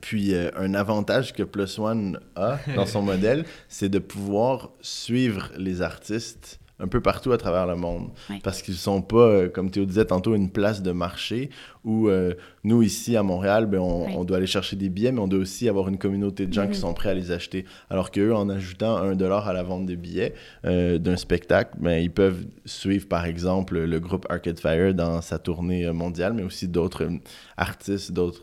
puis, 0.02 0.34
euh, 0.34 0.50
un 0.56 0.74
avantage 0.74 1.34
que 1.34 1.44
Plus 1.44 1.80
One 1.80 2.20
a 2.36 2.60
dans 2.76 2.86
son 2.86 3.02
modèle, 3.12 3.46
c'est 3.68 3.90
de 3.90 4.00
pouvoir 4.00 4.72
suivre 4.82 5.52
les 5.58 5.82
artistes 5.82 6.60
un 6.80 6.88
peu 6.88 7.02
partout 7.02 7.32
à 7.32 7.38
travers 7.38 7.68
le 7.68 7.76
monde. 7.76 8.10
Ouais. 8.30 8.40
Parce 8.44 8.62
qu'ils 8.62 8.74
sont 8.74 9.02
pas, 9.02 9.18
euh, 9.18 9.48
comme 9.50 9.70
Théo 9.70 9.86
disait 9.86 10.06
tantôt, 10.06 10.36
une 10.36 10.50
place 10.50 10.82
de 10.82 10.92
marché 10.92 11.50
où 11.86 12.10
euh, 12.10 12.34
nous, 12.64 12.82
ici 12.82 13.16
à 13.16 13.24
Montréal, 13.24 13.68
ben, 13.68 13.80
on, 13.80 14.06
Ouais. 14.06 14.14
on 14.18 14.24
doit 14.26 14.38
aller 14.38 14.48
chercher 14.48 14.76
des 14.76 14.90
billets, 14.90 15.12
mais 15.12 15.20
on 15.20 15.28
doit 15.28 15.40
aussi 15.40 15.70
avoir 15.70 15.88
une 15.88 15.98
communauté 15.98 16.46
de 16.48 16.52
gens 16.54 16.68
qui 16.68 16.76
sont 16.78 16.94
prêts 16.94 17.10
à 17.10 17.14
les 17.14 17.32
acheter. 17.32 17.66
Alors 17.90 18.10
qu'eux, 18.12 18.34
en 18.34 18.50
ajoutant 18.50 18.98
un 18.98 19.16
dollar 19.16 19.48
à 19.48 19.54
la 19.54 19.64
vente 19.64 19.86
des 19.86 19.96
billets 19.96 20.34
euh, 20.66 20.98
d'un 20.98 21.16
spectacle, 21.16 21.78
ben, 21.80 22.02
ils 22.04 22.12
peuvent 22.12 22.46
suivre, 22.66 23.08
par 23.08 23.26
exemple, 23.26 23.78
le 23.80 24.00
groupe 24.00 24.26
Arcade 24.30 24.60
Fire 24.60 24.94
dans 24.94 25.22
sa 25.22 25.38
tournée 25.40 25.90
mondiale, 25.92 26.34
mais 26.34 26.44
aussi 26.44 26.68
d'autres 26.68 27.08
artistes, 27.56 28.12
d'autres 28.12 28.42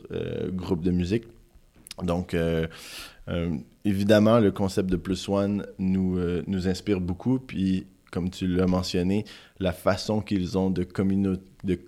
groupes 0.53 0.83
de 0.83 0.93
musique. 0.93 1.25
Donc, 2.03 2.35
évidemment, 3.85 4.39
le 4.39 4.51
concept 4.51 4.89
de 4.91 4.97
Plus 4.97 5.29
One 5.29 5.67
nous, 5.79 6.19
nous 6.47 6.69
inspire 6.69 7.01
beaucoup. 7.01 7.39
Puis, 7.39 7.87
comme 8.11 8.31
tu 8.31 8.47
l'as 8.47 8.67
mentionné, 8.67 9.25
la 9.59 9.73
façon 9.73 10.21
qu'ils 10.21 10.59
ont 10.59 10.71
de, 10.71 10.87
de 11.65 11.81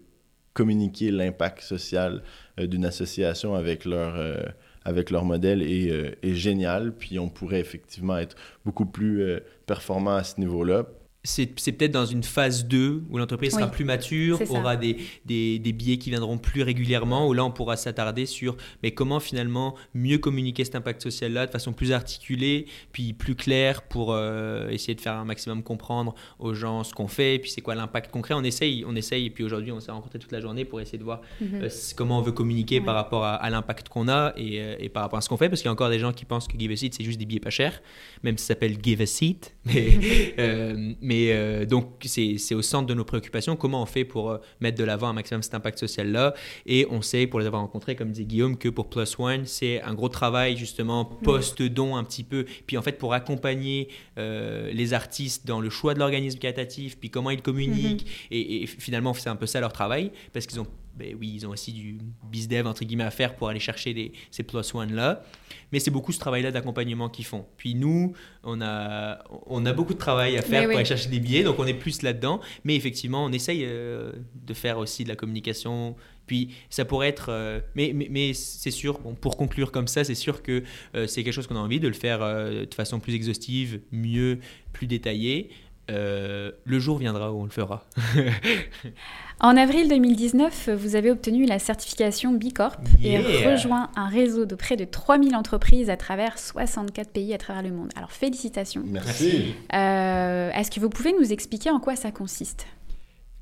communiquer 0.52 1.10
l'impact 1.10 1.62
social 1.62 2.22
euh, 2.58 2.66
d'une 2.66 2.84
association 2.84 3.54
avec 3.54 3.84
leur, 3.84 4.16
euh, 4.16 4.42
avec 4.84 5.10
leur 5.10 5.24
modèle 5.24 5.62
est, 5.62 5.90
euh, 5.90 6.12
est. 6.22 6.92
Puis, 6.92 7.18
on 7.18 7.28
pourrait 7.28 7.60
effectivement 7.60 8.18
être 8.18 8.36
beaucoup 8.64 8.86
plus 8.86 9.22
euh, 9.22 9.40
performant 9.66 10.16
à 10.16 10.24
ce 10.24 10.40
niveau-là. 10.40 10.86
C'est 11.24 11.58
c'est 11.60 11.70
peut-être 11.72 11.92
dans 11.92 12.04
une 12.04 12.24
phase 12.24 12.66
2 12.66 13.04
où 13.08 13.16
l'entreprise 13.16 13.52
sera 13.52 13.66
Oui, 13.66 13.70
plus 13.70 13.84
mature, 13.84 14.40
aura 14.50 14.76
des, 14.76 14.96
des, 15.24 15.60
des 15.60 15.72
billets 15.72 15.96
qui 15.98 16.10
viendront 16.10 16.36
plus 16.36 16.62
régulièrement, 16.62 17.28
où 17.28 17.32
là 17.32 17.44
on 17.44 17.52
pourra 17.52 17.76
s'attarder 17.76 18.26
sur 18.26 18.56
mais 18.82 18.90
comment 18.90 19.20
finalement 19.20 19.76
mieux 19.94 20.18
communiquer 20.18 20.64
cet 20.64 20.74
impact 20.74 21.00
social-là 21.02 21.46
de 21.46 21.52
façon 21.52 21.72
plus 21.72 21.92
articulée, 21.92 22.66
puis 22.90 23.12
plus 23.12 23.36
claire 23.36 23.82
pour 23.82 24.12
euh, 24.12 24.68
essayer 24.70 24.96
de 24.96 25.00
faire 25.00 25.14
un 25.14 25.24
maximum 25.24 25.62
comprendre 25.62 26.14
aux 26.40 26.54
gens 26.54 26.82
ce 26.82 26.92
qu'on 26.92 27.06
fait, 27.06 27.38
puis 27.38 27.50
c'est 27.50 27.60
quoi 27.60 27.76
l'impact 27.76 28.10
concret. 28.10 28.34
On 28.34 28.42
essaye, 28.42 28.84
on 28.84 28.96
essaye, 28.96 29.26
et 29.26 29.30
puis 29.30 29.44
aujourd'hui 29.44 29.70
on 29.70 29.78
s'est 29.78 29.92
rencontrés 29.92 30.18
toute 30.18 30.32
la 30.32 30.40
journée 30.40 30.64
pour 30.64 30.80
essayer 30.80 30.98
de 30.98 31.04
voir 31.04 31.20
Mhm. 31.40 31.60
euh, 31.62 31.68
comment 31.96 32.18
on 32.18 32.22
veut 32.22 32.32
communiquer 32.32 32.80
Ouais. 32.80 32.84
par 32.84 32.96
rapport 32.96 33.24
à, 33.24 33.36
à 33.36 33.48
l'impact 33.48 33.88
qu'on 33.88 34.08
a 34.08 34.32
et, 34.36 34.60
euh, 34.60 34.74
et 34.80 34.88
par 34.88 35.04
rapport 35.04 35.18
à 35.18 35.22
ce 35.22 35.28
qu'on 35.28 35.36
fait, 35.36 35.48
parce 35.48 35.60
qu'il 35.60 35.66
y 35.66 35.70
a 35.70 35.72
encore 35.72 35.90
des 35.90 36.00
gens 36.00 36.12
qui 36.12 36.24
pensent 36.24 36.48
que 36.48 36.58
Give 36.58 36.72
a 36.72 36.76
Seat 36.76 36.94
c'est 36.94 37.04
juste 37.04 37.18
des 37.20 37.26
billets 37.26 37.38
pas 37.38 37.50
chers, 37.50 37.80
même 38.24 38.36
si 38.38 38.44
ça 38.44 38.54
s'appelle 38.54 38.76
Give 38.82 39.00
a 39.00 39.06
Seat. 39.06 39.54
Mais, 39.66 40.34
euh, 40.40 40.92
mais 41.00 41.11
Mais 41.12 41.32
euh, 41.32 41.66
donc, 41.66 41.88
c'est 42.04 42.54
au 42.54 42.62
centre 42.62 42.86
de 42.86 42.94
nos 42.94 43.04
préoccupations. 43.04 43.54
Comment 43.54 43.82
on 43.82 43.86
fait 43.86 44.04
pour 44.04 44.30
euh, 44.30 44.38
mettre 44.60 44.78
de 44.78 44.84
l'avant 44.84 45.08
un 45.08 45.12
maximum 45.12 45.42
cet 45.42 45.54
impact 45.54 45.78
social-là? 45.78 46.34
Et 46.64 46.86
on 46.90 47.02
sait, 47.02 47.26
pour 47.26 47.38
les 47.38 47.46
avoir 47.46 47.60
rencontrés, 47.60 47.96
comme 47.96 48.10
disait 48.10 48.24
Guillaume, 48.24 48.56
que 48.56 48.70
pour 48.70 48.88
Plus 48.88 49.18
One, 49.18 49.44
c'est 49.44 49.82
un 49.82 49.92
gros 49.92 50.08
travail, 50.08 50.56
justement, 50.56 51.04
post-don 51.04 51.96
un 51.96 52.04
petit 52.04 52.24
peu. 52.24 52.46
Puis 52.66 52.78
en 52.78 52.82
fait, 52.82 52.92
pour 52.92 53.12
accompagner 53.12 53.88
euh, 54.18 54.72
les 54.72 54.94
artistes 54.94 55.46
dans 55.46 55.60
le 55.60 55.68
choix 55.68 55.92
de 55.92 55.98
l'organisme 55.98 56.38
caritatif, 56.38 56.98
puis 56.98 57.10
comment 57.10 57.30
ils 57.30 57.42
communiquent. 57.42 58.06
et, 58.30 58.62
et 58.62 58.66
finalement, 58.66 59.12
c'est 59.12 59.28
un 59.28 59.36
peu 59.36 59.46
ça 59.46 59.60
leur 59.60 59.72
travail, 59.72 60.12
parce 60.32 60.46
qu'ils 60.46 60.60
ont 60.60 60.66
ben 60.96 61.16
oui, 61.18 61.32
ils 61.34 61.46
ont 61.46 61.50
aussi 61.50 61.72
du 61.72 61.98
bizdev 62.30 62.66
entre 62.66 62.84
guillemets 62.84 63.04
à 63.04 63.10
faire 63.10 63.34
pour 63.34 63.48
aller 63.48 63.60
chercher 63.60 64.12
ces 64.30 64.42
plus 64.42 64.74
one 64.74 64.92
là. 64.94 65.22
Mais 65.72 65.80
c'est 65.80 65.90
beaucoup 65.90 66.12
ce 66.12 66.18
travail-là 66.18 66.50
d'accompagnement 66.50 67.08
qu'ils 67.08 67.24
font. 67.24 67.46
Puis 67.56 67.74
nous, 67.74 68.12
on 68.44 68.60
a, 68.60 69.24
on 69.46 69.64
a 69.64 69.72
beaucoup 69.72 69.94
de 69.94 69.98
travail 69.98 70.36
à 70.36 70.42
faire 70.42 70.60
Mais 70.60 70.66
pour 70.66 70.68
oui. 70.70 70.76
aller 70.76 70.84
chercher 70.84 71.08
des 71.08 71.18
billets, 71.20 71.42
donc 71.44 71.58
on 71.58 71.66
est 71.66 71.74
plus 71.74 72.02
là-dedans. 72.02 72.40
Mais 72.64 72.76
effectivement, 72.76 73.24
on 73.24 73.32
essaye 73.32 73.64
euh, 73.64 74.12
de 74.34 74.54
faire 74.54 74.78
aussi 74.78 75.04
de 75.04 75.08
la 75.08 75.16
communication. 75.16 75.96
Puis 76.26 76.50
ça 76.68 76.84
pourrait 76.84 77.08
être. 77.08 77.26
euh, 77.30 77.60
mais 77.74 77.92
mais, 77.94 78.08
mais 78.10 78.34
c'est 78.34 78.70
sûr, 78.70 78.98
bon, 78.98 79.14
pour 79.14 79.36
conclure 79.36 79.72
comme 79.72 79.88
ça, 79.88 80.04
c'est 80.04 80.14
sûr 80.14 80.42
que 80.42 80.62
euh, 80.94 81.06
c'est 81.06 81.24
quelque 81.24 81.34
chose 81.34 81.46
qu'on 81.46 81.56
a 81.56 81.60
envie 81.60 81.80
de 81.80 81.88
le 81.88 81.94
faire 81.94 82.20
de 82.20 82.74
façon 82.74 83.00
plus 83.00 83.14
exhaustive, 83.14 83.80
mieux, 83.90 84.40
plus 84.72 84.86
détaillée. 84.86 85.50
Le 85.88 86.78
jour 86.78 86.96
viendra 86.98 87.32
où 87.32 87.40
on 87.40 87.44
le 87.44 87.50
fera. 87.50 87.84
En 89.44 89.56
avril 89.56 89.88
2019, 89.88 90.68
vous 90.70 90.94
avez 90.94 91.10
obtenu 91.10 91.46
la 91.46 91.58
certification 91.58 92.32
B 92.32 92.52
Corp 92.54 92.78
et 93.02 93.10
Yeah. 93.14 93.50
rejoint 93.52 93.90
un 93.96 94.06
réseau 94.08 94.44
de 94.46 94.54
près 94.54 94.76
de 94.76 94.84
3000 94.84 95.34
entreprises 95.34 95.90
à 95.90 95.96
travers 95.96 96.38
64 96.38 97.10
pays 97.10 97.34
à 97.34 97.38
travers 97.38 97.62
le 97.64 97.72
monde. 97.72 97.90
Alors 97.96 98.12
félicitations. 98.12 98.84
Merci. 98.86 99.54
Euh, 99.74 100.50
Est-ce 100.52 100.70
que 100.70 100.78
vous 100.78 100.90
pouvez 100.90 101.12
nous 101.18 101.32
expliquer 101.32 101.70
en 101.70 101.80
quoi 101.80 101.96
ça 101.96 102.12
consiste? 102.12 102.66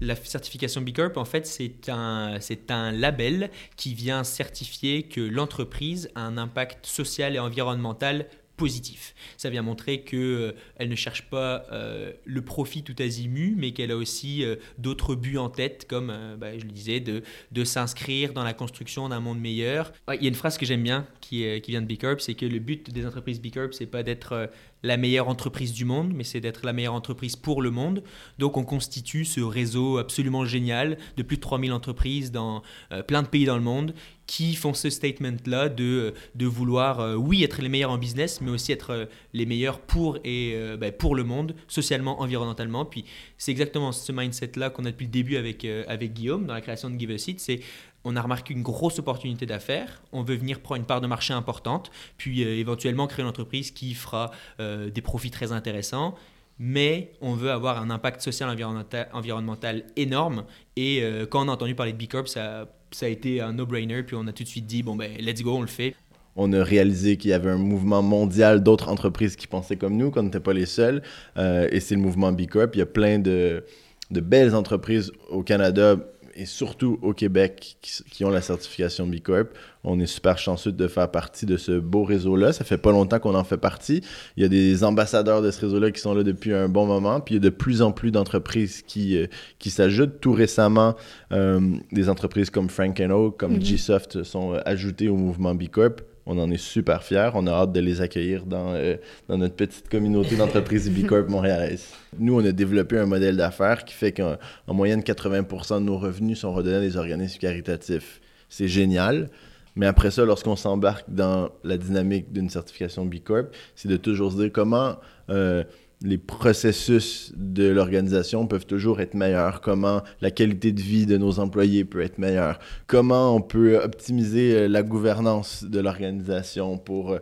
La 0.00 0.16
certification 0.16 0.80
B 0.80 0.92
Corp, 0.94 1.18
en 1.18 1.26
fait, 1.26 1.46
c'est 1.46 1.90
un, 1.90 2.38
c'est 2.40 2.70
un 2.70 2.90
label 2.90 3.50
qui 3.76 3.92
vient 3.92 4.24
certifier 4.24 5.02
que 5.02 5.20
l'entreprise 5.20 6.08
a 6.14 6.22
un 6.22 6.38
impact 6.38 6.86
social 6.86 7.36
et 7.36 7.38
environnemental 7.38 8.24
positif. 8.60 9.14
Ça 9.38 9.48
vient 9.48 9.62
montrer 9.62 10.02
qu'elle 10.02 10.54
ne 10.78 10.94
cherche 10.94 11.30
pas 11.30 11.64
euh, 11.72 12.12
le 12.26 12.42
profit 12.42 12.82
tout 12.82 12.94
azimut, 12.98 13.54
mais 13.56 13.72
qu'elle 13.72 13.90
a 13.90 13.96
aussi 13.96 14.44
euh, 14.44 14.56
d'autres 14.76 15.14
buts 15.14 15.38
en 15.38 15.48
tête, 15.48 15.86
comme, 15.88 16.10
euh, 16.10 16.36
bah, 16.36 16.58
je 16.58 16.64
le 16.66 16.70
disais, 16.70 17.00
de, 17.00 17.22
s'inscrire 17.64 18.34
dans 18.34 18.44
la 18.44 18.52
construction 18.52 19.08
d'un 19.08 19.20
monde 19.20 19.40
meilleur. 19.40 19.92
Il 20.12 20.22
y 20.22 20.26
a 20.26 20.28
une 20.28 20.34
phrase 20.34 20.58
que 20.58 20.66
j'aime 20.66 20.82
bien 20.82 21.06
qui, 21.22 21.60
vient 21.68 21.80
de 21.80 21.86
B 21.86 21.96
Corp, 21.98 22.20
c'est 22.20 22.34
que 22.34 22.44
le 22.44 22.58
but 22.58 22.90
des 22.90 23.06
entreprises 23.06 23.40
B 23.40 23.50
Corp, 23.50 23.72
c'est 23.72 23.86
pas 23.86 24.02
d'être 24.02 24.32
euh, 24.32 24.46
la 24.82 24.96
meilleure 24.96 25.28
entreprise 25.28 25.72
du 25.72 25.84
monde, 25.84 26.12
mais 26.14 26.24
c'est 26.24 26.40
d'être 26.40 26.64
la 26.64 26.72
meilleure 26.72 26.94
entreprise 26.94 27.36
pour 27.36 27.62
le 27.62 27.70
monde. 27.70 28.02
Donc 28.38 28.56
on 28.56 28.64
constitue 28.64 29.24
ce 29.24 29.40
réseau 29.40 29.98
absolument 29.98 30.44
génial 30.44 30.98
de 31.16 31.22
plus 31.22 31.36
de 31.36 31.42
3000 31.42 31.72
entreprises 31.72 32.32
dans 32.32 32.62
euh, 32.92 33.02
plein 33.02 33.22
de 33.22 33.28
pays 33.28 33.44
dans 33.44 33.56
le 33.56 33.62
monde 33.62 33.94
qui 34.30 34.54
font 34.54 34.74
ce 34.74 34.90
statement-là 34.90 35.68
de, 35.68 36.14
de 36.36 36.46
vouloir, 36.46 37.00
euh, 37.00 37.16
oui, 37.16 37.42
être 37.42 37.60
les 37.60 37.68
meilleurs 37.68 37.90
en 37.90 37.98
business, 37.98 38.40
mais 38.40 38.52
aussi 38.52 38.70
être 38.70 38.90
euh, 38.90 39.06
les 39.32 39.44
meilleurs 39.44 39.80
pour, 39.80 40.18
et, 40.22 40.52
euh, 40.54 40.76
ben, 40.76 40.92
pour 40.92 41.16
le 41.16 41.24
monde, 41.24 41.56
socialement, 41.66 42.20
environnementalement. 42.20 42.84
Puis 42.84 43.04
c'est 43.38 43.50
exactement 43.50 43.90
ce 43.90 44.12
mindset-là 44.12 44.70
qu'on 44.70 44.84
a 44.84 44.92
depuis 44.92 45.06
le 45.06 45.10
début 45.10 45.36
avec, 45.36 45.64
euh, 45.64 45.82
avec 45.88 46.12
Guillaume 46.12 46.46
dans 46.46 46.54
la 46.54 46.60
création 46.60 46.90
de 46.90 46.96
Give 46.96 47.10
a 47.10 47.18
Seat. 47.18 47.40
C'est 47.40 47.58
on 48.04 48.14
a 48.14 48.22
remarqué 48.22 48.54
une 48.54 48.62
grosse 48.62 49.00
opportunité 49.00 49.46
d'affaires, 49.46 50.00
on 50.12 50.22
veut 50.22 50.36
venir 50.36 50.60
prendre 50.60 50.78
une 50.78 50.86
part 50.86 51.00
de 51.00 51.08
marché 51.08 51.34
importante, 51.34 51.90
puis 52.16 52.44
euh, 52.44 52.56
éventuellement 52.56 53.08
créer 53.08 53.24
une 53.24 53.28
entreprise 53.28 53.72
qui 53.72 53.94
fera 53.94 54.30
euh, 54.60 54.90
des 54.90 55.02
profits 55.02 55.32
très 55.32 55.50
intéressants, 55.50 56.14
mais 56.60 57.10
on 57.20 57.34
veut 57.34 57.50
avoir 57.50 57.82
un 57.82 57.90
impact 57.90 58.20
social 58.20 58.48
environnemental, 58.48 59.08
environnemental 59.12 59.86
énorme. 59.96 60.44
Et 60.76 61.02
euh, 61.02 61.26
quand 61.26 61.44
on 61.44 61.48
a 61.48 61.52
entendu 61.52 61.74
parler 61.74 61.92
de 61.92 61.98
B 61.98 62.06
Corp, 62.06 62.28
ça, 62.28 62.68
ça 62.90 63.06
a 63.06 63.08
été 63.08 63.40
un 63.40 63.52
no-brainer, 63.52 64.02
puis 64.02 64.16
on 64.16 64.26
a 64.26 64.32
tout 64.32 64.42
de 64.42 64.48
suite 64.48 64.66
dit, 64.66 64.82
bon 64.82 64.96
ben 64.96 65.10
let's 65.18 65.42
go, 65.42 65.56
on 65.56 65.60
le 65.60 65.66
fait. 65.66 65.94
On 66.36 66.52
a 66.52 66.62
réalisé 66.62 67.16
qu'il 67.16 67.30
y 67.30 67.34
avait 67.34 67.50
un 67.50 67.58
mouvement 67.58 68.02
mondial 68.02 68.62
d'autres 68.62 68.88
entreprises 68.88 69.36
qui 69.36 69.46
pensaient 69.46 69.76
comme 69.76 69.96
nous, 69.96 70.10
qu'on 70.10 70.22
n'était 70.22 70.40
pas 70.40 70.52
les 70.52 70.66
seuls. 70.66 71.02
Euh, 71.36 71.68
et 71.72 71.80
c'est 71.80 71.96
le 71.96 72.00
mouvement 72.00 72.32
B 72.32 72.46
Corp. 72.46 72.70
Il 72.74 72.78
y 72.78 72.82
a 72.82 72.86
plein 72.86 73.18
de, 73.18 73.64
de 74.10 74.20
belles 74.20 74.54
entreprises 74.54 75.12
au 75.28 75.42
Canada 75.42 75.96
et 76.40 76.46
surtout 76.46 76.98
au 77.02 77.12
Québec 77.12 77.76
qui, 77.82 78.02
qui 78.10 78.24
ont 78.24 78.30
la 78.30 78.40
certification 78.40 79.06
B 79.06 79.20
Corp. 79.20 79.48
On 79.84 80.00
est 80.00 80.06
super 80.06 80.38
chanceux 80.38 80.72
de 80.72 80.88
faire 80.88 81.10
partie 81.10 81.44
de 81.44 81.58
ce 81.58 81.72
beau 81.78 82.02
réseau-là. 82.02 82.54
Ça 82.54 82.64
fait 82.64 82.78
pas 82.78 82.92
longtemps 82.92 83.18
qu'on 83.18 83.34
en 83.34 83.44
fait 83.44 83.58
partie. 83.58 84.02
Il 84.36 84.42
y 84.42 84.46
a 84.46 84.48
des 84.48 84.82
ambassadeurs 84.82 85.42
de 85.42 85.50
ce 85.50 85.60
réseau-là 85.60 85.90
qui 85.90 86.00
sont 86.00 86.14
là 86.14 86.22
depuis 86.22 86.54
un 86.54 86.68
bon 86.70 86.86
moment. 86.86 87.20
Puis 87.20 87.34
il 87.34 87.36
y 87.36 87.40
a 87.46 87.50
de 87.50 87.54
plus 87.54 87.82
en 87.82 87.92
plus 87.92 88.10
d'entreprises 88.10 88.82
qui, 88.86 89.18
euh, 89.18 89.26
qui 89.58 89.68
s'ajoutent. 89.70 90.20
Tout 90.20 90.32
récemment, 90.32 90.96
euh, 91.32 91.60
des 91.92 92.08
entreprises 92.08 92.48
comme 92.48 92.70
Frank 92.70 92.98
Oak, 93.10 93.36
comme 93.36 93.54
Mhm. 93.54 93.60
Gsoft 93.62 94.22
sont 94.22 94.54
euh, 94.54 94.60
ajoutées 94.64 95.08
au 95.08 95.16
mouvement 95.16 95.54
B 95.54 95.68
Corp. 95.68 96.00
On 96.32 96.38
en 96.38 96.48
est 96.52 96.58
super 96.58 97.02
fiers. 97.02 97.30
On 97.34 97.48
a 97.48 97.50
hâte 97.50 97.72
de 97.72 97.80
les 97.80 98.00
accueillir 98.00 98.46
dans, 98.46 98.72
euh, 98.74 98.94
notre 99.28 99.56
petite 99.56 99.88
communauté 99.88 100.36
d'entreprises 100.36 100.88
B 100.88 101.04
Corp 101.04 101.28
montréalaises. 101.28 101.88
Nous, 102.20 102.40
on 102.40 102.44
a 102.44 102.52
développé 102.52 102.98
un 102.98 103.06
modèle 103.06 103.36
d'affaires 103.36 103.84
qui 103.84 103.94
fait 103.94 104.12
qu'en 104.12 104.36
en 104.68 104.74
moyenne, 104.74 105.02
80% 105.02 105.80
de 105.80 105.86
nos 105.86 105.98
revenus 105.98 106.38
sont 106.38 106.52
redonnés 106.54 106.76
à 106.76 106.80
des 106.80 106.96
organismes 106.96 107.40
caritatifs. 107.40 108.20
C'est 108.48 108.68
génial. 108.68 109.28
Mais 109.74 109.86
après 109.86 110.12
ça, 110.12 110.24
lorsqu'on 110.24 110.54
s'embarque 110.54 111.06
dans 111.08 111.48
la 111.64 111.76
dynamique 111.76 112.32
d'une 112.32 112.48
certification 112.48 113.04
B 113.04 113.16
Corp, 113.24 113.48
c'est 113.74 113.88
de 113.88 113.96
toujours 113.96 114.30
se 114.30 114.36
dire 114.36 114.52
comment 114.52 114.98
euh, 115.30 115.64
les 116.02 116.16
processus 116.16 117.30
de 117.36 117.68
l'organisation 117.68 118.46
peuvent 118.46 118.64
toujours 118.64 119.00
être 119.00 119.12
meilleurs, 119.12 119.60
comment 119.60 120.02
la 120.22 120.30
qualité 120.30 120.72
de 120.72 120.80
vie 120.80 121.04
de 121.04 121.18
nos 121.18 121.40
employés 121.40 121.84
peut 121.84 122.00
être 122.00 122.16
meilleure, 122.16 122.58
comment 122.86 123.36
on 123.36 123.42
peut 123.42 123.76
optimiser 123.76 124.54
euh, 124.54 124.68
la 124.68 124.82
gouvernance 124.82 125.62
de 125.62 125.78
l'organisation 125.78 126.78
pour, 126.78 127.12
euh, 127.12 127.18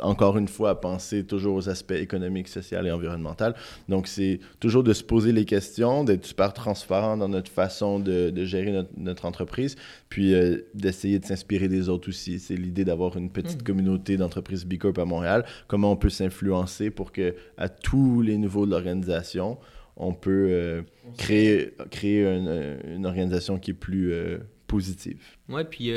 encore 0.00 0.38
une 0.38 0.46
fois, 0.46 0.80
penser 0.80 1.24
toujours 1.24 1.56
aux 1.56 1.68
aspects 1.68 1.90
économiques, 1.92 2.46
sociaux 2.46 2.78
et 2.84 2.92
environnementaux. 2.92 3.52
Donc, 3.88 4.06
c'est 4.06 4.38
toujours 4.60 4.84
de 4.84 4.92
se 4.92 5.02
poser 5.02 5.32
les 5.32 5.44
questions, 5.44 6.04
d'être 6.04 6.24
super 6.24 6.52
transparent 6.52 7.16
dans 7.16 7.28
notre 7.28 7.50
façon 7.50 7.98
de, 7.98 8.32
gérer 8.44 8.84
notre 8.96 9.24
entreprise, 9.24 9.76
puis 10.12 10.34
euh, 10.34 10.58
d'essayer 10.74 11.18
de 11.18 11.24
s'inspirer 11.24 11.68
des 11.68 11.88
autres 11.88 12.10
aussi. 12.10 12.38
C'est 12.38 12.54
l'idée 12.54 12.84
d'avoir 12.84 13.16
une 13.16 13.30
petite 13.30 13.60
Mhm. 13.60 13.62
communauté 13.64 14.18
d'entreprises 14.18 14.66
B 14.66 14.76
Corp 14.76 14.98
à 14.98 15.06
Montréal. 15.06 15.42
Comment 15.68 15.90
on 15.90 15.96
peut 15.96 16.10
s'influencer 16.10 16.90
pour 16.90 17.12
que 17.12 17.34
à 17.56 17.70
tous 17.70 18.20
les 18.20 18.36
niveaux 18.36 18.66
de 18.66 18.72
l'organisation, 18.72 19.56
on 19.96 20.12
peut 20.12 20.48
euh, 20.50 20.82
créer, 21.16 21.70
créer 21.90 22.24
une, 22.24 22.46
euh, 22.46 22.94
une 22.94 23.06
organisation 23.06 23.58
qui 23.58 23.70
est 23.70 23.74
plus 23.88 24.12
euh, 24.12 24.36
positive. 24.66 25.18
Ouais, 25.48 25.64
puis 25.64 25.90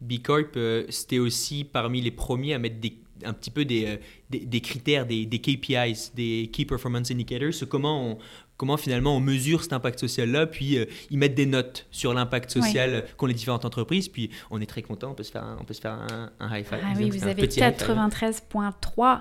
B 0.00 0.12
Corp, 0.22 0.56
c'était 0.88 1.18
aussi 1.18 1.64
parmi 1.64 2.00
les 2.00 2.10
premiers 2.10 2.54
à 2.54 2.58
mettre 2.58 2.80
des, 2.80 2.94
un 3.24 3.34
petit 3.34 3.50
peu 3.50 3.66
des, 3.66 3.98
des, 4.30 4.40
des 4.46 4.60
critères, 4.62 5.04
des, 5.06 5.26
des 5.26 5.38
KPIs, 5.38 6.12
des 6.16 6.48
Key 6.50 6.64
Performance 6.64 7.10
Indicators, 7.10 7.68
comment 7.68 8.12
on, 8.12 8.18
comment 8.60 8.76
finalement 8.76 9.16
on 9.16 9.20
mesure 9.20 9.62
cet 9.62 9.72
impact 9.72 9.98
social-là, 10.00 10.46
puis 10.46 10.76
euh, 10.76 10.84
ils 11.10 11.16
mettent 11.16 11.34
des 11.34 11.46
notes 11.46 11.86
sur 11.90 12.12
l'impact 12.12 12.50
social 12.50 13.06
qu'ont 13.16 13.24
les 13.24 13.32
différentes 13.32 13.64
entreprises, 13.64 14.10
puis 14.10 14.28
on 14.50 14.60
est 14.60 14.66
très 14.66 14.82
content, 14.82 15.12
on 15.12 15.14
peut 15.14 15.22
se 15.22 15.30
faire 15.30 15.44
un, 15.44 15.56
on 15.58 15.64
peut 15.64 15.72
se 15.72 15.80
faire 15.80 15.94
un, 15.94 16.30
un 16.40 16.54
high 16.54 16.66
five. 16.66 16.80
Ah 16.84 16.92
oui, 16.94 17.08
vous 17.08 17.24
avez 17.24 17.36
petit 17.36 17.60
high 17.60 17.74
five. 17.74 17.96
93.3 17.96 19.20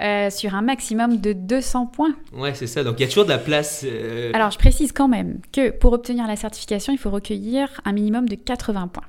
euh, 0.00 0.30
sur 0.30 0.54
un 0.54 0.62
maximum 0.62 1.16
de 1.16 1.32
200 1.32 1.86
points. 1.86 2.14
Ouais, 2.32 2.54
c'est 2.54 2.68
ça, 2.68 2.84
donc 2.84 3.00
il 3.00 3.02
y 3.02 3.04
a 3.04 3.08
toujours 3.08 3.24
de 3.24 3.30
la 3.30 3.38
place. 3.38 3.84
euh, 3.84 4.30
Alors, 4.32 4.52
je 4.52 4.58
précise 4.58 4.92
quand 4.92 5.08
même 5.08 5.40
que 5.52 5.70
pour 5.70 5.92
obtenir 5.92 6.28
la 6.28 6.36
certification, 6.36 6.92
il 6.92 6.98
faut 7.00 7.10
recueillir 7.10 7.80
un 7.84 7.90
minimum 7.90 8.28
de 8.28 8.36
80 8.36 8.86
points. 8.92 9.02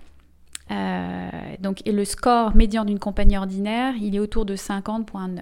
Euh, 0.71 1.29
donc, 1.59 1.85
et 1.85 1.91
le 1.91 2.05
score 2.05 2.55
médian 2.55 2.85
d'une 2.85 2.97
compagnie 2.97 3.37
ordinaire, 3.37 3.93
il 4.01 4.15
est 4.15 4.19
autour 4.19 4.45
de 4.45 4.55
50.9. 4.55 5.41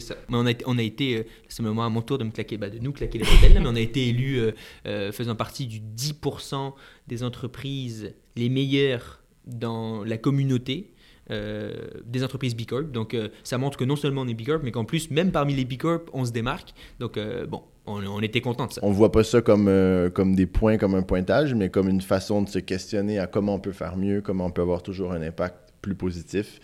Ça. 0.00 0.14
Mais 0.28 0.36
on 0.36 0.46
a, 0.78 0.82
été- 0.82 1.16
euh, 1.16 1.22
c'est 1.48 1.62
le 1.62 1.70
à 1.70 1.88
mon 1.88 2.02
tour 2.02 2.18
bah, 2.18 2.70
de 2.70 2.78
nous 2.78 2.92
claquer 2.92 3.18
les 3.18 3.24
bretelles, 3.24 3.60
mais 3.60 3.68
on 3.68 3.74
a 3.74 3.80
été 3.80 4.08
élu 4.08 4.38
euh, 4.38 4.52
euh, 4.86 5.12
faisant 5.12 5.34
partie 5.34 5.66
du 5.66 5.80
10% 5.80 6.72
des 7.06 7.22
entreprises 7.22 8.14
les 8.36 8.48
meilleures 8.48 9.22
dans 9.46 10.04
la 10.04 10.18
communauté 10.18 10.92
des 11.28 12.22
entreprises 12.22 12.54
B 12.54 12.66
Corp. 12.66 12.92
Donc 12.92 13.16
ça 13.42 13.58
montre 13.58 13.76
que 13.76 13.84
non 13.84 13.96
seulement 13.96 14.22
on 14.22 14.28
est 14.28 14.34
B 14.34 14.44
Corp, 14.44 14.62
mais 14.62 14.70
qu'en 14.70 14.84
plus, 14.84 15.10
même 15.10 15.32
parmi 15.32 15.54
les 15.54 15.64
B 15.64 15.76
Corp, 15.76 16.08
on 16.12 16.24
se 16.24 16.30
démarque. 16.30 16.72
Donc 17.00 17.18
bon, 17.48 17.62
on, 17.86 18.20
était 18.20 18.40
content 18.40 18.66
de 18.66 18.72
ça. 18.72 18.80
On 18.84 18.92
voit 18.92 19.10
pas 19.10 19.24
ça 19.24 19.40
comme, 19.40 19.68
comme 20.14 20.36
des 20.36 20.46
points, 20.46 20.76
comme 20.76 20.94
un 20.94 21.02
pointage, 21.02 21.52
mais 21.54 21.68
comme 21.68 21.88
une 21.88 22.00
façon 22.00 22.42
de 22.42 22.48
se 22.48 22.60
questionner 22.60 23.18
à 23.18 23.26
comment 23.26 23.54
on 23.56 23.58
peut 23.58 23.72
faire 23.72 23.96
mieux, 23.96 24.20
comment 24.20 24.46
on 24.46 24.50
peut 24.52 24.62
avoir 24.62 24.84
toujours 24.84 25.12
un 25.12 25.22
impact 25.22 25.56
plus 25.82 25.96
positif. 25.96 26.60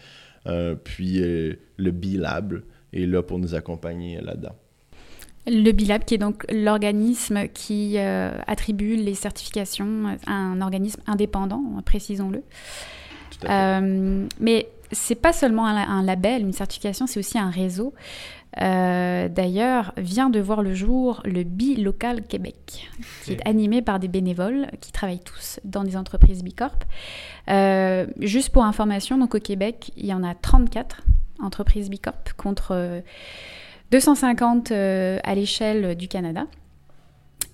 Puis 0.84 1.20
le 1.76 1.90
B-Lab 1.90 2.62
est 2.92 3.06
là 3.06 3.22
pour 3.22 3.38
nous 3.38 3.54
accompagner 3.54 4.20
là-dedans. 4.20 4.54
Le 5.46 5.72
BILAB, 5.72 6.04
qui 6.04 6.14
est 6.14 6.18
donc 6.18 6.44
l'organisme 6.52 7.48
qui 7.48 7.94
euh, 7.96 8.30
attribue 8.46 8.94
les 8.94 9.14
certifications 9.14 10.16
à 10.26 10.32
un 10.32 10.60
organisme 10.60 11.00
indépendant, 11.06 11.62
précisons-le. 11.84 12.42
Euh, 13.48 14.26
mais 14.38 14.68
c'est 14.92 15.16
pas 15.16 15.32
seulement 15.32 15.66
un, 15.66 15.76
un 15.76 16.02
label, 16.02 16.42
une 16.42 16.52
certification, 16.52 17.08
c'est 17.08 17.18
aussi 17.18 17.38
un 17.38 17.50
réseau. 17.50 17.92
Euh, 18.60 19.28
D'ailleurs, 19.28 19.92
vient 19.96 20.28
de 20.28 20.38
voir 20.38 20.62
le 20.62 20.74
jour 20.74 21.22
le 21.24 21.42
Bi-Local 21.42 22.22
Québec, 22.22 22.90
qui 23.24 23.32
est 23.32 23.48
animé 23.48 23.80
par 23.80 23.98
des 23.98 24.08
bénévoles 24.08 24.66
qui 24.80 24.92
travaillent 24.92 25.20
tous 25.24 25.58
dans 25.64 25.84
des 25.84 25.96
entreprises 25.96 26.44
Bicorp. 26.44 26.78
Euh, 27.48 28.06
juste 28.20 28.50
pour 28.50 28.64
information, 28.64 29.16
donc 29.16 29.34
au 29.34 29.40
Québec, 29.40 29.92
il 29.96 30.06
y 30.06 30.12
en 30.12 30.22
a 30.22 30.34
34 30.34 31.02
entreprises 31.42 31.90
Bicorp 31.90 32.34
contre 32.36 32.72
euh, 32.72 33.00
250 33.90 34.70
euh, 34.70 35.18
à 35.22 35.34
l'échelle 35.34 35.94
du 35.96 36.08
Canada. 36.08 36.46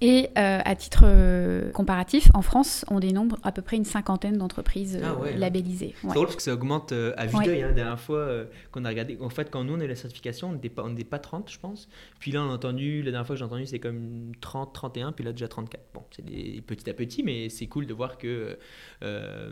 Et 0.01 0.28
euh, 0.39 0.61
à 0.64 0.76
titre 0.76 1.03
euh, 1.07 1.72
comparatif, 1.72 2.28
en 2.32 2.41
France, 2.41 2.84
on 2.89 3.01
dénombre 3.01 3.36
à 3.43 3.51
peu 3.51 3.62
près 3.62 3.76
une 3.76 3.84
cinquantaine 3.84 4.39
d'entreprises 4.39 4.95
euh, 4.95 5.01
Ah 5.05 5.14
ouais. 5.16 5.36
labellisées. 5.36 5.93
C'est 6.01 6.07
Ouais. 6.07 6.14
drôle 6.14 6.26
parce 6.26 6.36
que 6.36 6.43
ça 6.43 6.55
augmente 6.55 6.93
euh, 6.93 7.12
à 7.16 7.26
vue 7.26 7.36
Ouais. 7.36 7.45
d'œil. 7.45 7.62
hein. 7.64 7.68
La 7.68 7.72
dernière 7.72 7.99
fois 7.99 8.18
euh, 8.18 8.45
qu'on 8.70 8.84
a 8.84 8.89
regardé, 8.91 9.18
en 9.20 9.28
fait, 9.28 9.51
quand 9.51 9.64
nous 9.64 9.74
on 9.74 9.80
a 9.80 9.84
eu 9.84 9.89
la 9.89 9.97
certification, 9.97 10.51
on 10.51 10.53
n'était 10.53 10.68
pas, 10.68 10.84
pas 11.11 11.18
30, 11.18 11.51
je 11.51 11.59
pense. 11.59 11.89
Puis 12.20 12.30
là, 12.30 12.45
on 12.45 12.51
a 12.51 12.55
entendu, 12.55 12.99
la 13.03 13.11
dernière 13.11 13.26
fois 13.26 13.34
que 13.34 13.39
j'ai 13.41 13.45
entendu, 13.45 13.66
c'est 13.66 13.80
comme 13.80 14.30
30, 14.41 14.72
31, 14.72 15.11
puis 15.11 15.24
là 15.24 15.32
déjà 15.32 15.49
34. 15.49 15.82
Bon, 15.93 16.05
c'est 16.14 16.22
petit 16.64 16.89
à 16.89 16.95
petit, 16.95 17.24
mais 17.24 17.49
c'est 17.49 17.66
cool 17.66 17.86
de 17.89 17.95
voir 17.95 18.18
que 18.18 18.57
euh, 19.03 19.51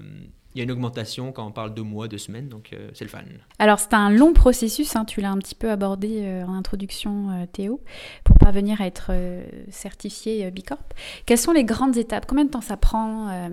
il 0.56 0.60
y 0.60 0.62
a 0.62 0.64
une 0.64 0.70
augmentation 0.70 1.32
quand 1.32 1.46
on 1.46 1.52
parle 1.52 1.74
de 1.74 1.82
mois, 1.82 2.08
de 2.08 2.16
semaines, 2.16 2.48
donc 2.48 2.70
euh, 2.72 2.88
c'est 2.94 3.04
le 3.04 3.10
fun. 3.10 3.18
Alors 3.58 3.78
c'est 3.78 3.92
un 3.92 4.08
long 4.08 4.32
processus, 4.32 4.96
hein, 4.96 5.04
tu 5.04 5.20
l'as 5.20 5.30
un 5.30 5.36
petit 5.36 5.54
peu 5.54 5.70
abordé 5.70 6.22
euh, 6.22 6.46
en 6.46 6.54
introduction 6.54 7.30
euh, 7.30 7.44
Théo, 7.52 7.82
pour 8.24 8.38
parvenir 8.38 8.80
à 8.80 8.86
être 8.86 9.08
euh, 9.10 9.44
certifié 9.70 10.46
euh, 10.46 10.50
Bicorp. 10.50 10.80
Quelles 11.26 11.36
sont 11.36 11.52
les 11.52 11.64
grandes 11.64 11.98
étapes? 11.98 12.24
Combien 12.26 12.46
de 12.46 12.50
temps 12.50 12.62
ça 12.62 12.78
prend 12.78 13.28
euh, 13.28 13.48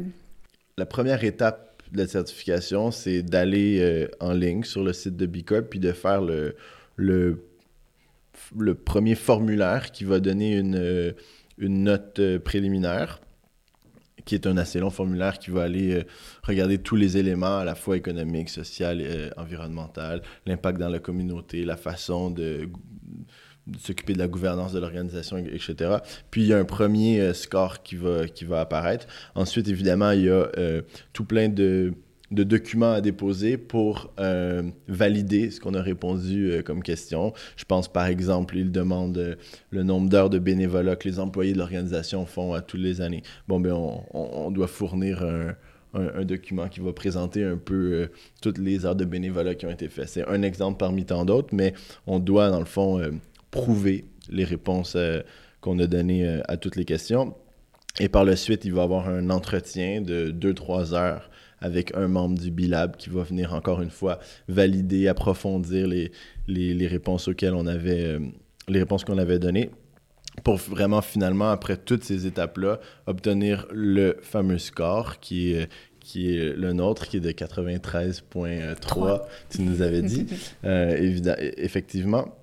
La 0.78 0.86
première 0.86 1.26
étape 1.26 1.76
de 1.92 1.98
la 1.98 2.08
certification, 2.08 2.90
c'est 2.92 3.22
d'aller 3.22 3.80
euh, 3.82 4.08
en 4.22 4.32
ligne 4.32 4.64
sur 4.64 4.82
le 4.82 4.94
site 4.94 5.18
de 5.18 5.26
Bicorp 5.26 5.64
puis 5.70 5.82
de 5.82 5.92
faire 5.92 6.22
le, 6.22 6.56
le, 6.96 7.44
le 8.58 8.76
premier 8.76 9.16
formulaire 9.16 9.92
qui 9.92 10.06
va 10.06 10.22
donner 10.22 10.56
une, 10.56 11.14
une 11.58 11.84
note 11.84 12.22
préliminaire, 12.46 13.20
qui 14.26 14.36
est 14.36 14.48
un 14.48 14.58
assez 14.58 14.80
long 14.80 14.90
formulaire 14.90 15.40
qui 15.40 15.52
va 15.52 15.64
aller 15.64 15.94
euh, 15.94 16.04
regarder 16.44 16.78
tous 16.78 16.96
les 16.96 17.18
éléments, 17.18 17.58
à 17.58 17.66
la 17.66 17.76
fois 17.76 17.98
économiques, 17.98 18.50
social, 18.50 19.00
euh, 19.02 19.30
environnemental, 19.38 20.22
l'impact 20.46 20.80
dans 20.80 20.90
la 20.90 21.00
communauté, 21.00 21.66
la 21.66 21.78
façon 21.78 22.30
de 22.30 22.70
de 23.68 23.78
s'occuper 23.80 24.14
de 24.14 24.20
la 24.20 24.28
gouvernance 24.28 24.74
de 24.74 24.80
l'organisation, 24.80 25.38
etc. 25.38 25.98
Puis 26.32 26.42
il 26.42 26.48
y 26.48 26.54
a 26.54 26.58
un 26.58 26.66
premier 26.66 27.22
euh, 27.22 27.34
score 27.34 27.82
qui 27.82 27.96
va, 27.96 28.28
qui 28.28 28.46
va 28.46 28.62
apparaître. 28.62 29.08
Ensuite, 29.36 29.68
évidemment, 29.68 30.12
il 30.12 30.24
y 30.24 30.30
a 30.30 30.50
euh, 30.58 30.82
tout 31.14 31.26
plein 31.26 31.50
de, 31.50 31.94
de 32.34 32.44
documents 32.44 32.94
à 32.94 33.02
déposer 33.02 33.58
pour 33.58 34.12
euh, 34.20 34.64
valider 34.88 35.52
ce 35.52 35.60
qu'on 35.60 35.74
a 35.74 35.82
répondu 35.82 36.52
euh, 36.52 36.62
comme 36.62 36.82
question. 36.82 37.34
Je 37.56 37.66
pense, 37.66 37.88
par 37.88 38.08
exemple, 38.08 38.58
il 38.58 38.72
demande 38.72 39.18
euh, 39.18 39.36
le 39.70 39.84
nombre 39.84 40.10
d'heures 40.10 40.30
de 40.30 40.40
bénévolat 40.40 40.96
que 40.96 41.08
les 41.08 41.20
employés 41.20 41.54
de 41.54 41.60
l'organisation 41.60 42.26
font 42.26 42.54
à 42.54 42.62
toutes 42.62 42.82
les 42.82 43.02
années. 43.02 43.24
Bon, 43.48 43.60
ben, 43.60 43.74
on, 43.74 44.52
doit 44.52 44.68
fournir 44.68 45.24
un, 45.24 45.56
un- 45.94 46.26
document 46.26 46.68
qui 46.68 46.80
va 46.80 46.92
présenter 46.94 47.44
un 47.44 47.58
peu 47.58 48.10
toutes 48.42 48.58
les 48.58 48.86
heures 48.86 48.96
de 48.96 49.06
bénévolat 49.06 49.56
qui 49.56 49.66
ont 49.66 49.72
été 49.72 49.88
faites. 49.88 50.10
C'est 50.10 50.28
un 50.28 50.42
exemple 50.42 50.78
parmi 50.78 51.06
tant 51.06 51.26
d'autres, 51.26 51.54
mais 51.54 51.74
on 52.08 52.20
doit, 52.20 52.50
dans 52.50 52.60
le 52.60 52.66
fond, 52.66 53.02
prouver 53.52 54.06
les 54.30 54.44
réponses 54.44 54.98
qu'on 55.62 55.80
a 55.80 55.88
données 55.88 56.42
à 56.48 56.58
toutes 56.58 56.76
les 56.76 56.86
questions. 56.86 57.36
Et 58.00 58.10
par 58.10 58.26
la 58.26 58.36
suite, 58.36 58.66
il 58.66 58.74
va 58.74 58.82
y 58.82 58.84
avoir 58.84 59.08
un 59.08 59.30
entretien 59.30 60.02
de 60.02 60.32
2-3 60.32 60.94
heures 60.94 61.30
avec 61.64 61.96
un 61.96 62.08
membre 62.08 62.38
du 62.38 62.52
BILAB 62.52 62.98
qui 62.98 63.10
va 63.10 63.24
venir 63.24 63.54
encore 63.54 63.82
une 63.82 63.90
fois 63.90 64.20
valider, 64.48 65.08
approfondir 65.08 65.88
les, 65.88 66.12
les, 66.48 66.74
les 66.74 66.88
réponses 66.88 67.30
auxquelles 67.30 67.56
on 67.56 67.66
avait, 67.66 68.04
euh, 68.04 68.20
les 68.68 68.80
réponses 68.80 69.06
qu'on 69.06 69.18
avait 69.18 69.40
données 69.40 69.72
pour 70.44 70.58
vraiment 70.58 71.02
finalement, 71.02 71.52
après 71.52 71.78
toutes 71.78 72.04
ces 72.04 72.26
étapes-là, 72.26 72.80
obtenir 73.06 73.68
le 73.72 74.18
fameux 74.22 74.58
score 74.58 75.20
qui 75.20 75.54
est, 75.54 75.70
qui 76.00 76.36
est 76.36 76.56
le 76.56 76.74
nôtre, 76.74 77.08
qui 77.08 77.18
est 77.18 77.22
de 77.22 77.32
93.3, 77.32 79.22
tu 79.50 79.62
nous 79.62 79.82
avais 79.82 80.02
dit. 80.02 80.28
Euh, 80.66 80.96
évidemment, 80.96 81.38
effectivement. 81.58 82.38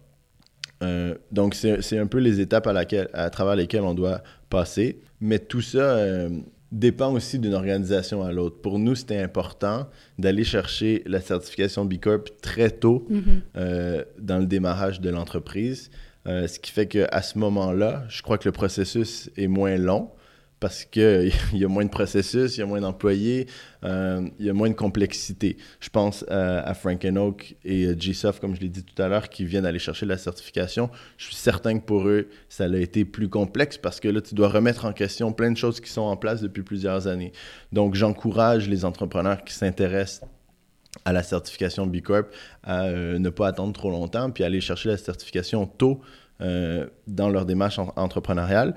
Euh, 0.83 1.15
donc, 1.33 1.55
c'est 1.55 1.83
c'est 1.83 1.99
un 1.99 2.07
peu 2.07 2.19
les 2.19 2.41
étapes 2.41 2.67
à, 2.67 2.73
laquelle, 2.73 3.09
à 3.13 3.31
travers 3.31 3.57
lesquelles 3.57 3.83
on 3.83 3.95
doit 3.95 4.23
passer. 4.51 5.01
Mais 5.21 5.39
tout 5.39 5.63
ça 5.63 5.79
euh, 5.79 6.29
dépend 6.73 7.13
aussi 7.13 7.39
d'une 7.39 7.55
organisation 7.55 8.23
à 8.23 8.33
l'autre. 8.33 8.61
Pour 8.61 8.79
nous, 8.79 8.95
c'était 8.95 9.19
important 9.19 9.89
d'aller 10.19 10.45
chercher 10.45 11.03
la 11.07 11.21
certification 11.21 11.85
B 11.85 11.99
Corp 11.99 12.29
très 12.43 12.71
tôt 12.71 13.07
mhm. 13.09 13.23
euh, 13.57 14.05
dans 14.19 14.39
le 14.39 14.47
démarrage 14.47 15.01
de 15.01 15.11
l'entreprise. 15.11 15.91
Euh, 16.27 16.47
ce 16.47 16.59
qui 16.61 16.71
fait 16.71 16.87
qu'à 16.87 17.23
ce 17.23 17.39
moment-là, 17.39 18.05
je 18.09 18.23
crois 18.23 18.39
que 18.39 18.49
le 18.49 18.53
processus 18.53 19.31
est 19.37 19.49
moins 19.49 19.77
long 19.77 20.11
parce 20.61 20.85
qu'il 20.85 21.33
y 21.55 21.65
a 21.65 21.69
moins 21.69 21.85
de 21.85 21.91
processus, 21.91 22.57
il 22.57 22.61
y 22.61 22.63
a 22.63 22.67
moins 22.67 22.81
d'employés, 22.83 23.47
euh, 23.83 24.29
il 24.39 24.47
y 24.47 24.51
a 24.51 24.53
moins 24.53 24.69
de 24.69 24.75
complexité. 24.75 25.57
Je 25.81 25.89
pense 25.89 26.25
à 26.29 26.75
Frank 26.75 27.05
Oak 27.17 27.57
et 27.65 27.87
euh, 27.87 27.95
GSoft, 27.95 28.41
comme 28.41 28.55
je 28.55 28.61
l'ai 28.61 28.69
dit 28.69 28.85
tout 28.85 29.03
à 29.03 29.09
l'heure, 29.09 29.31
qui 29.31 29.45
viennent 29.47 29.65
aller 29.65 29.79
chercher 29.79 30.05
la 30.07 30.19
certification. 30.19 30.91
Je 31.17 31.27
suis 31.27 31.35
certain 31.35 31.79
que 31.79 31.85
pour 31.85 32.07
eux, 32.07 32.29
ça 32.49 32.65
a 32.65 32.77
été 32.77 33.05
plus 33.07 33.29
complexe 33.29 33.79
parce 33.79 33.99
que 33.99 34.09
là, 34.09 34.21
tu 34.21 34.35
dois 34.35 34.49
remettre 34.49 34.85
en 34.85 34.93
question 34.93 35.33
plein 35.33 35.51
de 35.51 35.57
choses 35.57 35.81
qui 35.81 35.91
sont 35.91 36.03
en 36.03 36.17
place 36.17 36.43
depuis 36.43 36.63
plusieurs 36.63 37.07
années. 37.09 37.33
Donc, 37.73 37.95
j'encourage 37.95 38.69
les 38.69 38.85
entrepreneurs 38.85 39.43
qui 39.45 39.55
s'intéressent 39.55 40.29
à 41.05 41.13
la 41.13 41.23
certification 41.23 41.87
B 41.87 42.01
Corp 42.03 42.27
à 42.63 42.85
euh, 42.85 43.19
ne 43.19 43.31
pas 43.31 43.49
attendre 43.49 43.73
trop 43.73 43.91
longtemps 43.91 44.31
puis 44.31 44.45
aller 44.45 44.61
chercher 44.61 44.91
la 44.91 44.99
certification 44.99 45.67
tôt 45.67 46.01
dans 47.07 47.29
leur 47.29 47.45
démarche 47.45 47.79
en- 47.79 47.93
entrepreneuriale. 47.97 48.75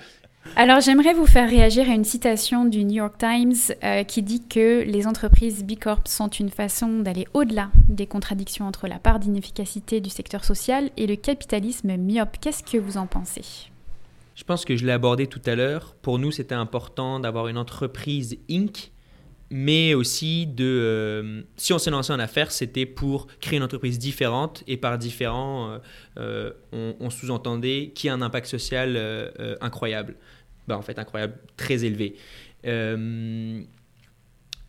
Alors 0.55 0.81
j'aimerais 0.81 1.13
vous 1.13 1.25
faire 1.25 1.49
réagir 1.49 1.89
à 1.89 1.93
une 1.93 2.03
citation 2.03 2.65
du 2.65 2.83
New 2.83 2.97
York 2.97 3.15
Times 3.17 3.75
euh, 3.83 4.03
qui 4.03 4.21
dit 4.21 4.47
que 4.47 4.83
les 4.83 5.07
entreprises 5.07 5.63
B 5.63 5.79
Corp 5.79 6.07
sont 6.07 6.27
une 6.27 6.49
façon 6.49 6.99
d'aller 6.99 7.27
au-delà 7.33 7.69
des 7.89 8.05
contradictions 8.05 8.67
entre 8.67 8.87
la 8.87 8.99
part 8.99 9.19
d'inefficacité 9.19 9.99
du 9.99 10.11
secteur 10.11 10.45
social 10.45 10.91
et 10.95 11.07
le 11.07 11.15
capitalisme 11.15 11.97
myope. 11.97 12.37
Qu'est-ce 12.39 12.63
que 12.63 12.77
vous 12.77 12.97
en 12.97 13.07
pensez? 13.07 13.71
Je 14.35 14.43
pense 14.43 14.63
que 14.63 14.75
je 14.75 14.85
l'ai 14.85 14.91
abordé 14.91 15.27
tout 15.27 15.41
à 15.45 15.55
l'heure. 15.55 15.95
Pour 16.01 16.19
nous, 16.19 16.31
c'était 16.31 16.55
important 16.55 17.19
d'avoir 17.19 17.47
une 17.47 17.57
entreprise 17.57 18.37
Inc., 18.49 18.91
mais 19.53 19.93
aussi 19.93 20.47
de... 20.47 20.63
euh, 20.65 21.41
si 21.55 21.71
on 21.73 21.77
s'est 21.79 21.91
lancé 21.91 22.11
en 22.11 22.19
affaires, 22.19 22.51
c'était 22.51 22.85
pour 22.87 23.27
créer 23.39 23.57
une 23.57 23.63
entreprise 23.63 23.99
différente, 23.99 24.63
et 24.67 24.77
par 24.77 24.97
différent, 24.97 25.69
euh, 25.69 25.77
euh, 26.17 26.51
on, 26.71 26.95
on 26.99 27.09
sous-entendait 27.09 27.91
qui 27.93 28.09
a 28.09 28.13
un 28.13 28.21
impact 28.21 28.47
social 28.47 28.97
incroyable. 29.61 30.15
Ben, 30.67 30.75
en 30.75 30.81
fait, 30.81 30.97
incroyable, 30.97 31.35
très 31.57 31.85
élevé. 31.85 32.15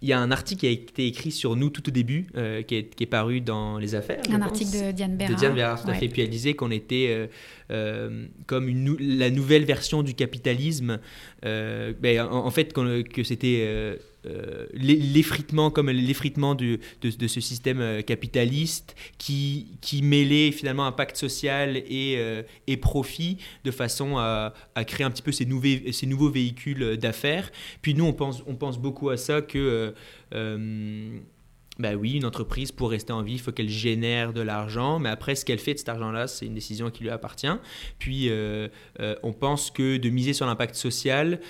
Il 0.03 0.09
y 0.09 0.13
a 0.13 0.19
un 0.21 0.31
article 0.31 0.61
qui 0.61 0.67
a 0.67 0.71
été 0.71 1.07
écrit 1.07 1.31
sur 1.31 1.57
nous 1.57 1.71
tout 1.71 1.89
au 1.89 1.91
début, 1.91 2.27
euh, 2.37 2.61
qui, 2.61 2.75
est, 2.75 2.95
qui 2.95 3.05
est 3.05 3.07
paru 3.07 3.41
dans 3.41 3.79
Les 3.79 3.95
Affaires. 3.95 4.21
Un 4.29 4.35
pense. 4.39 4.43
article 4.49 4.87
de 4.89 4.93
Diane 4.93 5.17
Bérard. 5.17 5.33
De 5.35 5.39
Diane 5.39 5.55
Bérard, 5.55 5.81
tout 5.83 5.89
à 5.89 5.93
Ouais. 5.93 5.99
fait. 5.99 6.09
Puis 6.09 6.21
elle 6.21 6.29
disait 6.29 6.53
qu'on 6.53 6.71
était 6.71 7.07
euh, 7.09 7.27
euh, 7.71 8.27
comme 8.47 8.69
une 8.69 8.85
nou- 8.85 8.97
la 9.01 9.31
nouvelle 9.31 9.65
version 9.65 10.03
du 10.03 10.13
capitalisme. 10.13 10.99
Ben, 11.43 12.21
en, 12.21 12.45
en 12.45 12.51
fait, 12.51 12.75
que 12.75 13.23
c'était 13.23 13.99
euh, 14.27 14.67
l'e- 14.73 15.13
l'effritement, 15.13 15.71
comme 15.71 15.91
l'effritement 15.91 16.55
de, 16.55 16.79
de 17.03 17.27
ce 17.29 17.41
système 17.41 17.81
euh, 17.81 18.03
capitaliste 18.03 18.95
qui, 19.19 19.79
qui 19.81 20.03
mêlait 20.03 20.53
finalement 20.53 20.87
impact 20.87 21.17
social 21.17 21.77
et, 21.77 22.15
euh, 22.19 22.43
et 22.67 22.77
profit 22.77 23.39
de 23.65 23.71
façon 23.71 24.19
à, 24.19 24.55
à 24.75 24.85
créer 24.85 25.05
un 25.05 25.11
petit 25.11 25.23
peu 25.23 25.33
ces, 25.33 25.47
nouveaux 25.47 25.93
ces 25.93 26.07
nouveaux 26.07 26.31
véhicules 26.31 26.97
d'affaires. 26.97 27.51
Puis 27.83 27.95
nous, 27.95 28.05
on 28.05 28.13
pense, 28.13 28.43
on 28.47 28.55
pense 28.55 28.79
beaucoup 28.79 29.11
à 29.11 29.17
ça 29.17 29.43
que... 29.43 29.95
euh, 30.35 31.19
ben 31.77 31.97
oui, 31.97 32.13
une 32.13 32.25
entreprise, 32.25 32.71
pour 32.71 32.91
rester 32.93 33.13
en 33.13 33.23
vie, 33.23 33.33
il 33.33 33.41
faut 33.41 33.51
qu'elle 33.51 33.69
génère 33.69 34.33
de 34.33 34.41
l'argent, 34.41 35.01
mais 35.01 35.09
après, 35.09 35.35
ce 35.35 35.45
qu'elle 35.45 35.59
fait 35.59 35.75
de 35.75 35.79
cet 35.81 35.89
argent-là, 35.89 36.29
c'est 36.29 36.47
une 36.47 36.55
décision 36.55 36.89
qui 36.89 37.03
lui 37.03 37.11
appartient. 37.11 37.49
Puis, 37.99 38.31
on 39.25 39.33
pense 39.33 39.73
que 39.73 39.97
de 39.97 40.09
miser 40.09 40.35
sur 40.35 40.47
l'impact 40.47 40.77
social, 40.77 41.41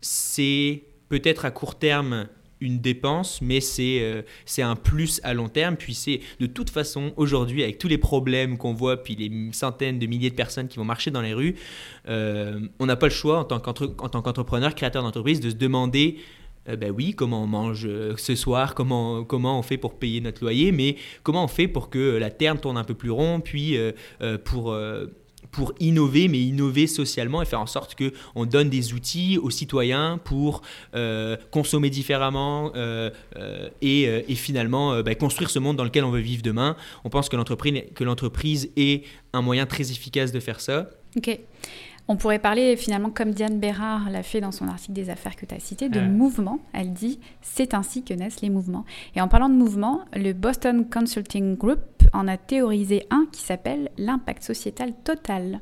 c'est 0.00 0.84
peut-être 1.08 1.44
à 1.44 1.50
court 1.50 1.78
terme 1.78 2.28
une 2.60 2.80
dépense, 2.80 3.40
mais 3.40 3.60
c'est 3.60 4.00
euh, 4.02 4.22
c'est 4.44 4.62
un 4.62 4.74
plus 4.74 5.20
à 5.22 5.32
long 5.32 5.48
terme. 5.48 5.76
Puis 5.76 5.94
c'est 5.94 6.20
de 6.40 6.46
toute 6.46 6.70
façon, 6.70 7.12
aujourd'hui, 7.16 7.62
avec 7.62 7.78
tous 7.78 7.86
les 7.86 7.98
problèmes 7.98 8.58
qu'on 8.58 8.74
voit, 8.74 9.02
puis 9.02 9.14
les 9.14 9.30
centaines 9.52 10.00
de 10.00 10.06
milliers 10.06 10.30
de 10.30 10.34
personnes 10.34 10.66
qui 10.66 10.76
vont 10.78 10.84
marcher 10.84 11.12
dans 11.12 11.22
les 11.22 11.34
rues, 11.34 11.54
euh, 12.08 12.58
on 12.80 12.86
n'a 12.86 12.96
pas 12.96 13.06
le 13.06 13.12
choix 13.12 13.38
en 13.38 13.44
tant 13.44 13.60
qu'entre- 13.60 13.94
en 13.98 14.08
tant 14.08 14.22
qu'entrepreneur, 14.22 14.74
créateur 14.74 15.04
d'entreprise, 15.04 15.38
de 15.38 15.50
se 15.50 15.54
demander 15.54 16.18
euh, 16.68 16.74
ben 16.74 16.90
oui, 16.90 17.14
comment 17.14 17.44
on 17.44 17.46
mange 17.46 17.88
ce 18.16 18.34
soir, 18.34 18.74
comment, 18.74 19.22
comment 19.22 19.58
on 19.58 19.62
fait 19.62 19.78
pour 19.78 19.96
payer 19.96 20.20
notre 20.20 20.42
loyer, 20.42 20.72
mais 20.72 20.96
comment 21.22 21.44
on 21.44 21.48
fait 21.48 21.68
pour 21.68 21.90
que 21.90 22.16
la 22.18 22.30
terre 22.30 22.60
tourne 22.60 22.76
un 22.76 22.84
peu 22.84 22.94
plus 22.94 23.12
rond, 23.12 23.40
puis 23.40 23.78
pour, 24.44 24.76
pour 25.50 25.72
innover, 25.80 26.28
mais 26.28 26.38
innover 26.38 26.86
socialement 26.86 27.42
et 27.42 27.44
faire 27.44 27.60
en 27.60 27.66
sorte 27.66 27.94
que 27.94 28.12
on 28.34 28.46
donne 28.46 28.68
des 28.68 28.92
outils 28.92 29.38
aux 29.38 29.50
citoyens 29.50 30.18
pour 30.22 30.62
euh, 30.94 31.36
consommer 31.50 31.90
différemment 31.90 32.72
euh, 32.74 33.10
euh, 33.36 33.68
et, 33.82 34.02
et, 34.02 34.34
finalement 34.34 35.02
bah, 35.02 35.14
construire 35.14 35.50
ce 35.50 35.58
monde 35.58 35.76
dans 35.76 35.84
lequel 35.84 36.04
on 36.04 36.10
veut 36.10 36.20
vivre 36.20 36.42
demain. 36.42 36.76
On 37.04 37.10
pense 37.10 37.28
que 37.28 37.36
l'entreprise, 37.36 37.82
que 37.94 38.04
l'entreprise 38.04 38.70
est 38.76 39.04
un 39.32 39.42
moyen 39.42 39.66
très 39.66 39.90
efficace 39.90 40.32
de 40.32 40.40
faire 40.40 40.60
ça. 40.60 40.90
Ok. 41.16 41.38
On 42.10 42.16
pourrait 42.16 42.38
parler 42.38 42.74
finalement, 42.76 43.10
comme 43.10 43.32
Diane 43.32 43.60
Bérard 43.60 44.08
l'a 44.10 44.22
fait 44.22 44.40
dans 44.40 44.50
son 44.50 44.66
article 44.66 44.94
des 44.94 45.10
affaires 45.10 45.36
que 45.36 45.44
tu 45.44 45.54
as 45.54 45.60
cité, 45.60 45.90
de 45.90 46.00
mouvement. 46.00 46.58
Elle 46.72 46.94
dit 46.94 47.20
c'est 47.42 47.74
ainsi 47.74 48.02
que 48.02 48.14
naissent 48.14 48.40
les 48.40 48.48
mouvements. 48.48 48.86
Et 49.14 49.20
en 49.20 49.28
parlant 49.28 49.50
de 49.50 49.54
mouvement, 49.54 50.00
le 50.14 50.32
Boston 50.32 50.88
Consulting 50.88 51.56
Group 51.56 51.80
en 52.14 52.26
a 52.26 52.38
théorisé 52.38 53.06
un 53.10 53.26
qui 53.30 53.42
s'appelle 53.42 53.90
l'impact 53.98 54.42
sociétal 54.42 54.94
total 55.04 55.60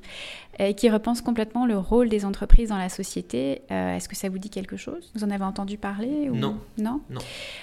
et 0.58 0.74
qui 0.74 0.88
repense 0.90 1.20
complètement 1.20 1.66
le 1.66 1.76
rôle 1.76 2.08
des 2.08 2.24
entreprises 2.24 2.70
dans 2.70 2.78
la 2.78 2.88
société. 2.88 3.62
Euh, 3.70 3.96
est-ce 3.96 4.08
que 4.08 4.16
ça 4.16 4.28
vous 4.28 4.38
dit 4.38 4.50
quelque 4.50 4.76
chose? 4.76 5.10
Vous 5.14 5.24
en 5.24 5.30
avez 5.30 5.44
entendu 5.44 5.76
parler 5.76 6.28
Non. 6.32 6.58
Non? 6.78 7.00
Non. 7.10 7.20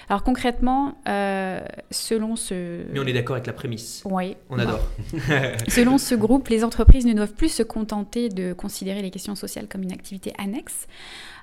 Alors 0.08 0.22
concrètement, 0.22 0.96
euh, 1.08 1.60
selon 1.90 2.36
ce... 2.36 2.84
Mais 2.92 3.00
on 3.00 3.06
est 3.06 3.12
d'accord 3.12 3.36
avec 3.36 3.46
la 3.46 3.52
prémisse. 3.52 4.02
Oui. 4.04 4.36
On 4.50 4.58
adore. 4.58 4.80
selon 5.68 5.98
ce 5.98 6.14
groupe, 6.14 6.48
les 6.48 6.64
entreprises 6.64 7.06
ne 7.06 7.14
doivent 7.14 7.34
plus 7.34 7.48
se 7.48 7.62
contenter 7.62 8.28
de 8.28 8.52
considérer 8.52 9.02
les 9.02 9.10
questions 9.10 9.34
sociales 9.34 9.66
comme 9.68 9.82
une 9.82 9.92
activité 9.92 10.32
annexe 10.38 10.86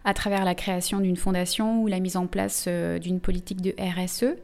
à 0.03 0.13
travers 0.13 0.45
la 0.45 0.55
création 0.55 0.99
d'une 0.99 1.15
fondation 1.15 1.81
ou 1.81 1.87
la 1.87 1.99
mise 1.99 2.17
en 2.17 2.27
place 2.27 2.65
euh, 2.67 2.99
d'une 2.99 3.19
politique 3.19 3.61
de 3.61 3.73
RSE. 3.79 4.35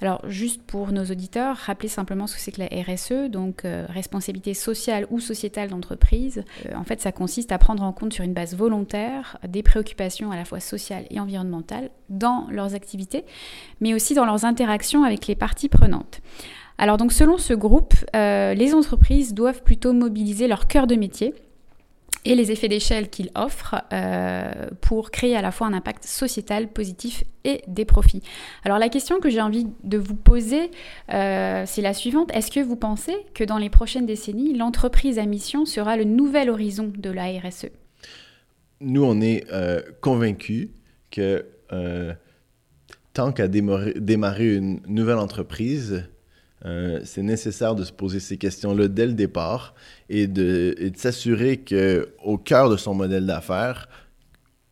Alors 0.00 0.20
juste 0.28 0.62
pour 0.62 0.92
nos 0.92 1.04
auditeurs, 1.04 1.56
rappelez 1.56 1.88
simplement 1.88 2.26
ce 2.26 2.36
que 2.36 2.40
c'est 2.40 2.52
que 2.52 2.60
la 2.60 2.68
RSE, 2.82 3.30
donc 3.30 3.64
euh, 3.64 3.86
responsabilité 3.88 4.54
sociale 4.54 5.06
ou 5.10 5.18
sociétale 5.18 5.70
d'entreprise. 5.70 6.44
Euh, 6.66 6.76
en 6.76 6.84
fait, 6.84 7.00
ça 7.00 7.10
consiste 7.10 7.52
à 7.52 7.58
prendre 7.58 7.82
en 7.82 7.92
compte 7.92 8.12
sur 8.12 8.24
une 8.24 8.34
base 8.34 8.54
volontaire 8.54 9.38
des 9.46 9.62
préoccupations 9.62 10.30
à 10.30 10.36
la 10.36 10.44
fois 10.44 10.60
sociales 10.60 11.04
et 11.10 11.20
environnementales 11.20 11.90
dans 12.10 12.46
leurs 12.50 12.74
activités, 12.74 13.24
mais 13.80 13.94
aussi 13.94 14.14
dans 14.14 14.24
leurs 14.24 14.44
interactions 14.44 15.04
avec 15.04 15.26
les 15.26 15.34
parties 15.34 15.68
prenantes. 15.68 16.20
Alors 16.76 16.96
donc 16.96 17.12
selon 17.12 17.38
ce 17.38 17.54
groupe, 17.54 17.94
les 18.14 18.72
entreprises 18.72 19.34
doivent 19.34 19.64
plutôt 19.64 19.92
mobiliser 19.92 20.46
leur 20.46 20.68
cœur 20.68 20.86
de 20.86 20.94
métier 20.94 21.34
et 22.28 22.34
les 22.34 22.52
effets 22.52 22.68
d'échelle 22.68 23.08
qu'il 23.08 23.30
offre 23.34 23.76
euh, 23.92 24.52
pour 24.82 25.10
créer 25.10 25.34
à 25.34 25.40
la 25.40 25.50
fois 25.50 25.66
un 25.66 25.72
impact 25.72 26.04
sociétal 26.04 26.68
positif 26.68 27.24
et 27.44 27.62
des 27.66 27.86
profits. 27.86 28.22
Alors 28.64 28.78
la 28.78 28.90
question 28.90 29.18
que 29.18 29.30
j'ai 29.30 29.40
envie 29.40 29.66
de 29.82 29.96
vous 29.96 30.14
poser, 30.14 30.70
euh, 31.12 31.64
c'est 31.66 31.80
la 31.80 31.94
suivante. 31.94 32.30
Est-ce 32.34 32.50
que 32.50 32.60
vous 32.60 32.76
pensez 32.76 33.16
que 33.34 33.44
dans 33.44 33.56
les 33.56 33.70
prochaines 33.70 34.04
décennies, 34.04 34.54
l'entreprise 34.54 35.18
à 35.18 35.24
mission 35.24 35.64
sera 35.64 35.96
le 35.96 36.04
nouvel 36.04 36.50
horizon 36.50 36.92
de 36.94 37.10
la 37.10 37.24
RSE 37.24 37.70
Nous, 38.82 39.02
on 39.02 39.22
est 39.22 39.46
euh, 39.50 39.80
convaincus 40.02 40.68
que 41.10 41.46
tant 43.14 43.32
qu'à 43.32 43.48
démarrer 43.48 44.54
une 44.54 44.80
nouvelle 44.86 45.18
entreprise, 45.18 46.04
euh, 46.64 47.00
c'est 47.04 47.22
nécessaire 47.22 47.74
de 47.74 47.84
se 47.84 47.92
poser 47.92 48.20
ces 48.20 48.36
questions-là 48.36 48.88
dès 48.88 49.06
le 49.06 49.12
départ 49.12 49.74
et 50.08 50.26
de, 50.26 50.74
s'assurer 50.96 51.58
qu'au 51.58 52.38
cœur 52.38 52.68
de 52.68 52.76
son 52.76 52.94
modèle 52.94 53.26
d'affaires, 53.26 53.88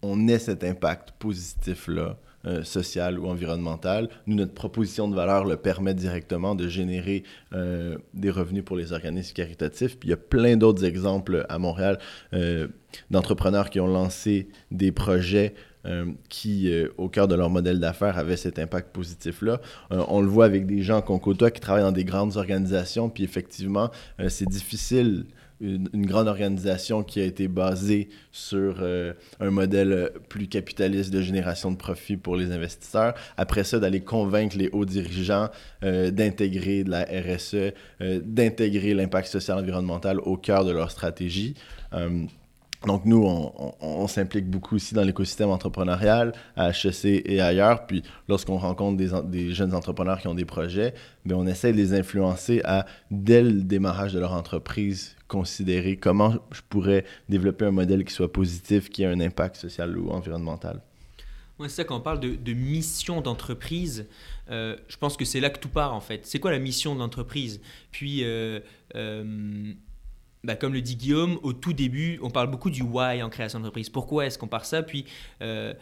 on 0.02 0.28
ait 0.28 0.38
cet 0.38 0.64
impact 0.64 1.12
positif-là, 1.18 2.18
euh, 2.44 2.62
social 2.62 3.18
ou 3.18 3.26
environnemental. 3.26 4.08
Nous, 4.26 4.36
notre 4.36 4.54
proposition 4.54 5.08
de 5.08 5.16
valeur 5.16 5.44
le 5.44 5.56
permet 5.56 5.94
directement 5.94 6.54
de 6.54 6.68
générer 6.68 7.24
euh, 7.52 7.96
des 8.14 8.30
revenus 8.30 8.64
pour 8.64 8.76
les 8.76 8.92
organismes 8.92 9.34
caritatifs. 9.34 9.98
Puis 9.98 10.08
il 10.08 10.10
y 10.10 10.14
a 10.14 10.18
plein 10.18 10.56
d'autres 10.56 10.84
exemples 10.84 11.46
à 11.48 11.58
Montréal 11.58 11.98
d'entrepreneurs 13.10 13.68
qui 13.70 13.80
ont 13.80 13.88
lancé 13.88 14.48
des 14.70 14.92
projets 14.92 15.54
euh, 15.86 16.06
qui, 16.28 16.68
euh, 16.68 16.88
au 16.98 17.08
cœur 17.08 17.28
de 17.28 17.36
leur 17.36 17.48
modèle 17.48 17.78
d'affaires, 17.78 18.18
avaient 18.18 18.36
cet 18.36 18.58
impact 18.58 18.92
positif-là. 18.92 19.60
Euh, 19.92 20.04
on 20.08 20.20
le 20.20 20.26
voit 20.26 20.44
avec 20.44 20.66
des 20.66 20.82
gens 20.82 21.00
qu'on 21.00 21.20
côtoie 21.20 21.52
qui 21.52 21.60
travaillent 21.60 21.84
dans 21.84 21.92
des 21.92 22.04
grandes 22.04 22.36
organisations, 22.36 23.08
puis 23.08 23.22
effectivement, 23.22 23.90
c'est 24.28 24.48
difficile 24.48 25.26
une, 25.60 25.88
grande 26.06 26.28
organisation 26.28 27.02
qui 27.02 27.20
a 27.20 27.24
été 27.24 27.48
basée 27.48 28.08
sur 28.32 28.82
un 29.40 29.50
modèle 29.50 30.10
plus 30.28 30.48
capitaliste 30.48 31.12
de 31.12 31.22
génération 31.22 31.70
de 31.70 31.76
profit 31.76 32.16
pour 32.16 32.36
les 32.36 32.52
investisseurs. 32.52 33.14
Après 33.36 33.64
ça, 33.64 33.78
d'aller 33.78 34.00
convaincre 34.00 34.56
les 34.56 34.68
hauts 34.70 34.84
dirigeants 34.84 35.48
d'intégrer 35.82 36.84
de 36.84 36.90
la 36.90 37.04
RSE, 37.04 37.72
d'intégrer 38.00 38.94
l'impact 38.94 39.28
social 39.28 39.58
environnemental 39.58 40.20
au 40.20 40.36
cœur 40.36 40.64
de 40.64 40.72
leur 40.72 40.90
stratégie. 40.90 41.54
Donc, 42.86 43.04
nous, 43.04 43.26
on, 43.80 44.06
s'implique 44.06 44.48
beaucoup 44.48 44.76
aussi 44.76 44.94
dans 44.94 45.02
l'écosystème 45.02 45.50
entrepreneurial, 45.50 46.32
à 46.54 46.70
HEC 46.70 47.22
et 47.24 47.40
ailleurs. 47.40 47.86
Puis, 47.86 48.02
lorsqu'on 48.28 48.58
rencontre 48.58 48.96
des, 49.24 49.52
jeunes 49.52 49.74
entrepreneurs 49.74 50.20
qui 50.20 50.28
ont 50.28 50.34
des 50.34 50.44
projets, 50.44 50.94
bien, 51.24 51.36
on 51.36 51.46
essaie 51.46 51.72
de 51.72 51.76
les 51.76 51.94
influencer 51.94 52.60
à, 52.64 52.86
dès 53.10 53.42
le 53.42 53.62
démarrage 53.62 54.12
de 54.12 54.20
leur 54.20 54.32
entreprise, 54.32 55.16
considérer 55.26 55.96
comment 55.96 56.34
je 56.52 56.60
pourrais 56.68 57.04
développer 57.28 57.64
un 57.64 57.72
modèle 57.72 58.04
qui 58.04 58.14
soit 58.14 58.32
positif, 58.32 58.88
qui 58.88 59.02
ait 59.02 59.06
un 59.06 59.18
impact 59.18 59.56
social 59.56 59.98
ou 59.98 60.10
environnemental. 60.10 60.80
c'est 61.62 61.68
ça, 61.68 61.84
quand 61.84 61.96
on 61.96 62.00
parle 62.00 62.20
de, 62.20 62.52
mission 62.52 63.20
d'entreprise, 63.20 64.06
euh, 64.48 64.76
je 64.86 64.96
pense 64.96 65.16
que 65.16 65.24
c'est 65.24 65.40
là 65.40 65.50
que 65.50 65.58
tout 65.58 65.68
part, 65.68 65.92
en 65.92 66.00
fait. 66.00 66.24
C'est 66.24 66.38
quoi 66.38 66.52
la 66.52 66.60
mission 66.60 66.94
de 66.94 67.00
l'entreprise 67.00 67.60
Puis, 67.90 68.22
euh, 68.22 68.60
euh, 68.94 69.74
bah, 70.46 70.54
comme 70.54 70.72
le 70.72 70.80
dit 70.80 70.96
Guillaume, 70.96 71.38
au 71.42 71.52
tout 71.52 71.72
début, 71.72 72.20
on 72.22 72.30
parle 72.30 72.50
beaucoup 72.50 72.70
du 72.70 72.82
why 72.82 73.20
en 73.22 73.28
création 73.28 73.58
d'entreprise. 73.58 73.90
Pourquoi 73.90 74.26
est-ce 74.26 74.38
qu'on 74.38 74.46
part 74.46 74.64
ça? 74.64 74.82
Puis, 74.84 75.04
euh, 75.42 75.74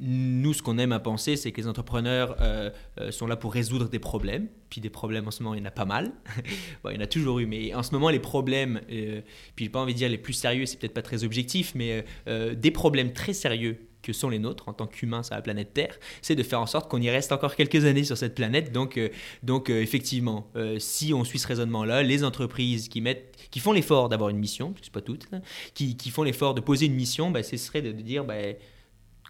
nous, 0.00 0.54
ce 0.54 0.62
qu'on 0.62 0.78
aime 0.78 0.92
à 0.92 0.98
penser, 0.98 1.36
c'est 1.36 1.52
que 1.52 1.60
les 1.60 1.68
entrepreneurs 1.68 2.36
euh, 2.40 2.70
euh, 2.98 3.10
sont 3.10 3.26
là 3.26 3.36
pour 3.36 3.52
résoudre 3.52 3.90
des 3.90 3.98
problèmes. 3.98 4.48
Puis 4.70 4.80
des 4.80 4.88
problèmes, 4.88 5.28
en 5.28 5.30
ce 5.30 5.42
moment, 5.42 5.54
il 5.54 5.58
y 5.58 5.62
en 5.62 5.66
a 5.66 5.70
pas 5.70 5.84
mal. 5.84 6.10
il 6.86 6.94
y 6.94 6.96
en 6.96 7.00
a 7.00 7.06
toujours 7.06 7.38
eu, 7.38 7.46
mais 7.46 7.74
en 7.74 7.82
ce 7.82 7.92
moment, 7.92 8.08
les 8.08 8.18
problèmes, 8.18 8.80
puis 8.88 9.66
j'ai 9.66 9.68
pas 9.68 9.80
envie 9.80 9.92
de 9.92 9.98
dire 9.98 10.08
les 10.08 10.18
plus 10.18 10.32
sérieux, 10.32 10.64
c'est 10.64 10.78
peut-être 10.78 10.94
pas 10.94 11.02
très 11.02 11.22
objectif, 11.22 11.74
mais 11.74 12.04
des 12.26 12.70
problèmes 12.70 13.12
très 13.12 13.34
sérieux 13.34 13.78
que 14.06 14.12
sont 14.12 14.28
les 14.28 14.38
nôtres 14.38 14.68
en 14.68 14.72
tant 14.72 14.86
qu'humains 14.86 15.24
sur 15.24 15.34
la 15.34 15.42
planète 15.42 15.74
Terre, 15.74 15.98
c'est 16.22 16.36
de 16.36 16.42
faire 16.44 16.60
en 16.60 16.66
sorte 16.66 16.88
qu'on 16.88 17.00
y 17.00 17.10
reste 17.10 17.32
encore 17.32 17.56
quelques 17.56 17.84
années 17.84 18.04
sur 18.04 18.16
cette 18.16 18.36
planète. 18.36 18.72
Donc, 18.72 18.96
euh, 18.96 19.08
donc 19.42 19.68
euh, 19.68 19.82
effectivement, 19.82 20.48
euh, 20.54 20.78
si 20.78 21.12
on 21.12 21.24
suit 21.24 21.40
ce 21.40 21.48
raisonnement-là, 21.48 22.04
les 22.04 22.22
entreprises 22.22 22.88
qui, 22.88 23.00
mettent, 23.00 23.36
qui 23.50 23.58
font 23.58 23.72
l'effort 23.72 24.08
d'avoir 24.08 24.30
une 24.30 24.38
mission, 24.38 24.74
c'est 24.80 24.92
pas 24.92 25.00
toutes, 25.00 25.26
hein, 25.32 25.40
qui, 25.74 25.96
qui, 25.96 26.10
font 26.10 26.22
l'effort 26.22 26.54
de 26.54 26.60
poser 26.60 26.86
une 26.86 26.94
mission, 26.94 27.32
bah, 27.32 27.42
ce 27.42 27.56
serait 27.56 27.82
de, 27.82 27.90
dire 27.90 28.24
bah, 28.24 28.34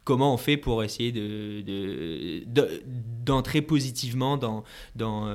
comment 0.04 0.34
on 0.34 0.36
fait 0.36 0.58
pour 0.58 0.84
essayer 0.84 1.10
de, 1.10 2.44
d'entrer 3.24 3.62
positivement 3.62 4.36
dans, 4.36 4.62
dans, 4.94 5.26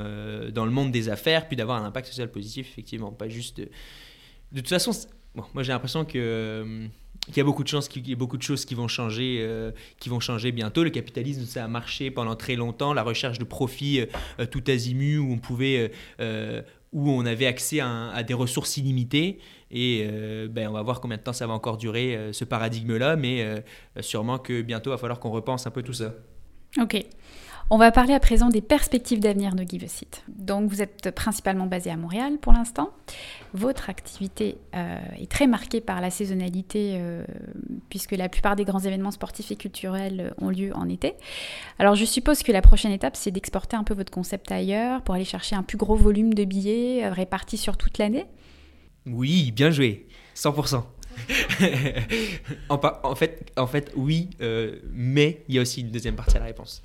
dans 0.51 0.65
le 0.65 0.71
monde 0.71 0.91
des 0.91 1.09
affaires, 1.09 1.47
puis 1.47 1.57
d'avoir 1.57 1.81
un 1.81 1.85
impact 1.85 2.07
social 2.07 2.29
positif, 2.29 2.69
effectivement, 2.69 3.11
pas 3.11 3.27
juste... 3.27 3.59
De, 3.59 3.69
de 4.51 4.59
toute 4.59 4.69
façon, 4.69 4.91
bon, 5.33 5.45
moi 5.53 5.63
j'ai 5.63 5.71
l'impression 5.71 6.05
que 6.05 6.89
il 7.27 7.37
y 7.37 7.39
a 7.39 7.43
beaucoup 7.43 7.63
de 7.63 7.67
chances 7.67 7.87
qu'il 7.87 8.07
y 8.07 8.11
ait 8.11 8.15
beaucoup 8.15 8.37
de 8.37 8.41
choses 8.41 8.65
qui 8.65 8.75
vont 8.75 8.87
changer, 8.87 9.39
euh, 9.41 9.71
qui 9.99 10.09
vont 10.09 10.19
changer 10.19 10.51
bientôt. 10.51 10.83
Le 10.83 10.89
capitalisme, 10.89 11.45
ça 11.45 11.63
a 11.63 11.67
marché 11.67 12.09
pendant 12.11 12.35
très 12.35 12.55
longtemps. 12.55 12.93
La 12.93 13.03
recherche 13.03 13.37
de 13.37 13.43
profit 13.43 14.01
euh, 14.39 14.45
tout 14.45 14.63
azimut, 14.67 15.19
où 15.19 15.31
on 15.31 15.37
pouvait, 15.37 15.91
euh, 16.19 16.61
où 16.91 17.09
on 17.11 17.25
avait 17.25 17.45
accès 17.45 17.79
à, 17.79 18.23
des 18.23 18.33
ressources 18.33 18.77
illimitées. 18.77 19.39
Et 19.73 20.05
ben, 20.49 20.67
on 20.67 20.73
va 20.73 20.81
voir 20.81 20.99
combien 20.99 21.15
de 21.15 21.21
temps 21.21 21.31
ça 21.31 21.47
va 21.47 21.53
encore 21.53 21.77
durer 21.77 22.31
ce 22.33 22.43
paradigme-là, 22.43 23.15
mais 23.15 23.63
sûrement 24.01 24.37
que 24.37 24.61
bientôt, 24.61 24.89
il 24.89 24.95
va 24.95 24.97
falloir 24.97 25.21
qu'on 25.21 25.31
repense 25.31 25.65
un 25.65 25.71
peu 25.71 25.81
tout 25.81 25.93
ça. 25.93 26.13
Ok. 26.77 27.05
On 27.73 27.77
va 27.77 27.89
parler 27.89 28.13
à 28.13 28.19
présent 28.19 28.49
des 28.49 28.59
perspectives 28.59 29.21
d'avenir 29.21 29.55
de 29.55 29.63
Give. 29.63 29.87
Donc 30.27 30.69
vous 30.69 30.81
êtes 30.81 31.09
principalement 31.11 31.67
basé 31.67 31.89
à 31.89 31.95
Montréal 31.95 32.33
pour 32.41 32.51
l'instant. 32.51 32.89
Votre 33.53 33.89
activité 33.89 34.57
euh, 34.75 34.99
est 35.17 35.31
très 35.31 35.47
marquée 35.47 35.79
par 35.79 36.01
la 36.01 36.09
saisonnalité 36.09 36.95
euh, 36.97 37.23
puisque 37.87 38.11
la 38.11 38.27
plupart 38.27 38.57
des 38.57 38.65
grands 38.65 38.81
événements 38.81 39.11
sportifs 39.11 39.51
et 39.51 39.55
culturels 39.55 40.33
ont 40.41 40.49
lieu 40.49 40.75
en 40.75 40.89
été. 40.89 41.13
Alors 41.79 41.95
je 41.95 42.03
suppose 42.03 42.43
que 42.43 42.51
la 42.51 42.61
prochaine 42.61 42.91
étape 42.91 43.15
c'est 43.15 43.31
d'exporter 43.31 43.77
un 43.77 43.85
peu 43.85 43.93
votre 43.93 44.11
concept 44.11 44.51
ailleurs 44.51 45.01
pour 45.01 45.15
aller 45.15 45.23
chercher 45.23 45.55
un 45.55 45.63
plus 45.63 45.77
gros 45.77 45.95
volume 45.95 46.33
de 46.33 46.43
billets 46.43 47.05
euh, 47.05 47.13
répartis 47.13 47.57
sur 47.57 47.77
toute 47.77 47.99
l'année. 47.99 48.25
Oui, 49.05 49.53
bien 49.53 49.71
joué, 49.71 50.07
100%. 50.35 50.83
en, 52.69 53.15
fait, 53.15 53.49
en 53.55 53.67
fait, 53.67 53.93
oui, 53.95 54.29
mais 54.91 55.43
il 55.47 55.55
y 55.55 55.57
a 55.57 55.61
aussi 55.61 55.81
une 55.81 55.91
deuxième 55.91 56.15
partie 56.15 56.35
à 56.35 56.39
la 56.41 56.47
réponse. 56.47 56.83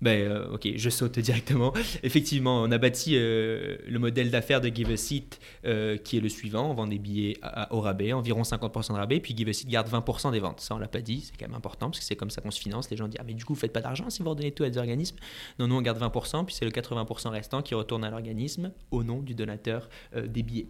Ben, 0.00 0.30
euh, 0.30 0.52
ok, 0.54 0.68
je 0.76 0.90
saute 0.90 1.18
directement. 1.18 1.72
Effectivement, 2.04 2.62
on 2.62 2.70
a 2.70 2.78
bâti 2.78 3.14
euh, 3.16 3.76
le 3.88 3.98
modèle 3.98 4.30
d'affaires 4.30 4.60
de 4.60 4.68
Give 4.68 4.90
a 4.92 4.96
Seat 4.96 5.40
euh, 5.64 5.96
qui 5.96 6.16
est 6.16 6.20
le 6.20 6.28
suivant. 6.28 6.70
On 6.70 6.74
vend 6.74 6.86
des 6.86 6.98
billets 7.00 7.36
à- 7.42 7.64
à- 7.64 7.72
au 7.72 7.80
rabais, 7.80 8.12
environ 8.12 8.42
50% 8.42 8.92
de 8.92 8.98
rabais, 8.98 9.18
puis 9.18 9.34
Give 9.36 9.48
a 9.48 9.52
Seat 9.52 9.68
garde 9.68 9.88
20% 9.88 10.30
des 10.30 10.38
ventes. 10.38 10.60
Ça, 10.60 10.76
on 10.76 10.78
l'a 10.78 10.86
pas 10.86 11.00
dit, 11.00 11.22
c'est 11.22 11.36
quand 11.36 11.48
même 11.48 11.56
important 11.56 11.86
parce 11.90 11.98
que 11.98 12.04
c'est 12.04 12.14
comme 12.14 12.30
ça 12.30 12.40
qu'on 12.40 12.52
se 12.52 12.60
finance. 12.60 12.88
Les 12.90 12.96
gens 12.96 13.08
disent, 13.08 13.18
ah, 13.20 13.24
mais 13.26 13.34
du 13.34 13.44
coup, 13.44 13.54
vous 13.54 13.60
faites 13.60 13.72
pas 13.72 13.80
d'argent 13.80 14.08
si 14.08 14.22
vous 14.22 14.30
redonnez 14.30 14.52
tout 14.52 14.62
à 14.62 14.70
des 14.70 14.78
organismes? 14.78 15.16
Non, 15.58 15.66
nous, 15.66 15.74
on 15.74 15.82
garde 15.82 15.98
20%, 15.98 16.44
puis 16.44 16.54
c'est 16.54 16.64
le 16.64 16.70
80% 16.70 17.30
restant 17.30 17.60
qui 17.62 17.74
retourne 17.74 18.04
à 18.04 18.10
l'organisme 18.10 18.70
au 18.92 19.02
nom 19.02 19.20
du 19.20 19.34
donateur 19.34 19.88
des 20.16 20.44
billets, 20.44 20.68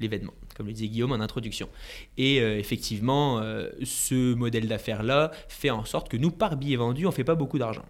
l'événement, 0.00 0.32
comme 0.56 0.68
le 0.68 0.72
disait 0.72 0.88
Guillaume 0.88 1.12
en 1.12 1.20
introduction. 1.20 1.68
Et 2.16 2.36
effectivement, 2.38 3.42
ce 3.84 4.32
modèle 4.34 4.68
d'affaires-là 4.68 5.32
fait 5.48 5.68
en 5.70 5.84
sorte 5.84 6.08
que 6.08 6.16
nous, 6.16 6.30
par 6.30 6.56
billet 6.56 6.76
vendu, 6.76 7.06
on 7.06 7.10
fait 7.10 7.24
pas 7.24 7.34
beaucoup 7.34 7.58
d'argent. 7.58 7.84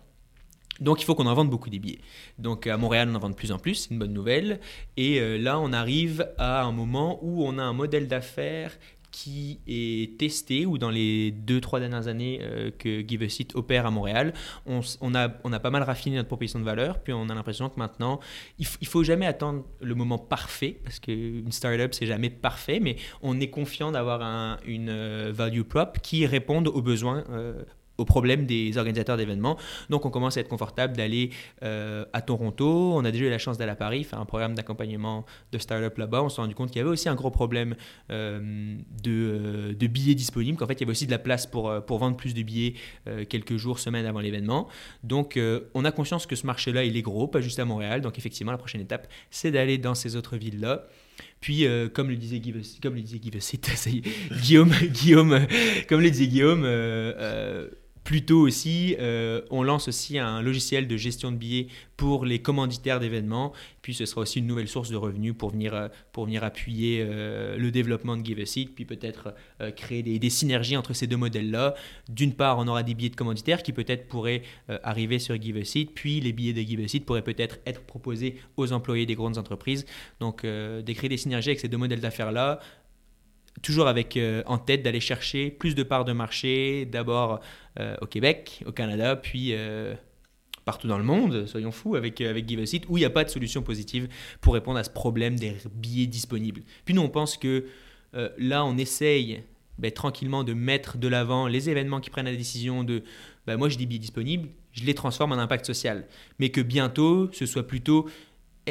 Donc 0.81 1.01
il 1.03 1.05
faut 1.05 1.15
qu'on 1.15 1.27
en 1.27 1.35
vende 1.35 1.51
beaucoup 1.51 1.71
des 1.71 1.79
billets. 1.79 2.01
Donc 2.39 2.67
à 2.67 2.77
Montréal, 2.77 3.09
on 3.11 3.15
en 3.15 3.19
vend 3.19 3.31
de 3.31 3.35
plus 3.35 3.53
en 3.53 3.59
plus, 3.59 3.75
c'est 3.75 3.91
une 3.91 3.99
bonne 3.99 4.13
nouvelle. 4.13 4.61
Et 4.97 5.21
euh, 5.21 5.39
là, 5.39 5.59
on 5.61 5.73
arrive 5.73 6.29
à 6.39 6.63
un 6.63 6.73
moment 6.73 7.19
où 7.23 7.45
on 7.45 7.59
a 7.59 7.63
un 7.63 7.73
modèle 7.73 8.09
d'affaires 8.09 8.77
qui 9.13 9.59
est 9.67 10.19
testé, 10.21 10.67
ou 10.67 10.79
dans 10.79 10.89
les 10.89 11.33
deux, 11.33 11.61
trois 11.61 11.81
dernières 11.81 12.07
années 12.07 12.39
euh, 12.43 12.71
que 12.71 13.05
Give 13.05 13.25
a 13.25 13.29
Seat 13.29 13.57
opère 13.57 13.85
à 13.85 13.91
Montréal, 13.91 14.33
on, 14.67 15.15
a, 15.17 15.29
on 15.43 15.53
a 15.53 15.59
pas 15.59 15.71
mal 15.71 15.83
raffiné 15.83 16.15
notre 16.15 16.29
proposition 16.29 16.61
de 16.61 16.65
valeur, 16.65 17.01
puis 17.01 17.13
on 17.13 17.29
a 17.29 17.35
l'impression 17.35 17.69
que 17.69 17.77
maintenant, 17.77 18.21
il 18.61 18.69
ne 18.81 18.87
faut 18.87 19.03
jamais 19.03 19.27
attendre 19.27 19.65
le 19.81 19.97
moment 19.97 20.17
parfait, 20.17 20.79
parce 20.85 21.01
qu'une 21.01 21.51
startup, 21.51 21.93
c'est 21.93 22.07
jamais 22.07 22.31
parfait, 22.31 22.79
mais 22.79 22.95
on 23.21 23.41
est 23.41 23.51
confiant 23.51 23.91
d'avoir 23.91 24.23
un- 24.23 24.59
une 24.65 24.91
euh, 24.91 25.33
value 25.35 25.63
prop 25.63 25.99
qui 26.01 26.25
réponde 26.25 26.69
aux 26.69 26.81
besoins 26.83 27.25
aux 28.01 28.05
problèmes 28.07 28.47
des 28.47 28.79
organisateurs 28.79 29.17
d'événements. 29.17 29.59
Donc, 29.91 30.07
on 30.07 30.11
commence 30.11 30.37
à 30.37 30.41
être 30.41 30.49
confortable 30.49 30.97
d'aller 30.97 31.31
euh, 31.63 32.05
à 32.13 32.23
Toronto. 32.23 32.95
On 32.95 33.05
a 33.05 33.11
déjà 33.11 33.27
eu 33.27 33.31
la 33.31 33.39
chance 33.39 33.59
d'aller 33.59 33.73
à 33.73 33.77
Paris, 33.77 34.05
faire 34.05 34.19
un 34.19 34.25
programme 34.25 34.55
d'accompagnement 34.55 35.27
de 35.53 35.59
start-up 35.59 35.99
là-bas. 35.99 36.23
On 36.23 36.29
s'est 36.31 36.41
rendu 36.41 36.55
compte 36.55 36.71
qu'il 36.71 36.79
y 36.79 36.81
avait 36.81 36.91
aussi 36.91 37.09
un 37.09 37.15
gros 37.15 37.31
problème 37.31 37.77
euh, 38.11 38.75
de, 39.03 39.11
euh, 39.11 39.75
de 39.75 39.87
billets 39.87 40.15
disponibles, 40.15 40.57
qu'en 40.59 40.67
fait, 40.67 40.75
il 40.75 40.81
y 40.81 40.85
avait 40.85 40.93
aussi 40.93 41.07
de 41.07 41.11
la 41.11 41.19
place 41.19 41.47
pour, 41.47 41.71
vendre 42.01 42.17
plus 42.17 42.33
de 42.33 42.43
billets 42.43 42.75
quelques 43.29 43.57
jours, 43.57 43.79
semaines 43.79 44.07
avant 44.07 44.21
l'événement. 44.21 44.69
Donc, 45.05 45.39
on 45.75 45.85
a 45.85 45.93
conscience 45.93 46.27
que 46.27 46.35
ce 46.35 46.47
marché-là, 46.47 46.85
il 46.85 46.97
est 46.97 47.03
gros, 47.03 47.29
pas 47.29 47.43
juste 47.43 47.59
à 47.59 47.67
Montréal. 47.67 48.01
Donc, 48.01 48.17
effectivement, 48.17 48.53
la 48.53 48.59
prochaine 48.59 48.81
étape, 48.81 49.07
c'est 49.31 49.51
d'aller 49.51 49.77
dans 49.77 49.95
ces 49.95 50.17
autres 50.17 50.39
villes-là. 50.39 50.87
Puis, 51.41 51.67
comme 51.93 52.09
le 52.09 52.17
disait 52.17 52.39
Guy, 52.39 52.55
comme 52.83 52.95
le 52.95 53.03
disait 53.03 53.19
Guillaume, 54.31 54.71
Guillaume, 54.93 55.47
comme 55.89 56.01
le 56.01 56.11
disait 56.11 56.29
Guillaume, 56.29 56.65
plus 58.11 58.25
tôt 58.25 58.41
aussi, 58.41 58.97
euh, 58.99 59.43
on 59.51 59.63
lance 59.63 59.87
aussi 59.87 60.19
un 60.19 60.43
logiciel 60.43 60.89
de 60.89 60.97
gestion 60.97 61.31
de 61.31 61.37
billets 61.37 61.69
pour 61.97 62.25
les 62.25 62.41
commanditaires 62.41 62.99
d'événements. 62.99 63.53
Puis 63.83 63.95
ce 63.95 64.05
sera 64.05 64.23
aussi 64.23 64.41
une 64.41 64.49
nouvelle 64.49 64.67
source 64.67 64.91
de 64.91 64.97
revenus 64.97 65.33
pour 65.39 65.51
venir, 65.51 65.75
euh, 65.75 65.87
pour 66.11 66.27
appuyer 66.43 67.07
euh, 67.07 67.57
le 67.57 67.71
développement 67.71 68.17
de 68.17 68.27
Give 68.27 68.41
a 68.41 68.47
Seat, 68.47 68.75
puis 68.75 68.85
peut-être 68.85 69.33
créer 69.77 70.03
des, 70.03 70.31
synergies 70.31 70.77
entre 70.77 70.93
ces 70.93 71.07
deux 71.07 71.19
modèles-là. 71.19 71.77
D'une 72.09 72.33
part, 72.33 72.59
on 72.59 72.67
aura 72.67 72.83
des 72.83 72.95
billets 72.95 73.11
de 73.11 73.15
commanditaires 73.15 73.63
qui 73.63 73.73
peut-être 73.73 74.09
pourraient 74.09 74.43
arriver 74.83 75.21
sur 75.21 75.41
Give 75.41 75.57
a 75.59 75.65
Seat, 75.65 75.93
puis 75.95 76.21
les 76.21 76.33
billets 76.33 76.53
de 76.53 76.63
Give 76.63 76.81
a 76.81 76.89
Seat 76.89 77.05
pourraient 77.05 77.23
peut-être 77.23 77.59
être 77.65 77.83
proposés 77.83 78.41
aux 78.57 78.73
employés 78.73 79.07
des 79.07 79.15
grandes 79.15 79.39
entreprises. 79.39 79.87
Donc, 80.19 80.45
de 80.45 80.93
créer 80.93 81.09
des 81.09 81.17
synergies 81.17 81.51
avec 81.51 81.61
ces 81.61 81.69
deux 81.69 81.77
modèles 81.77 82.01
d'affaires-là, 82.01 82.59
toujours 83.63 83.89
avec 83.89 84.17
euh, 84.17 84.43
en 84.47 84.59
tête 84.59 84.83
d'aller 84.83 85.01
chercher 85.01 85.51
plus 85.51 85.75
de 85.75 85.83
parts 85.83 86.05
de 86.05 86.13
marché, 86.13 86.87
d'abord 86.87 87.41
euh, 87.79 87.97
au 88.01 88.07
Québec, 88.07 88.63
au 88.67 88.73
Canada, 88.73 89.17
puis 89.17 89.51
euh, 89.53 89.95
partout 90.65 90.89
dans 90.89 90.99
le 90.99 91.05
monde, 91.05 91.47
soyons 91.47 91.73
fous, 91.73 91.97
avec, 91.97 92.21
avec 92.21 92.49
Give 92.49 92.61
a 92.61 92.67
Seat, 92.67 92.85
où 92.89 92.97
il 92.97 93.01
n'y 93.01 93.07
a 93.07 93.11
pas 93.11 93.25
de 93.25 93.31
solution 93.31 93.63
positive 93.63 94.09
pour 94.41 94.55
répondre 94.55 94.79
à 94.79 94.85
ce 94.85 94.91
problème 94.91 95.39
des 95.39 95.57
billets 95.73 96.07
disponibles. 96.07 96.63
Puis 96.85 96.95
nous, 96.95 97.03
on 97.03 97.09
pense 97.09 97.37
que 97.37 97.67
là, 98.39 98.65
on 98.65 98.77
essaye 98.77 99.43
ben, 99.79 99.91
tranquillement 99.91 100.45
de 100.45 100.53
mettre 100.53 100.99
de 100.99 101.09
l'avant 101.09 101.47
les 101.47 101.71
événements 101.71 102.01
qui 102.01 102.11
prennent 102.11 102.27
la 102.27 102.37
décision 102.37 102.85
de 102.85 103.03
ben, 103.47 103.57
moi, 103.57 103.69
j'ai 103.69 103.77
des 103.77 103.87
billets 103.87 104.01
disponibles, 104.01 104.49
je 104.73 104.85
les 104.85 104.95
transforme 104.95 105.33
en 105.33 105.39
impact 105.39 105.67
social. 105.67 106.07
Mais 106.39 106.51
que 106.51 106.61
bientôt, 106.61 107.31
ce 107.33 107.47
soit 107.47 107.67
plutôt 107.67 108.09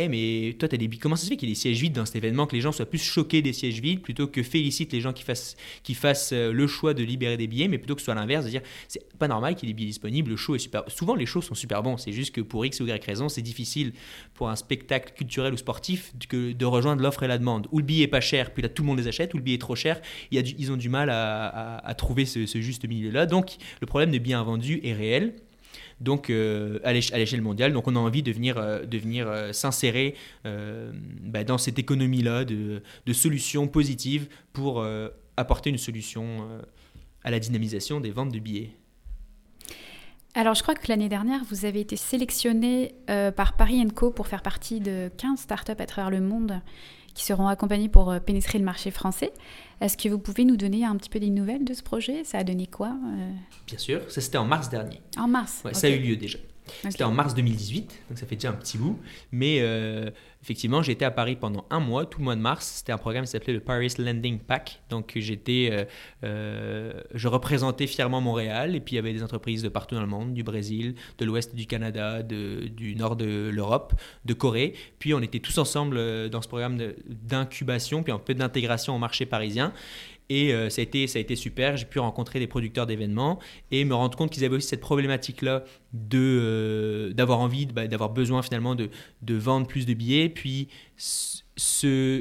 eh 0.02 0.08
mais 0.08 0.54
toi, 0.54 0.70
t'as 0.70 0.78
des. 0.78 0.88
Comment 0.88 1.18
ça 1.18 1.26
se 1.26 1.30
fait 1.30 1.36
qu'il 1.36 1.50
y 1.50 1.52
ait 1.52 1.56
des 1.56 1.60
sièges 1.60 1.82
vides 1.82 1.94
dans 1.94 2.06
cet 2.06 2.16
événement, 2.16 2.48
que 2.48 2.56
les 2.56 2.62
gens 2.62 2.72
soient 2.72 2.86
plus 2.86 3.04
choqués 3.04 3.42
des 3.42 3.52
sièges 3.52 3.82
vides 3.82 4.02
plutôt 4.02 4.28
que 4.28 4.44
félicitent 4.44 4.94
les 4.94 5.02
gens 5.02 5.12
qui 5.12 5.24
fassent, 5.24 5.58
qui 5.84 5.94
fassent 5.94 6.32
euh, 6.32 6.54
le 6.54 6.68
choix 6.68 6.94
de 6.94 7.04
libérer 7.04 7.36
des 7.36 7.48
billets, 7.48 7.68
mais 7.68 7.78
plutôt 7.78 7.96
que 7.96 8.02
ce 8.02 8.06
soit 8.06 8.16
l'inverse, 8.16 8.46
de 8.46 8.50
dire 8.50 8.62
c'est 8.88 9.04
pas 9.18 9.28
normal 9.28 9.56
qu'il 9.56 9.68
y 9.68 9.72
ait 9.72 9.74
des 9.74 9.78
billets 9.78 9.90
disponibles, 9.90 10.30
le 10.30 10.38
show 10.38 10.56
est 10.56 10.60
super. 10.60 10.84
Souvent, 10.88 11.16
les 11.16 11.26
shows 11.26 11.42
sont 11.42 11.54
super 11.54 11.84
bons, 11.84 11.98
c'est 11.98 12.14
juste 12.14 12.34
que 12.34 12.40
pour 12.40 12.66
X 12.66 12.80
ou 12.80 12.88
Y 12.88 13.04
raison, 13.04 13.28
c'est 13.28 13.42
difficile 13.42 13.92
pour 14.36 14.50
un 14.50 14.56
spectacle 14.56 15.14
culturel 15.14 15.54
ou 15.54 15.58
sportif 15.58 16.14
de 16.18 16.66
rejoindre 16.66 17.02
l'offre 17.02 17.24
et 17.24 17.28
la 17.28 17.38
demande. 17.38 17.68
Ou 17.72 17.80
le 17.80 17.86
billet 17.86 18.06
est 18.06 18.08
pas 18.08 18.22
cher, 18.22 18.54
puis 18.54 18.64
là 18.64 18.70
tout 18.70 18.84
le 18.84 18.88
monde 18.88 19.00
les 19.00 19.08
achète, 19.10 19.34
ou 19.34 19.38
le 19.38 19.44
billet 19.44 19.56
est 19.56 19.60
trop 19.60 19.76
cher, 19.76 20.02
ils 20.32 20.72
ont 20.72 20.78
du 20.78 20.88
mal 20.88 21.10
à, 21.10 21.94
trouver 21.98 22.26
ce, 22.26 22.46
ce 22.46 22.62
juste 22.62 22.88
milieu-là. 22.88 23.26
Donc, 23.26 23.58
le 23.82 23.88
problème 23.88 24.12
de 24.12 24.18
biens 24.18 24.40
invendus 24.40 24.80
est 24.84 24.94
réel 24.94 25.34
donc 26.02 26.30
euh, 26.30 26.80
à 26.84 26.94
l'éche- 26.94 27.12
à 27.14 27.18
l'échelle 27.18 27.42
mondiale. 27.42 27.74
Donc 27.74 27.88
on 27.88 27.96
a 27.96 28.00
envie 28.00 28.24
de 28.24 28.32
venir, 28.32 28.58
euh, 28.58 28.86
de 28.86 28.98
venir 28.98 29.28
euh, 29.28 29.52
s'insérer 29.54 30.16
bah, 30.44 31.44
dans 31.44 31.58
cette 31.58 31.80
économie-là 31.80 32.46
de, 32.46 32.82
de 33.06 33.14
solutions 33.14 33.68
positives 33.68 34.28
pour 34.54 34.86
apporter 35.38 35.70
une 35.70 35.78
solution 35.78 36.48
à 37.24 37.32
la 37.32 37.40
dynamisation 37.40 38.00
des 38.00 38.12
ventes 38.12 38.32
de 38.32 38.40
billets. 38.40 38.72
Alors, 40.36 40.54
je 40.54 40.62
crois 40.62 40.76
que 40.76 40.88
l'année 40.88 41.10
dernière, 41.10 41.44
vous 41.50 41.66
avez 41.66 41.80
été 41.82 41.96
sélectionné 41.96 42.94
par 43.36 43.56
Paris 43.58 43.84
Co 43.96 44.12
pour 44.12 44.28
faire 44.28 44.42
partie 44.42 44.80
de 44.80 45.10
15 45.18 45.40
startups 45.40 45.72
à 45.80 45.86
travers 45.86 46.12
le 46.12 46.22
monde 46.22 46.62
qui 47.14 47.24
seront 47.26 47.48
accompagnées 47.48 47.90
pour 47.90 48.12
euh, 48.12 48.20
pénétrer 48.20 48.60
le 48.60 48.66
marché 48.66 48.92
français. 48.92 49.32
Est-ce 49.82 49.98
que 49.98 50.10
vous 50.10 50.20
pouvez 50.20 50.46
nous 50.46 50.58
donner 50.58 50.86
un 50.86 50.96
petit 50.98 51.10
peu 51.10 51.20
des 51.20 51.30
nouvelles 51.30 51.64
de 51.64 51.74
ce 51.74 51.84
projet? 51.84 52.24
Ça 52.24 52.40
a 52.40 52.44
donné 52.44 52.68
quoi 52.68 52.90
euh, 52.90 53.32
Bien 53.68 53.78
sûr, 53.78 54.02
ça 54.10 54.22
c'était 54.22 54.38
en 54.38 54.46
mars 54.46 54.70
dernier. 54.70 55.02
En 55.18 55.28
mars 55.28 55.62
Ouais. 55.66 55.74
Ça 55.74 55.88
a 55.88 55.90
eu 55.90 56.00
lieu 56.00 56.16
déjà. 56.16 56.40
C'était 56.84 57.04
en 57.04 57.12
mars 57.12 57.34
2018, 57.34 58.04
donc 58.10 58.18
ça 58.18 58.26
fait 58.26 58.36
déjà 58.36 58.50
un 58.50 58.54
petit 58.54 58.78
bout. 58.78 59.00
Mais 59.32 59.58
euh, 59.62 60.10
effectivement, 60.44 60.82
j'étais 60.82 61.06
à 61.06 61.12
Paris 61.12 61.36
pendant 61.36 61.66
un 61.70 61.80
mois, 61.80 62.06
tout 62.06 62.20
le 62.20 62.26
mois 62.26 62.36
de 62.36 62.42
mars. 62.42 62.76
C'était 62.78 62.92
un 62.92 62.98
programme 62.98 63.26
qui 63.26 63.32
s'appelait 63.32 63.54
le 63.54 63.60
Paris 63.60 63.94
Landing 63.98 64.40
Pack. 64.40 64.82
Donc 64.90 65.14
j'étais, 65.16 65.70
euh, 65.72 65.86
euh, 66.24 67.02
je 67.14 67.28
représentais 67.28 67.88
fièrement 67.88 68.22
Montréal. 68.22 68.76
Et 68.76 68.80
puis 68.80 68.94
il 68.94 68.96
y 68.98 69.00
avait 69.00 69.14
des 69.14 69.24
entreprises 69.24 69.64
de 69.64 69.70
partout 69.70 69.96
dans 69.96 70.02
le 70.02 70.08
monde, 70.08 70.34
du 70.34 70.44
Brésil, 70.44 70.96
de 71.18 71.26
l'ouest 71.26 71.56
du 71.56 71.66
Canada, 71.66 72.24
du 72.24 72.96
nord 72.96 73.16
de 73.16 73.50
l'Europe, 73.54 73.94
de 74.26 74.34
Corée. 74.34 74.74
Puis 75.00 75.14
on 75.14 75.22
était 75.22 75.40
tous 75.40 75.58
ensemble 75.58 76.30
dans 76.30 76.42
ce 76.42 76.48
programme 76.48 76.78
d'incubation, 77.08 78.04
puis 78.04 78.12
un 78.12 78.20
peu 78.20 78.34
d'intégration 78.34 78.96
au 78.96 79.00
marché 79.00 79.26
parisien. 79.26 79.74
Et 80.30 80.54
euh, 80.54 80.70
ça, 80.70 80.82
a 80.82 80.84
été, 80.84 81.08
ça 81.08 81.18
a 81.18 81.22
été 81.22 81.36
super. 81.36 81.76
J'ai 81.76 81.86
pu 81.86 82.00
rencontrer 82.00 82.40
des 82.40 82.48
producteurs 82.48 82.86
d'événements 82.86 83.40
et 83.72 83.84
me 83.84 83.96
rendre 83.96 84.16
compte 84.18 84.32
qu'ils 84.32 84.46
avaient 84.46 84.56
aussi 84.56 84.68
cette 84.68 84.82
problématique-là 84.82 85.64
de, 85.94 86.20
euh, 86.20 87.14
d'avoir 87.14 87.40
envie, 87.40 87.66
bah, 87.66 87.88
d'avoir 87.88 88.12
besoin 88.12 88.42
finalement 88.44 88.76
de, 88.76 88.90
de 89.24 89.36
vendre 89.36 89.68
plus 89.68 89.86
de 89.86 89.94
billets. 89.94 90.30
Puis 90.30 90.68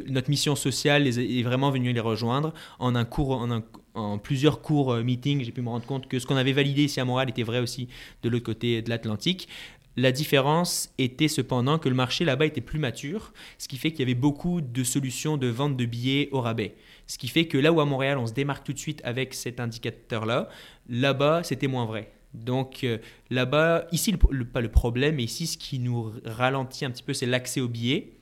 notre 0.09 0.31
mission 0.31 0.57
sociale 0.57 1.07
est 1.07 1.43
vraiment 1.43 1.71
venue 1.71 1.93
les 1.93 2.01
rejoindre. 2.01 2.55
En, 2.79 2.95
un 2.95 3.05
cours, 3.05 3.33
en, 3.33 3.63
en 3.95 4.19
plusieurs 4.19 4.63
cours 4.63 4.93
euh, 4.93 5.03
meetings, 5.03 5.45
j'ai 5.45 5.53
pu 5.53 5.61
me 5.61 5.69
rendre 5.69 5.87
compte 5.87 6.09
que 6.09 6.19
ce 6.19 6.27
qu'on 6.27 6.37
avait 6.37 6.53
validé 6.53 6.85
ici 6.85 7.01
à 7.01 7.05
Montréal 7.05 7.29
était 7.29 7.43
vrai 7.43 7.61
aussi 7.61 7.89
de 8.23 8.29
l'autre 8.29 8.45
côté 8.45 8.83
de 8.83 8.89
l'Atlantique. 8.89 9.49
La 9.97 10.13
différence 10.13 10.95
était 10.99 11.27
cependant 11.27 11.79
que 11.79 11.89
le 11.89 11.95
marché 11.97 12.25
là-bas 12.25 12.47
était 12.47 12.61
plus 12.61 12.79
mature, 12.79 13.33
ce 13.59 13.67
qui 13.67 13.77
fait 13.77 13.91
qu'il 13.91 14.01
y 14.01 14.03
avait 14.03 14.15
beaucoup 14.15 14.61
de 14.61 14.85
solutions 14.85 15.37
de 15.37 15.49
vente 15.49 15.77
de 15.77 15.85
billets 15.87 16.29
au 16.31 16.41
rabais. 16.41 16.77
Ce 17.09 17.19
qui 17.19 17.27
fait 17.27 17.47
que 17.47 17.59
là 17.59 17.73
où 17.73 17.81
à 17.81 17.85
Montréal 17.85 18.19
on 18.19 18.27
se 18.29 18.33
démarque 18.35 18.63
tout 18.65 18.73
de 18.73 18.79
suite 18.79 19.01
avec 19.03 19.35
cet 19.35 19.59
indicateur-là, 19.59 20.49
là-bas 20.89 21.43
c'était 21.43 21.67
moins 21.67 21.87
vrai. 21.87 22.13
Donc 22.35 22.85
euh, 22.85 22.99
là-bas, 23.31 23.87
ici, 23.91 24.13
le, 24.13 24.19
le- 24.31 24.45
pas 24.45 24.61
le 24.61 24.71
problème, 24.71 25.17
mais 25.17 25.25
ici 25.25 25.47
ce 25.47 25.57
qui 25.59 25.79
nous 25.81 26.13
ralentit 26.25 26.85
un 26.85 26.91
petit 26.91 27.03
peu, 27.03 27.15
c'est 27.15 27.27
l'accès 27.27 27.61
aux 27.61 27.69
billets 27.69 28.13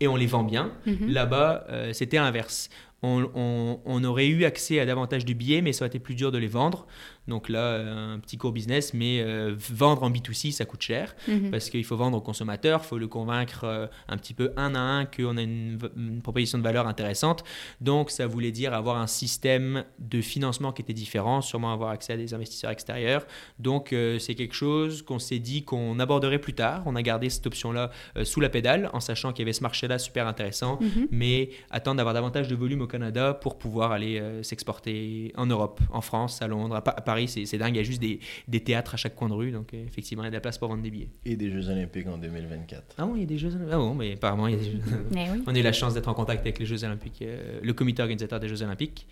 et 0.00 0.08
on 0.08 0.16
les 0.16 0.26
vend 0.26 0.42
bien. 0.42 0.72
Mhm. 0.86 1.08
Là-bas, 1.08 1.66
euh, 1.68 1.92
c'était 1.92 2.16
inverse. 2.18 2.70
On, 3.02 3.28
on- 3.34 3.80
on 3.84 4.04
aurait 4.04 4.28
eu 4.28 4.44
accès 4.44 4.80
à 4.80 4.86
davantage 4.86 5.24
de 5.26 5.32
billets, 5.34 5.60
mais 5.60 5.72
ça 5.72 5.82
aurait 5.84 5.88
été 5.88 5.98
plus 5.98 6.14
dur 6.14 6.32
de 6.32 6.38
les 6.38 6.46
vendre. 6.46 6.86
Donc 7.28 7.48
là, 7.48 7.58
euh, 7.60 8.14
un 8.14 8.18
petit 8.18 8.36
court 8.36 8.52
business, 8.52 8.94
mais 8.94 9.20
euh, 9.20 9.54
vendre 9.56 10.02
en 10.02 10.10
B2C, 10.10 10.50
ça 10.52 10.64
coûte 10.64 10.82
cher 10.82 11.14
Mhm. 11.28 11.50
parce 11.50 11.70
qu'il 11.70 11.84
faut 11.84 11.96
vendre 11.96 12.16
au 12.16 12.20
consommateur, 12.20 12.80
il 12.84 12.86
faut 12.88 12.98
le 12.98 13.06
convaincre 13.08 13.60
euh, 13.64 13.86
un 14.08 14.16
petit 14.16 14.34
peu 14.34 14.52
un 14.56 14.74
à 14.74 14.80
un 14.80 15.04
qu'on 15.04 15.36
a 15.36 15.42
une, 15.42 15.78
proposition 16.22 16.58
de 16.58 16.64
valeur 16.64 16.86
intéressante. 16.88 17.44
Donc 17.80 18.10
ça 18.10 18.26
voulait 18.26 18.50
dire 18.50 18.74
avoir 18.74 18.96
un 18.96 19.06
système 19.06 19.84
de 19.98 20.20
financement 20.20 20.72
qui 20.72 20.82
était 20.82 20.92
différent, 20.92 21.40
sûrement 21.40 21.72
avoir 21.72 21.90
accès 21.90 22.12
à 22.14 22.16
des 22.16 22.34
investisseurs 22.34 22.70
extérieurs. 22.70 23.24
Donc 23.58 23.92
euh, 23.92 24.18
c'est 24.18 24.34
quelque 24.34 24.54
chose 24.54 25.02
qu'on 25.02 25.18
s'est 25.18 25.38
dit 25.38 25.64
qu'on 25.64 25.98
aborderait 26.00 26.38
plus 26.40 26.54
tard. 26.54 26.82
On 26.86 26.96
a 26.96 27.02
gardé 27.02 27.30
cette 27.30 27.46
option-là 27.46 27.90
euh, 28.16 28.24
sous 28.24 28.40
la 28.40 28.48
pédale 28.48 28.90
en 28.92 29.00
sachant 29.00 29.32
qu'il 29.32 29.42
y 29.42 29.44
avait 29.44 29.52
ce 29.52 29.62
marché-là 29.62 29.98
super 29.98 30.26
intéressant, 30.26 30.78
Mhm. 30.80 31.06
mais 31.10 31.50
attendre 31.70 31.96
d'avoir 31.98 32.14
davantage 32.14 32.48
de 32.48 32.54
volume 32.56 32.80
au 32.82 32.86
Canada 32.86 33.32
pour 33.34 33.58
pouvoir 33.58 33.92
aller 33.92 34.18
euh, 34.18 34.42
s'exporter 34.42 35.32
en 35.36 35.46
Europe, 35.46 35.80
en 35.90 36.00
France, 36.00 36.42
à 36.42 36.48
Londres, 36.48 36.74
à, 36.76 36.82
Pa- 36.82 36.90
à 36.92 37.00
Paris, 37.12 37.28
c'est 37.28 37.58
dingue. 37.58 37.74
Il 37.74 37.78
y 37.78 37.80
a 37.80 37.84
juste 37.84 38.00
des, 38.00 38.20
des 38.48 38.60
théâtres 38.60 38.94
à 38.94 38.96
chaque 38.96 39.14
coin 39.14 39.28
de 39.28 39.34
rue. 39.34 39.50
Donc, 39.50 39.74
euh, 39.74 39.84
effectivement, 39.86 40.22
il 40.24 40.26
y 40.26 40.28
a 40.28 40.30
de 40.30 40.36
la 40.36 40.40
place 40.40 40.58
pour 40.58 40.68
vendre 40.68 40.82
des 40.82 40.90
billets. 40.90 41.10
Et 41.24 41.36
des 41.36 41.50
Jeux 41.50 41.68
Olympiques 41.68 42.06
en 42.08 42.18
2024. 42.18 42.94
Ah 42.98 43.04
bon, 43.06 43.14
il 43.16 43.20
y 43.20 43.24
a 43.24 43.26
des 43.26 43.38
Jeux 43.38 43.50
Olympiques. 43.54 43.72
Ah 43.72 43.76
bon, 43.78 43.94
mais 43.94 44.14
apparemment, 44.14 44.48
il 44.48 44.54
y 44.54 44.56
a 44.56 44.60
des 44.60 44.70
Jeux 44.72 44.80
Mais 45.14 45.28
oui. 45.32 45.42
On 45.46 45.54
a 45.54 45.58
eu 45.58 45.62
la 45.62 45.72
chance 45.72 45.94
d'être 45.94 46.08
en 46.08 46.14
contact 46.14 46.40
avec 46.40 46.58
les 46.58 46.66
Jeux 46.66 46.84
Olympiques, 46.84 47.22
euh, 47.22 47.60
le 47.62 47.72
comité 47.74 48.02
organisateur 48.02 48.40
des 48.40 48.48
Jeux 48.48 48.62
Olympiques. 48.62 49.06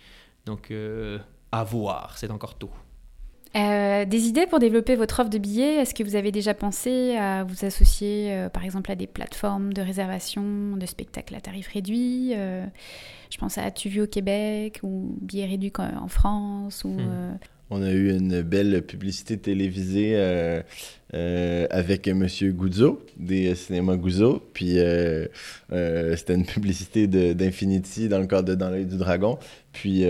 Donc, 0.45 0.71
euh, 0.71 1.19
à 1.51 1.63
voir, 1.63 2.17
c'est 2.17 2.31
encore 2.31 2.57
tôt. 2.57 2.71
Euh, 3.53 4.05
des 4.05 4.27
idées 4.27 4.47
pour 4.47 4.59
développer 4.59 4.95
votre 4.95 5.19
offre 5.19 5.29
de 5.29 5.37
billets 5.37 5.75
Est-ce 5.75 5.93
que 5.93 6.03
vous 6.03 6.15
avez 6.15 6.31
déjà 6.31 6.53
pensé 6.53 7.17
à 7.17 7.43
vous 7.43 7.65
associer, 7.65 8.31
euh, 8.31 8.47
par 8.47 8.63
exemple, 8.63 8.89
à 8.89 8.95
des 8.95 9.07
plateformes 9.07 9.73
de 9.73 9.81
réservation 9.81 10.77
de 10.77 10.85
spectacles 10.85 11.35
à 11.35 11.41
tarif 11.41 11.67
réduit 11.67 12.31
Euh, 12.33 12.65
Je 13.29 13.37
pense 13.37 13.57
à 13.57 13.69
Tu 13.71 13.89
vu 13.89 14.01
au 14.01 14.07
Québec 14.07 14.79
ou 14.83 15.17
Billets 15.21 15.47
réduits 15.47 15.73
en 15.77 16.03
en 16.03 16.07
France 16.07 16.85
ou 16.85 16.91
Hmm. 16.91 17.37
On 17.73 17.81
a 17.83 17.91
eu 17.91 18.11
une 18.11 18.41
belle 18.41 18.81
publicité 18.81 19.37
télévisée 19.37 20.11
euh, 20.15 20.61
euh, 21.13 21.67
avec 21.69 22.05
Monsieur 22.09 22.51
Goudzo, 22.51 23.01
des 23.15 23.55
cinémas 23.55 23.95
Goudzo. 23.95 24.43
Puis 24.53 24.77
euh, 24.77 25.25
c'était 26.17 26.35
une 26.35 26.45
publicité 26.45 27.07
d'Infinity 27.07 28.09
dans 28.09 28.19
le 28.19 28.27
cadre 28.27 28.49
de 28.49 28.55
Dans 28.55 28.69
l'œil 28.69 28.85
du 28.85 28.97
dragon. 28.97 29.39
Puis 29.71 30.03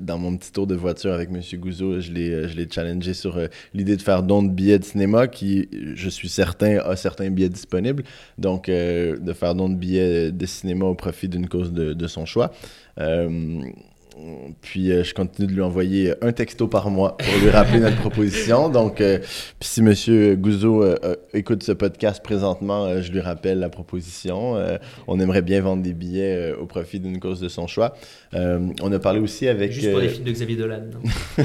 dans 0.00 0.16
mon 0.16 0.34
petit 0.38 0.50
tour 0.50 0.66
de 0.66 0.74
voiture 0.74 1.12
avec 1.12 1.30
Monsieur 1.30 1.58
Goudzo, 1.58 2.00
je 2.00 2.10
l'ai 2.10 2.68
challengé 2.70 3.12
sur 3.12 3.38
l'idée 3.74 3.98
de 3.98 4.02
faire 4.02 4.22
don 4.22 4.42
de 4.42 4.48
billets 4.48 4.78
de 4.78 4.84
cinéma 4.84 5.28
qui, 5.28 5.68
je 5.94 6.08
suis 6.08 6.30
certain, 6.30 6.78
a 6.78 6.96
certains 6.96 7.28
billets 7.28 7.50
disponibles. 7.50 8.02
Donc 8.38 8.68
de 8.68 9.32
faire 9.34 9.54
don 9.54 9.68
de 9.68 9.76
billets 9.76 10.32
de 10.32 10.46
cinéma 10.46 10.86
au 10.86 10.94
profit 10.94 11.28
d'une 11.28 11.50
cause 11.50 11.70
de 11.70 12.06
son 12.06 12.24
choix. 12.24 12.50
Euh, 14.18 14.48
puis 14.62 14.90
euh, 14.90 15.04
je 15.04 15.14
continue 15.14 15.46
de 15.46 15.52
lui 15.52 15.60
envoyer 15.62 16.12
un 16.22 16.32
texto 16.32 16.66
par 16.66 16.90
mois 16.90 17.16
pour 17.16 17.34
lui 17.40 17.50
rappeler 17.50 17.78
notre 17.80 17.96
proposition. 18.00 18.68
Donc, 18.68 19.00
euh, 19.00 19.18
puis 19.60 19.68
si 19.68 19.82
Monsieur 19.82 20.34
Gouzeau 20.36 20.82
euh, 20.82 20.96
euh, 21.04 21.14
écoute 21.34 21.62
ce 21.62 21.72
podcast 21.72 22.22
présentement, 22.22 22.84
euh, 22.86 23.00
je 23.02 23.12
lui 23.12 23.20
rappelle 23.20 23.58
la 23.60 23.68
proposition. 23.68 24.56
Euh, 24.56 24.76
on 25.06 25.20
aimerait 25.20 25.42
bien 25.42 25.60
vendre 25.60 25.82
des 25.82 25.92
billets 25.94 26.34
euh, 26.52 26.56
au 26.56 26.66
profit 26.66 26.98
d'une 27.00 27.20
cause 27.20 27.40
de 27.40 27.48
son 27.48 27.66
choix. 27.66 27.94
Euh, 28.34 28.58
on 28.82 28.90
a 28.92 28.98
parlé 28.98 29.20
aussi 29.20 29.46
avec. 29.46 29.70
Juste 29.72 29.90
pour 29.90 29.98
euh, 30.00 30.02
les 30.02 30.08
films 30.08 30.24
de 30.24 30.32
Xavier 30.32 30.56
Dolan. 30.56 30.80
non 30.92 31.44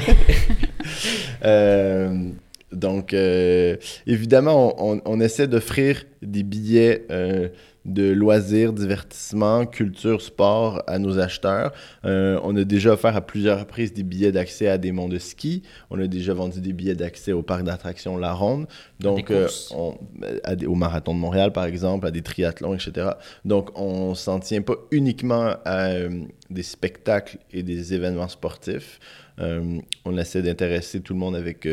euh, 1.44 2.28
donc, 2.72 3.14
euh, 3.14 3.76
évidemment, 4.06 4.74
on, 4.84 4.96
on- 4.96 5.00
on 5.04 5.20
essaie 5.20 5.46
d'offrir 5.46 6.04
des 6.22 6.42
billets 6.42 7.04
euh, 7.10 7.48
de 7.84 8.10
loisirs, 8.12 8.72
divertissement, 8.72 9.66
culture, 9.66 10.22
sport 10.22 10.82
à 10.86 10.98
nos 10.98 11.18
acheteurs. 11.18 11.72
Euh, 12.04 12.40
on 12.42 12.56
a 12.56 12.64
déjà 12.64 12.92
offert 12.92 13.14
à 13.16 13.20
plusieurs 13.20 13.60
reprises 13.60 13.92
des 13.92 14.02
billets 14.02 14.32
d'accès 14.32 14.68
à 14.68 14.78
des 14.78 14.90
monts 14.92 15.08
de 15.08 15.18
ski. 15.18 15.62
On 15.90 16.00
a 16.00 16.06
déjà 16.06 16.32
vendu 16.34 16.60
des 16.60 16.72
billets 16.72 16.94
d'accès 16.94 17.32
au 17.32 17.42
parc 17.42 17.62
d'attractions 17.64 18.16
La 18.16 18.32
Ronde. 18.32 18.66
Donc, 19.00 19.28
des 19.28 19.34
euh, 19.34 19.42
courses. 19.42 19.72
on- 19.76 19.98
à 20.44 20.56
des- 20.56 20.66
au 20.66 20.74
marathon 20.74 21.14
de 21.14 21.18
Montréal, 21.20 21.52
par 21.52 21.64
exemple, 21.66 22.06
à 22.06 22.10
des 22.10 22.22
triathlons, 22.22 22.74
etc. 22.74 23.10
Donc, 23.44 23.78
on 23.78 24.14
s'en 24.14 24.40
tient 24.40 24.62
pas 24.62 24.76
uniquement 24.90 25.54
à 25.64 25.88
euh, 25.88 26.08
des 26.50 26.62
spectacles 26.62 27.38
et 27.52 27.62
des 27.62 27.92
événements 27.94 28.28
sportifs. 28.28 28.98
On 29.38 30.16
essaie 30.16 30.42
d'intéresser 30.42 31.00
tout 31.00 31.12
le 31.12 31.18
monde 31.18 31.34
avec 31.34 31.66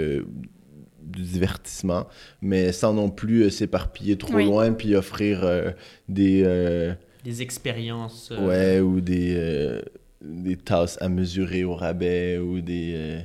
du 1.12 1.22
divertissement, 1.24 2.08
mais 2.42 2.72
sans 2.72 2.94
non 2.94 3.10
plus 3.10 3.44
euh, 3.44 3.50
s'éparpiller 3.50 4.18
trop 4.18 4.34
Oui. 4.36 4.46
loin 4.46 4.74
puis 4.74 4.96
offrir 4.96 5.44
euh, 5.44 5.72
des 6.10 6.44
euh, 6.46 6.94
Des 7.24 7.42
expériences. 7.42 8.32
euh, 8.32 8.48
ouais 8.48 8.80
ou 8.80 9.02
des 9.02 9.36
euh, 9.36 9.82
des 10.22 10.56
tasses 10.58 10.98
à 11.02 11.10
mesurer 11.10 11.64
au 11.64 11.76
rabais 11.76 12.38
ou 12.38 12.62
des 12.62 12.94
euh, 12.96 13.20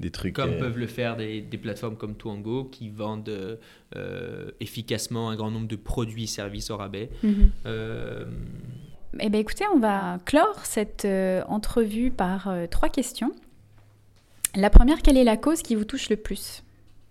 des 0.00 0.10
trucs 0.10 0.34
Comme 0.34 0.52
euh, 0.54 0.58
peuvent 0.58 0.78
le 0.78 0.86
faire 0.86 1.16
des, 1.16 1.40
des 1.42 1.58
plateformes 1.58 1.96
comme 1.96 2.14
Touango 2.14 2.64
qui 2.64 2.88
vendent 2.88 3.58
euh, 3.96 4.50
efficacement 4.60 5.28
un 5.30 5.36
grand 5.36 5.50
nombre 5.50 5.68
de 5.68 5.76
produits 5.76 6.24
et 6.24 6.26
services 6.26 6.70
au 6.70 6.76
rabais. 6.78 7.10
mhm. 7.22 7.50
Euh, 7.66 8.24
Eh 9.20 9.28
bien, 9.28 9.40
écoutez, 9.40 9.64
on 9.74 9.78
va 9.78 10.18
clore 10.24 10.64
cette 10.64 11.04
euh, 11.04 11.42
entrevue 11.48 12.10
par 12.10 12.48
euh, 12.48 12.66
trois 12.66 12.88
questions. 12.88 13.32
La 14.56 14.70
première, 14.70 15.02
quelle 15.02 15.16
est 15.18 15.24
la 15.24 15.36
cause 15.36 15.62
qui 15.62 15.74
vous 15.74 15.84
touche 15.84 16.08
le 16.10 16.16
plus? 16.16 16.62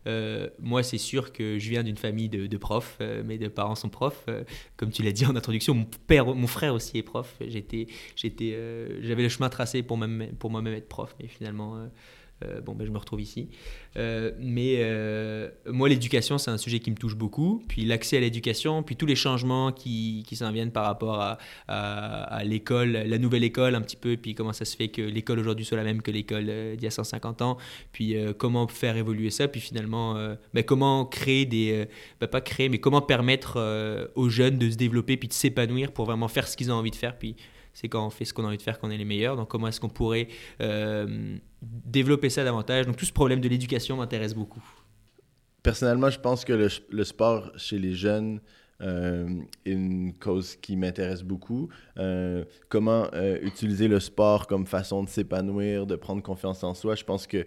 Euh, 0.07 0.49
moi, 0.59 0.83
c'est 0.83 0.97
sûr 0.97 1.31
que 1.33 1.59
je 1.59 1.69
viens 1.69 1.83
d'une 1.83 1.97
famille 1.97 2.29
de, 2.29 2.57
profs. 2.57 2.97
euh, 3.01 3.23
mes 3.23 3.37
deux 3.37 3.49
parents 3.49 3.75
sont 3.75 3.89
profs. 3.89 4.25
euh, 4.27 4.43
comme 4.77 4.91
tu 4.91 5.03
l'as 5.03 5.11
dit 5.11 5.25
en 5.25 5.35
introduction, 5.35 5.73
mon, 5.73 5.85
père, 6.07 6.25
mon 6.25 6.47
frère 6.47 6.73
aussi 6.73 6.97
est 6.97 7.03
prof. 7.03 7.35
J'étais, 7.41 7.87
j'étais, 8.15 8.57
j'avais 9.01 9.23
le 9.23 9.29
chemin 9.29 9.49
tracé 9.49 9.83
pour, 9.83 9.99
pour 10.39 10.49
moi-même 10.49 10.73
être 10.73 10.89
prof, 10.89 11.15
mais 11.19 11.27
finalement, 11.27 11.89
euh, 12.45 12.61
bon, 12.61 12.73
ben, 12.73 12.85
je 12.85 12.91
me 12.91 12.97
retrouve 12.97 13.21
ici. 13.21 13.49
Euh, 13.97 14.31
mais 14.39 14.75
euh, 14.79 15.49
moi, 15.65 15.89
l'éducation, 15.89 16.37
c'est 16.37 16.51
un 16.51 16.57
sujet 16.57 16.79
qui 16.79 16.91
me 16.91 16.95
touche 16.95 17.15
beaucoup. 17.15 17.63
Puis 17.67 17.83
l'accès 17.85 18.17
à 18.17 18.19
l'éducation, 18.21 18.81
puis 18.83 18.95
tous 18.95 19.05
les 19.05 19.15
changements 19.15 19.71
qui, 19.71 20.23
qui 20.27 20.35
s'en 20.35 20.51
viennent 20.51 20.71
par 20.71 20.85
rapport 20.85 21.37
à, 21.67 22.43
l'école, 22.43 22.91
la 22.91 23.17
nouvelle 23.17 23.43
école 23.43 23.75
un 23.75 23.81
petit 23.81 23.97
peu, 23.97 24.15
puis 24.15 24.35
comment 24.35 24.53
ça 24.53 24.65
se 24.65 24.75
fait 24.75 24.87
que 24.87 25.01
l'école 25.01 25.39
aujourd'hui 25.39 25.65
soit 25.65 25.77
la 25.77 25.83
même 25.83 26.01
que 26.01 26.11
l'école 26.11 26.45
d'il 26.45 26.83
y 26.83 26.87
a 26.87 26.91
150 26.91 27.41
ans 27.41 27.57
puis 27.91 28.15
comment 28.37 28.67
faire 28.67 28.95
évoluer 28.97 29.29
ça, 29.29 29.47
puis 29.47 29.59
finalement, 29.59 30.15
ben, 30.53 30.63
comment 30.63 31.05
créer 31.05 31.45
des... 31.45 31.87
ben, 32.19 32.27
pas 32.27 32.41
créer, 32.41 32.69
mais 32.69 32.79
comment 32.79 33.01
permettre 33.01 34.09
aux 34.15 34.29
jeunes 34.29 34.57
de 34.57 34.69
se 34.69 34.77
développer, 34.77 35.17
puis 35.17 35.27
de 35.27 35.33
s'épanouir 35.33 35.91
pour 35.91 36.05
vraiment 36.05 36.27
faire 36.27 36.47
ce 36.47 36.55
qu'ils 36.55 36.71
ont 36.71 36.75
envie 36.75 36.91
de 36.91 36.95
faire, 36.95 37.17
puis 37.17 37.35
c'est 37.73 37.87
quand 37.87 38.05
on 38.05 38.09
fait 38.09 38.25
ce 38.25 38.33
qu'on 38.33 38.43
a 38.43 38.47
envie 38.47 38.57
de 38.57 38.61
faire 38.61 38.79
qu'on 38.79 38.91
est 38.91 38.97
les 38.97 39.05
meilleurs, 39.05 39.35
donc 39.35 39.47
comment 39.47 39.67
est-ce 39.67 39.79
qu'on 39.79 39.89
pourrait 39.89 40.27
euh, 40.61 41.37
développer 41.61 42.29
ça 42.29 42.43
davantage? 42.43 42.85
Donc 42.85 42.97
tout 42.97 43.05
ce 43.05 43.13
problème 43.13 43.41
de 43.41 43.47
l'éducation 43.47 43.97
m'intéresse 43.97 44.33
beaucoup. 44.33 44.63
Personnellement, 45.63 46.09
je 46.09 46.19
pense 46.19 46.45
que 46.45 46.53
le, 46.89 47.03
sport 47.03 47.51
chez 47.57 47.77
les 47.77 47.93
jeunes 47.93 48.39
euh, 48.81 49.27
est 49.65 49.71
une 49.71 50.13
cause 50.13 50.55
qui 50.55 50.77
m'intéresse 50.77 51.21
beaucoup. 51.21 51.69
Euh, 51.97 52.45
comment 52.69 53.09
utiliser 53.41 53.87
le 53.87 53.99
sport 53.99 54.47
comme 54.47 54.65
façon 54.65 55.03
de 55.03 55.09
s'épanouir, 55.09 55.85
de 55.85 55.95
prendre 55.95 56.23
confiance 56.23 56.63
en 56.63 56.73
soi? 56.73 56.95
Je 56.95 57.03
pense 57.03 57.27
que 57.27 57.45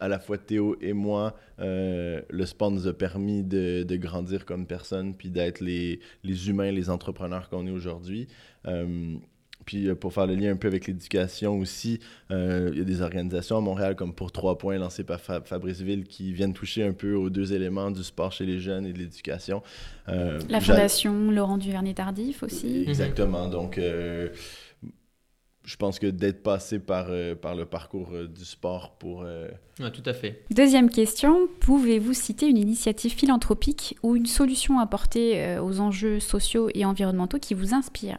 à 0.00 0.08
la 0.08 0.18
fois 0.18 0.36
Théo 0.36 0.76
et 0.80 0.92
moi, 0.92 1.36
le 1.58 2.44
sport 2.44 2.72
nous 2.72 2.88
a 2.88 2.92
permis 2.92 3.44
de, 3.44 3.96
grandir 3.96 4.44
comme 4.44 4.66
personne, 4.66 5.14
puis 5.14 5.30
d'être 5.30 5.60
les, 5.60 6.00
les 6.24 6.48
humains, 6.48 6.72
les 6.72 6.90
entrepreneurs 6.90 7.48
qu'on 7.48 7.68
est 7.68 7.70
aujourd'hui. 7.70 8.26
Puis 9.64 9.88
euh, 9.88 9.94
pour 9.94 10.12
faire 10.12 10.26
le 10.26 10.34
lien 10.34 10.52
un 10.52 10.56
peu 10.56 10.68
avec 10.68 10.86
l'éducation 10.86 11.58
aussi, 11.58 12.00
euh, 12.30 12.70
il 12.72 12.78
y 12.78 12.82
a 12.82 12.84
des 12.84 13.00
organisations 13.02 13.56
à 13.56 13.60
Montréal 13.60 13.96
comme 13.96 14.14
Pour 14.14 14.32
Trois 14.32 14.58
Points 14.58 14.78
lancées 14.78 15.04
par 15.04 15.20
Fa- 15.20 15.40
Fabrice 15.42 15.80
Ville 15.80 16.04
qui 16.04 16.32
viennent 16.32 16.52
toucher 16.54 16.82
un 16.84 16.92
peu 16.92 17.14
aux 17.14 17.30
deux 17.30 17.52
éléments 17.52 17.90
du 17.90 18.02
sport 18.02 18.32
chez 18.32 18.46
les 18.46 18.58
jeunes 18.58 18.86
et 18.86 18.92
de 18.92 18.98
l'éducation. 18.98 19.62
Euh, 20.08 20.38
La 20.48 20.60
fondation 20.60 21.30
Laurent 21.30 21.58
Duvernay-Tardif 21.58 22.42
aussi. 22.42 22.84
Exactement. 22.88 23.48
Donc, 23.48 23.78
euh, 23.78 24.28
je 25.64 25.76
pense 25.76 26.00
que 26.00 26.08
d'être 26.08 26.42
passé 26.42 26.80
par, 26.80 27.06
euh, 27.10 27.36
par 27.36 27.54
le 27.54 27.64
parcours 27.66 28.10
euh, 28.12 28.26
du 28.26 28.44
sport 28.44 28.96
pour... 28.98 29.22
euh, 29.24 29.48
Ouais, 29.78 29.92
tout 29.92 30.02
à 30.06 30.12
fait. 30.12 30.42
Deuxième 30.50 30.90
question, 30.90 31.48
pouvez-vous 31.60 32.14
citer 32.14 32.46
une 32.48 32.58
initiative 32.58 33.12
philanthropique 33.12 33.96
ou 34.02 34.16
une 34.16 34.26
solution 34.26 34.80
apportée 34.80 35.40
euh, 35.40 35.62
aux 35.62 35.78
enjeux 35.78 36.18
sociaux 36.18 36.68
et 36.74 36.84
environnementaux 36.84 37.38
qui 37.38 37.54
vous 37.54 37.74
inspire? 37.74 38.18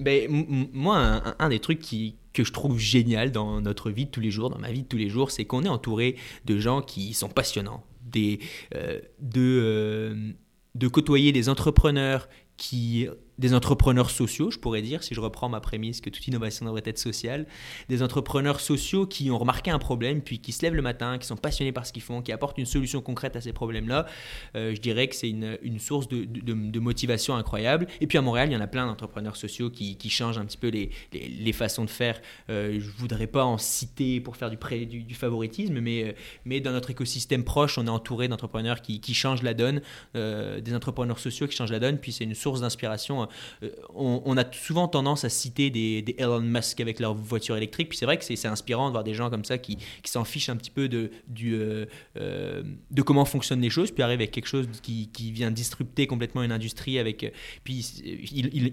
Ben, 0.00 0.24
m- 0.24 0.46
m- 0.48 0.66
moi, 0.72 1.22
un 1.38 1.48
des 1.48 1.58
trucs 1.58 1.78
qui, 1.80 2.16
que 2.32 2.44
je 2.44 2.52
trouve 2.52 2.78
génial 2.78 3.32
dans 3.32 3.60
notre 3.60 3.90
vie 3.90 4.06
de 4.06 4.10
tous 4.10 4.20
les 4.20 4.30
jours, 4.30 4.50
dans 4.50 4.58
ma 4.58 4.70
vie 4.70 4.82
de 4.82 4.88
tous 4.88 4.98
les 4.98 5.08
jours, 5.08 5.30
c'est 5.30 5.44
qu'on 5.46 5.62
est 5.64 5.68
entouré 5.68 6.16
de 6.44 6.58
gens 6.58 6.82
qui 6.82 7.14
sont 7.14 7.28
passionnants, 7.28 7.82
des, 8.02 8.40
euh, 8.74 9.00
de, 9.20 9.60
euh, 9.62 10.32
de 10.74 10.88
côtoyer 10.88 11.32
des 11.32 11.48
entrepreneurs 11.48 12.28
qui 12.58 13.06
des 13.38 13.54
entrepreneurs 13.54 14.10
sociaux, 14.10 14.50
je 14.50 14.58
pourrais 14.58 14.82
dire, 14.82 15.02
si 15.02 15.14
je 15.14 15.20
reprends 15.20 15.48
ma 15.48 15.60
prémisse 15.60 16.00
que 16.00 16.10
toute 16.10 16.26
innovation 16.26 16.64
devrait 16.66 16.82
être 16.86 16.98
sociale, 16.98 17.46
des 17.88 18.02
entrepreneurs 18.02 18.60
sociaux 18.60 19.06
qui 19.06 19.30
ont 19.30 19.38
remarqué 19.38 19.70
un 19.70 19.78
problème, 19.78 20.22
puis 20.22 20.38
qui 20.38 20.52
se 20.52 20.62
lèvent 20.62 20.74
le 20.74 20.82
matin, 20.82 21.18
qui 21.18 21.26
sont 21.26 21.36
passionnés 21.36 21.72
par 21.72 21.86
ce 21.86 21.92
qu'ils 21.92 22.02
font, 22.02 22.22
qui 22.22 22.32
apportent 22.32 22.58
une 22.58 22.66
solution 22.66 23.00
concrète 23.00 23.36
à 23.36 23.40
ces 23.40 23.52
problèmes-là. 23.52 24.06
Euh, 24.54 24.74
je 24.74 24.80
dirais 24.80 25.08
que 25.08 25.14
c'est 25.14 25.28
une, 25.28 25.78
source 25.78 26.08
de, 26.08 26.78
motivation 26.78 27.36
incroyable. 27.36 27.86
Et 28.00 28.06
puis 28.06 28.18
à 28.18 28.22
Montréal, 28.22 28.48
il 28.50 28.54
y 28.54 28.56
en 28.56 28.60
a 28.60 28.66
plein 28.66 28.86
d'entrepreneurs 28.86 29.36
sociaux 29.36 29.70
qui, 29.70 29.96
changent 30.08 30.38
un 30.38 30.46
petit 30.46 30.56
peu 30.56 30.68
les, 30.68 31.52
façons 31.52 31.84
de 31.84 31.90
faire. 31.90 32.20
Euh, 32.50 32.78
je 32.80 32.90
voudrais 32.98 33.26
pas 33.26 33.44
en 33.44 33.58
citer 33.58 34.20
pour 34.20 34.36
faire 34.36 34.50
du, 34.50 35.14
favoritisme, 35.14 35.80
mais, 35.80 36.04
euh, 36.04 36.12
mais 36.44 36.60
dans 36.60 36.72
notre 36.72 36.90
écosystème 36.90 37.44
proche, 37.44 37.76
on 37.78 37.86
est 37.86 37.90
entouré 37.90 38.28
d'entrepreneurs 38.28 38.80
qui, 38.80 39.14
changent 39.14 39.42
la 39.42 39.54
donne, 39.54 39.80
des 40.14 40.74
entrepreneurs 40.74 41.18
sociaux 41.18 41.46
qui 41.46 41.56
changent 41.56 41.72
la 41.72 41.80
donne, 41.80 41.98
puis 41.98 42.12
c'est 42.12 42.24
une 42.24 42.34
source 42.34 42.60
d'inspiration. 42.60 43.25
Euh, 43.62 43.70
on, 43.94 44.36
a 44.36 44.44
souvent 44.52 44.88
tendance 44.88 45.24
à 45.24 45.28
citer 45.28 45.70
des, 45.70 46.02
des 46.02 46.14
Elon 46.18 46.40
Musk 46.40 46.80
avec 46.80 47.00
leur 47.00 47.14
voiture 47.14 47.56
électrique, 47.56 47.88
puis 47.88 47.98
c'est 47.98 48.06
vrai 48.06 48.16
que 48.16 48.24
c'est 48.24 48.46
inspirant 48.46 48.86
de 48.88 48.92
voir 48.92 49.04
des 49.04 49.14
gens 49.14 49.30
comme 49.30 49.44
ça 49.44 49.58
qui, 49.58 49.78
s'en 50.04 50.24
fichent 50.24 50.48
un 50.48 50.56
petit 50.56 50.70
peu 50.70 50.88
euh, 50.92 51.86
euh, 52.16 52.62
de 52.90 53.02
comment 53.02 53.24
fonctionnent 53.24 53.60
les 53.60 53.70
choses, 53.70 53.90
puis 53.90 54.02
arrivent 54.02 54.20
avec 54.20 54.30
quelque 54.30 54.48
chose 54.48 54.68
qui, 54.82 55.10
vient 55.32 55.50
disrupter 55.50 56.06
complètement 56.06 56.42
une 56.42 56.52
industrie. 56.52 56.98
Avec, 56.98 57.32
puis 57.64 57.78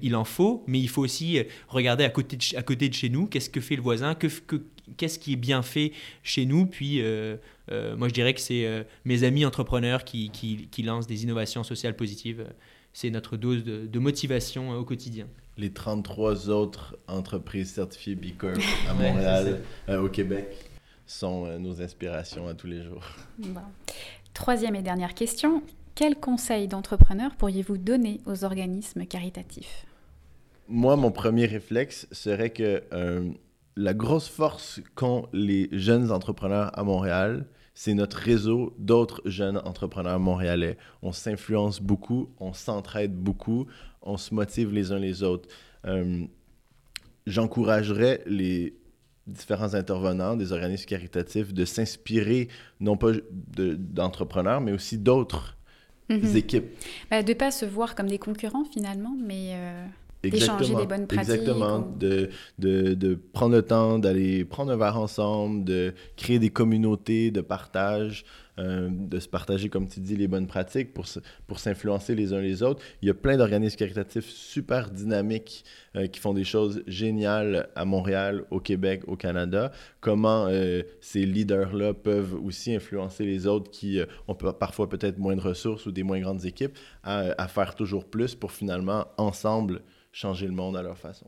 il, 0.02 0.16
en 0.16 0.24
faut, 0.24 0.64
mais 0.68 0.80
il 0.80 0.88
faut 0.90 1.02
aussi 1.02 1.42
regarder 1.68 2.04
à 2.04 2.10
côté 2.10 2.38
de, 2.38 2.94
chez 2.94 3.10
nous, 3.10 3.28
qu'est-ce 3.28 3.50
que 3.50 3.60
fait 3.60 3.76
le 3.76 3.82
voisin, 3.82 4.16
qu'est-ce 4.16 5.20
qui 5.20 5.34
est 5.34 5.38
bien 5.38 5.62
fait 5.62 5.92
chez 6.22 6.46
nous. 6.46 6.66
Puis, 6.66 7.02
moi, 7.72 8.08
je 8.08 8.14
dirais 8.14 8.34
que 8.34 8.42
c'est 8.42 8.86
mes 9.06 9.24
amis 9.24 9.46
entrepreneurs 9.46 10.04
qui 10.04 10.84
lancent 10.84 11.08
des 11.08 11.24
innovations 11.24 11.64
sociales 11.64 11.96
positives. 11.96 12.46
C'est 12.94 13.10
notre 13.10 13.38
dose 13.38 13.64
de, 13.64 13.86
de 13.88 14.00
motivation 14.00 14.74
euh, 14.74 14.78
au 14.78 14.86
quotidien. 14.86 15.28
Les 15.58 15.72
33 15.72 16.50
autres 16.50 16.98
entreprises 17.08 17.72
certifiées 17.72 18.16
B 18.16 18.38
Corp 18.38 18.56
à 18.90 18.94
Ouais, 18.96 19.12
Montréal, 19.12 19.62
euh, 19.90 20.02
au 20.02 20.10
Québec, 20.10 20.48
sont 21.06 21.46
euh, 21.46 21.58
nos 21.58 21.82
inspirations 21.82 22.48
à 22.48 22.54
tous 22.54 22.68
les 22.68 22.84
jours. 22.84 23.04
Bon. 23.38 23.62
Troisième 24.34 24.76
et 24.76 24.82
dernière 24.82 25.14
question. 25.14 25.62
Quels 25.96 26.16
conseils 26.16 26.68
d'entrepreneur 26.68 27.36
pourriez-vous 27.36 27.78
donner 27.78 28.20
aux 28.26 28.44
organismes 28.44 29.06
caritatifs? 29.06 29.86
Moi, 30.68 30.96
mon 30.96 31.12
premier 31.12 31.46
réflexe 31.46 32.08
serait 32.12 32.50
que 32.50 32.84
euh, 32.94 33.30
la 33.76 33.94
grosse 33.94 34.28
force 34.28 34.82
qu'ont 34.96 35.28
les 35.34 35.70
jeunes 35.72 36.12
entrepreneurs 36.12 36.72
à 36.78 36.84
Montréal, 36.84 37.46
c'est 37.74 37.94
notre 37.94 38.18
réseau 38.18 38.74
d'autres 38.78 39.22
jeunes 39.26 39.58
entrepreneurs 39.66 40.20
montréalais. 40.20 40.78
On 41.02 41.12
s'influence 41.12 41.82
beaucoup, 41.82 42.30
on 42.40 42.54
s'entraide 42.54 43.14
beaucoup, 43.16 43.66
on 44.02 44.18
se 44.18 44.34
motive 44.34 44.72
les 44.72 44.92
uns 44.92 45.00
les 45.00 45.24
autres. 45.24 45.50
Euh, 45.86 46.26
J'encouragerais 47.26 48.22
les 48.26 48.76
différents 49.28 49.74
intervenants 49.76 50.36
des 50.36 50.52
organismes 50.52 50.86
caritatifs 50.86 51.54
de 51.54 51.64
s'inspirer 51.64 52.50
non 52.82 52.98
pas 52.98 53.12
de- 53.56 53.76
d'entrepreneurs, 53.76 54.60
mais 54.60 54.74
aussi 54.74 54.98
d'autres 54.98 55.56
Mhm. 56.10 56.36
équipes. 56.36 56.66
Bah, 57.10 57.24
De 57.24 57.30
ne 57.30 57.38
pas 57.38 57.50
se 57.52 57.66
voir 57.66 57.96
comme 57.96 58.08
des 58.08 58.18
concurrents 58.20 58.66
finalement, 58.66 59.16
mais 59.18 59.52
euh, 59.54 59.86
D'échanger 60.30 60.74
des 60.76 60.86
bonnes 60.86 61.08
pratiques 61.08 61.34
Exactement. 61.34 61.80
ou- 61.80 61.98
De, 61.98 62.30
de, 62.60 62.94
de 62.94 63.16
prendre 63.34 63.56
le 63.56 63.62
temps 63.62 64.00
d'aller 64.00 64.46
prendre 64.46 64.72
un 64.72 64.78
verre 64.78 64.98
ensemble, 65.00 65.64
de 65.66 65.94
créer 66.16 66.40
des 66.40 66.50
communautés 66.50 67.32
de 67.32 67.42
partage, 67.42 68.24
euh, 68.60 68.88
de 68.92 69.20
se 69.20 69.28
partager, 69.28 69.68
comme 69.68 69.88
tu 69.88 70.00
dis, 70.00 70.16
les 70.16 70.28
bonnes 70.28 70.46
pratiques 70.48 70.94
pour, 70.94 71.06
pour 71.48 71.60
s'influencer 71.60 72.14
les 72.14 72.34
uns 72.34 72.40
les 72.40 72.62
autres. 72.62 72.82
Il 73.02 73.08
y 73.08 73.12
a 73.12 73.14
plein 73.16 73.36
d'organismes 73.36 73.76
caritatifs 73.78 74.30
super 74.30 74.92
dynamiques 74.92 75.66
euh, 75.96 76.06
qui 76.08 76.20
font 76.20 76.34
des 76.36 76.44
choses 76.44 76.84
géniales 76.88 77.68
à 77.76 77.84
Montréal, 77.84 78.46
au 78.52 78.60
Québec, 78.60 79.02
au 79.08 79.16
Canada. 79.16 79.72
Comment 80.02 80.46
euh, 80.50 80.84
ces 81.02 81.26
leaders-là 81.26 81.94
peuvent 81.96 82.36
aussi 82.44 82.76
influencer 82.76 83.26
les 83.26 83.48
autres 83.48 83.72
qui 83.72 84.00
ont 84.28 84.36
parfois 84.36 84.88
peut-être 84.88 85.18
moins 85.18 85.36
de 85.36 85.42
ressources 85.42 85.86
ou 85.88 85.92
des 85.92 86.04
moins 86.04 86.20
grandes 86.20 86.46
équipes 86.46 86.78
à, 87.04 87.34
à 87.42 87.48
faire 87.48 87.74
toujours 87.76 88.06
plus 88.06 88.36
pour 88.36 88.52
finalement, 88.52 89.06
ensemble, 89.18 89.82
changer 90.14 90.48
le 90.48 90.54
monde 90.54 90.78
à 90.78 90.82
leur 90.82 90.98
façon. 90.98 91.28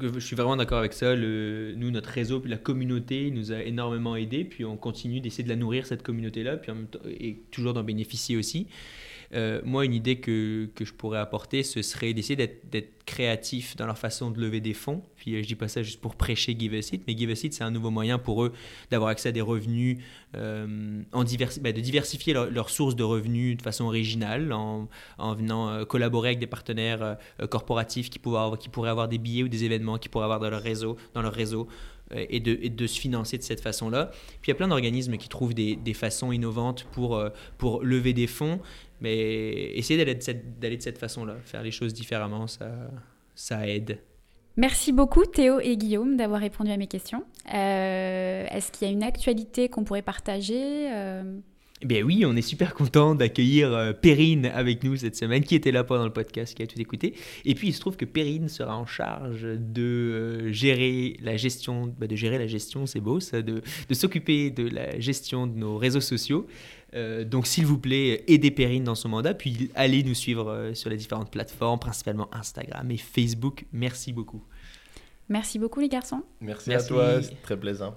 Je 0.00 0.18
suis 0.20 0.36
vraiment 0.36 0.56
d'accord 0.56 0.78
avec 0.78 0.92
ça. 0.92 1.16
Nous, 1.16 1.90
notre 1.90 2.10
réseau, 2.10 2.42
la 2.44 2.56
communauté 2.58 3.30
nous 3.30 3.50
a 3.50 3.62
énormément 3.62 4.14
aidés. 4.14 4.44
Puis 4.44 4.64
on 4.64 4.76
continue 4.76 5.20
d'essayer 5.20 5.42
de 5.42 5.48
la 5.48 5.56
nourrir, 5.56 5.86
cette 5.86 6.02
communauté-là, 6.02 6.56
puis 6.56 6.70
en 6.70 6.74
même 6.74 6.86
temps- 6.86 7.00
et 7.06 7.38
toujours 7.50 7.72
d'en 7.72 7.82
bénéficier 7.82 8.36
aussi. 8.36 8.68
Euh, 9.34 9.60
moi, 9.64 9.84
une 9.84 9.94
idée 9.94 10.16
que, 10.16 10.68
que 10.74 10.84
je 10.84 10.92
pourrais 10.92 11.18
apporter, 11.18 11.62
ce 11.62 11.80
serait 11.82 12.12
d'essayer 12.12 12.36
d'être 12.36 12.68
d'être 12.70 12.90
créatif 13.04 13.74
dans 13.76 13.86
leur 13.86 13.98
façon 13.98 14.30
de 14.30 14.40
lever 14.40 14.60
des 14.60 14.74
fonds. 14.74 15.02
Puis 15.16 15.34
euh, 15.34 15.42
je 15.42 15.48
dis 15.48 15.54
pas 15.56 15.66
ça 15.68 15.82
juste 15.82 16.00
pour 16.00 16.14
prêcher 16.14 16.54
Give 16.56 16.74
a 16.74 16.82
Seat, 16.82 17.02
mais 17.06 17.16
Give 17.16 17.30
a 17.30 17.34
Seat, 17.34 17.52
c'est 17.52 17.64
un 17.64 17.70
nouveau 17.70 17.90
moyen 17.90 18.18
pour 18.18 18.44
eux 18.44 18.52
d'avoir 18.90 19.10
accès 19.10 19.30
à 19.30 19.32
des 19.32 19.40
revenus, 19.40 19.98
euh, 20.36 21.02
en 21.12 21.24
ben, 21.60 21.72
de 21.74 21.80
diversifier 21.80 22.32
leur- 22.34 22.50
leurs 22.50 22.70
sources 22.70 22.94
de 22.94 23.02
revenus 23.02 23.56
de 23.56 23.62
façon 23.62 23.86
originale, 23.86 24.52
en, 24.52 24.88
en 25.18 25.34
venant 25.34 25.84
collaborer 25.84 26.28
avec 26.28 26.38
des 26.38 26.46
partenaires 26.46 27.16
corporatifs 27.50 28.08
qui 28.08 28.18
pourraient, 28.18 28.90
avoir, 28.90 29.08
des 29.08 29.18
billets 29.18 29.42
ou 29.42 29.48
des 29.48 29.64
événements 29.64 29.98
qui 29.98 30.08
pourraient 30.08 30.24
avoir 30.24 30.40
dans 30.40 30.50
leur 30.50 30.62
réseau, 30.62 30.96
dans 31.14 31.22
leur 31.22 31.32
réseau 31.32 31.66
et, 32.10 32.40
de, 32.40 32.68
de 32.68 32.86
se 32.86 33.00
financer 33.00 33.38
de 33.38 33.42
cette 33.42 33.60
façon-là. 33.60 34.10
Puis 34.40 34.48
il 34.48 34.48
y 34.48 34.52
a 34.52 34.54
plein 34.54 34.68
d'organismes 34.68 35.16
qui 35.16 35.28
trouvent 35.28 35.54
des, 35.54 35.76
des 35.76 35.94
façons 35.94 36.32
innovantes 36.32 36.86
pour, 36.92 37.16
euh, 37.16 37.30
pour 37.58 37.82
lever 37.82 38.12
des 38.12 38.26
fonds, 38.26 38.60
mais 39.00 39.72
essayer 39.76 39.98
d'aller 39.98 40.14
de 40.14 40.22
cette, 40.22 40.82
cette 40.82 40.98
façon-là, 40.98 41.36
faire 41.44 41.62
les 41.62 41.70
choses 41.70 41.94
différemment, 41.94 42.46
ça, 42.46 42.70
ça 43.34 43.66
aide. 43.66 43.98
Merci 44.56 44.92
beaucoup 44.92 45.24
Théo 45.24 45.60
et 45.60 45.78
Guillaume 45.78 46.18
d'avoir 46.18 46.40
répondu 46.40 46.70
à 46.70 46.76
mes 46.76 46.86
questions. 46.86 47.24
Euh, 47.54 48.46
Est-ce 48.50 48.70
qu'il 48.70 48.86
y 48.86 48.90
a 48.90 48.92
une 48.92 49.02
actualité 49.02 49.70
qu'on 49.70 49.82
pourrait 49.82 50.02
partager 50.02 50.92
Euh, 50.92 51.38
Eh 51.82 51.86
bien 51.86 52.02
oui, 52.02 52.24
on 52.24 52.36
est 52.36 52.42
super 52.42 52.74
content 52.74 53.16
d'accueillir 53.16 53.72
euh, 53.72 53.92
Perrine 53.92 54.46
avec 54.46 54.84
nous 54.84 54.94
cette 54.94 55.16
semaine, 55.16 55.42
qui 55.42 55.56
était 55.56 55.72
là 55.72 55.82
pendant 55.82 56.04
le 56.04 56.12
podcast, 56.12 56.54
qui 56.54 56.62
a 56.62 56.66
tout 56.68 56.80
écouté. 56.80 57.14
Et 57.44 57.56
puis 57.56 57.68
il 57.68 57.72
se 57.72 57.80
trouve 57.80 57.96
que 57.96 58.04
Perrine 58.04 58.48
sera 58.48 58.76
en 58.76 58.86
charge 58.86 59.42
de 59.42 59.82
euh, 59.82 60.52
gérer 60.52 61.16
la 61.20 61.36
gestion, 61.36 61.92
bah, 61.98 62.06
de 62.06 62.14
gérer 62.14 62.38
la 62.38 62.46
gestion, 62.46 62.86
c'est 62.86 63.00
beau 63.00 63.18
ça, 63.18 63.42
de, 63.42 63.62
de 63.88 63.94
s'occuper 63.94 64.50
de 64.50 64.68
la 64.68 65.00
gestion 65.00 65.48
de 65.48 65.58
nos 65.58 65.76
réseaux 65.76 66.00
sociaux. 66.00 66.46
Euh, 66.94 67.24
donc 67.24 67.48
s'il 67.48 67.66
vous 67.66 67.78
plaît, 67.78 68.22
aidez 68.28 68.52
Perrine 68.52 68.84
dans 68.84 68.94
son 68.94 69.08
mandat, 69.08 69.34
puis 69.34 69.72
allez 69.74 70.04
nous 70.04 70.14
suivre 70.14 70.70
sur 70.74 70.88
les 70.88 70.96
différentes 70.96 71.32
plateformes, 71.32 71.80
principalement 71.80 72.32
Instagram 72.32 72.88
et 72.92 72.96
Facebook. 72.96 73.64
Merci 73.72 74.12
beaucoup. 74.12 74.44
Merci 75.28 75.58
beaucoup 75.58 75.80
les 75.80 75.88
garçons. 75.88 76.22
Merci, 76.40 76.68
Merci. 76.68 76.86
à 76.86 76.88
toi, 76.88 77.22
c'est 77.22 77.42
très 77.42 77.58
plaisant. 77.58 77.96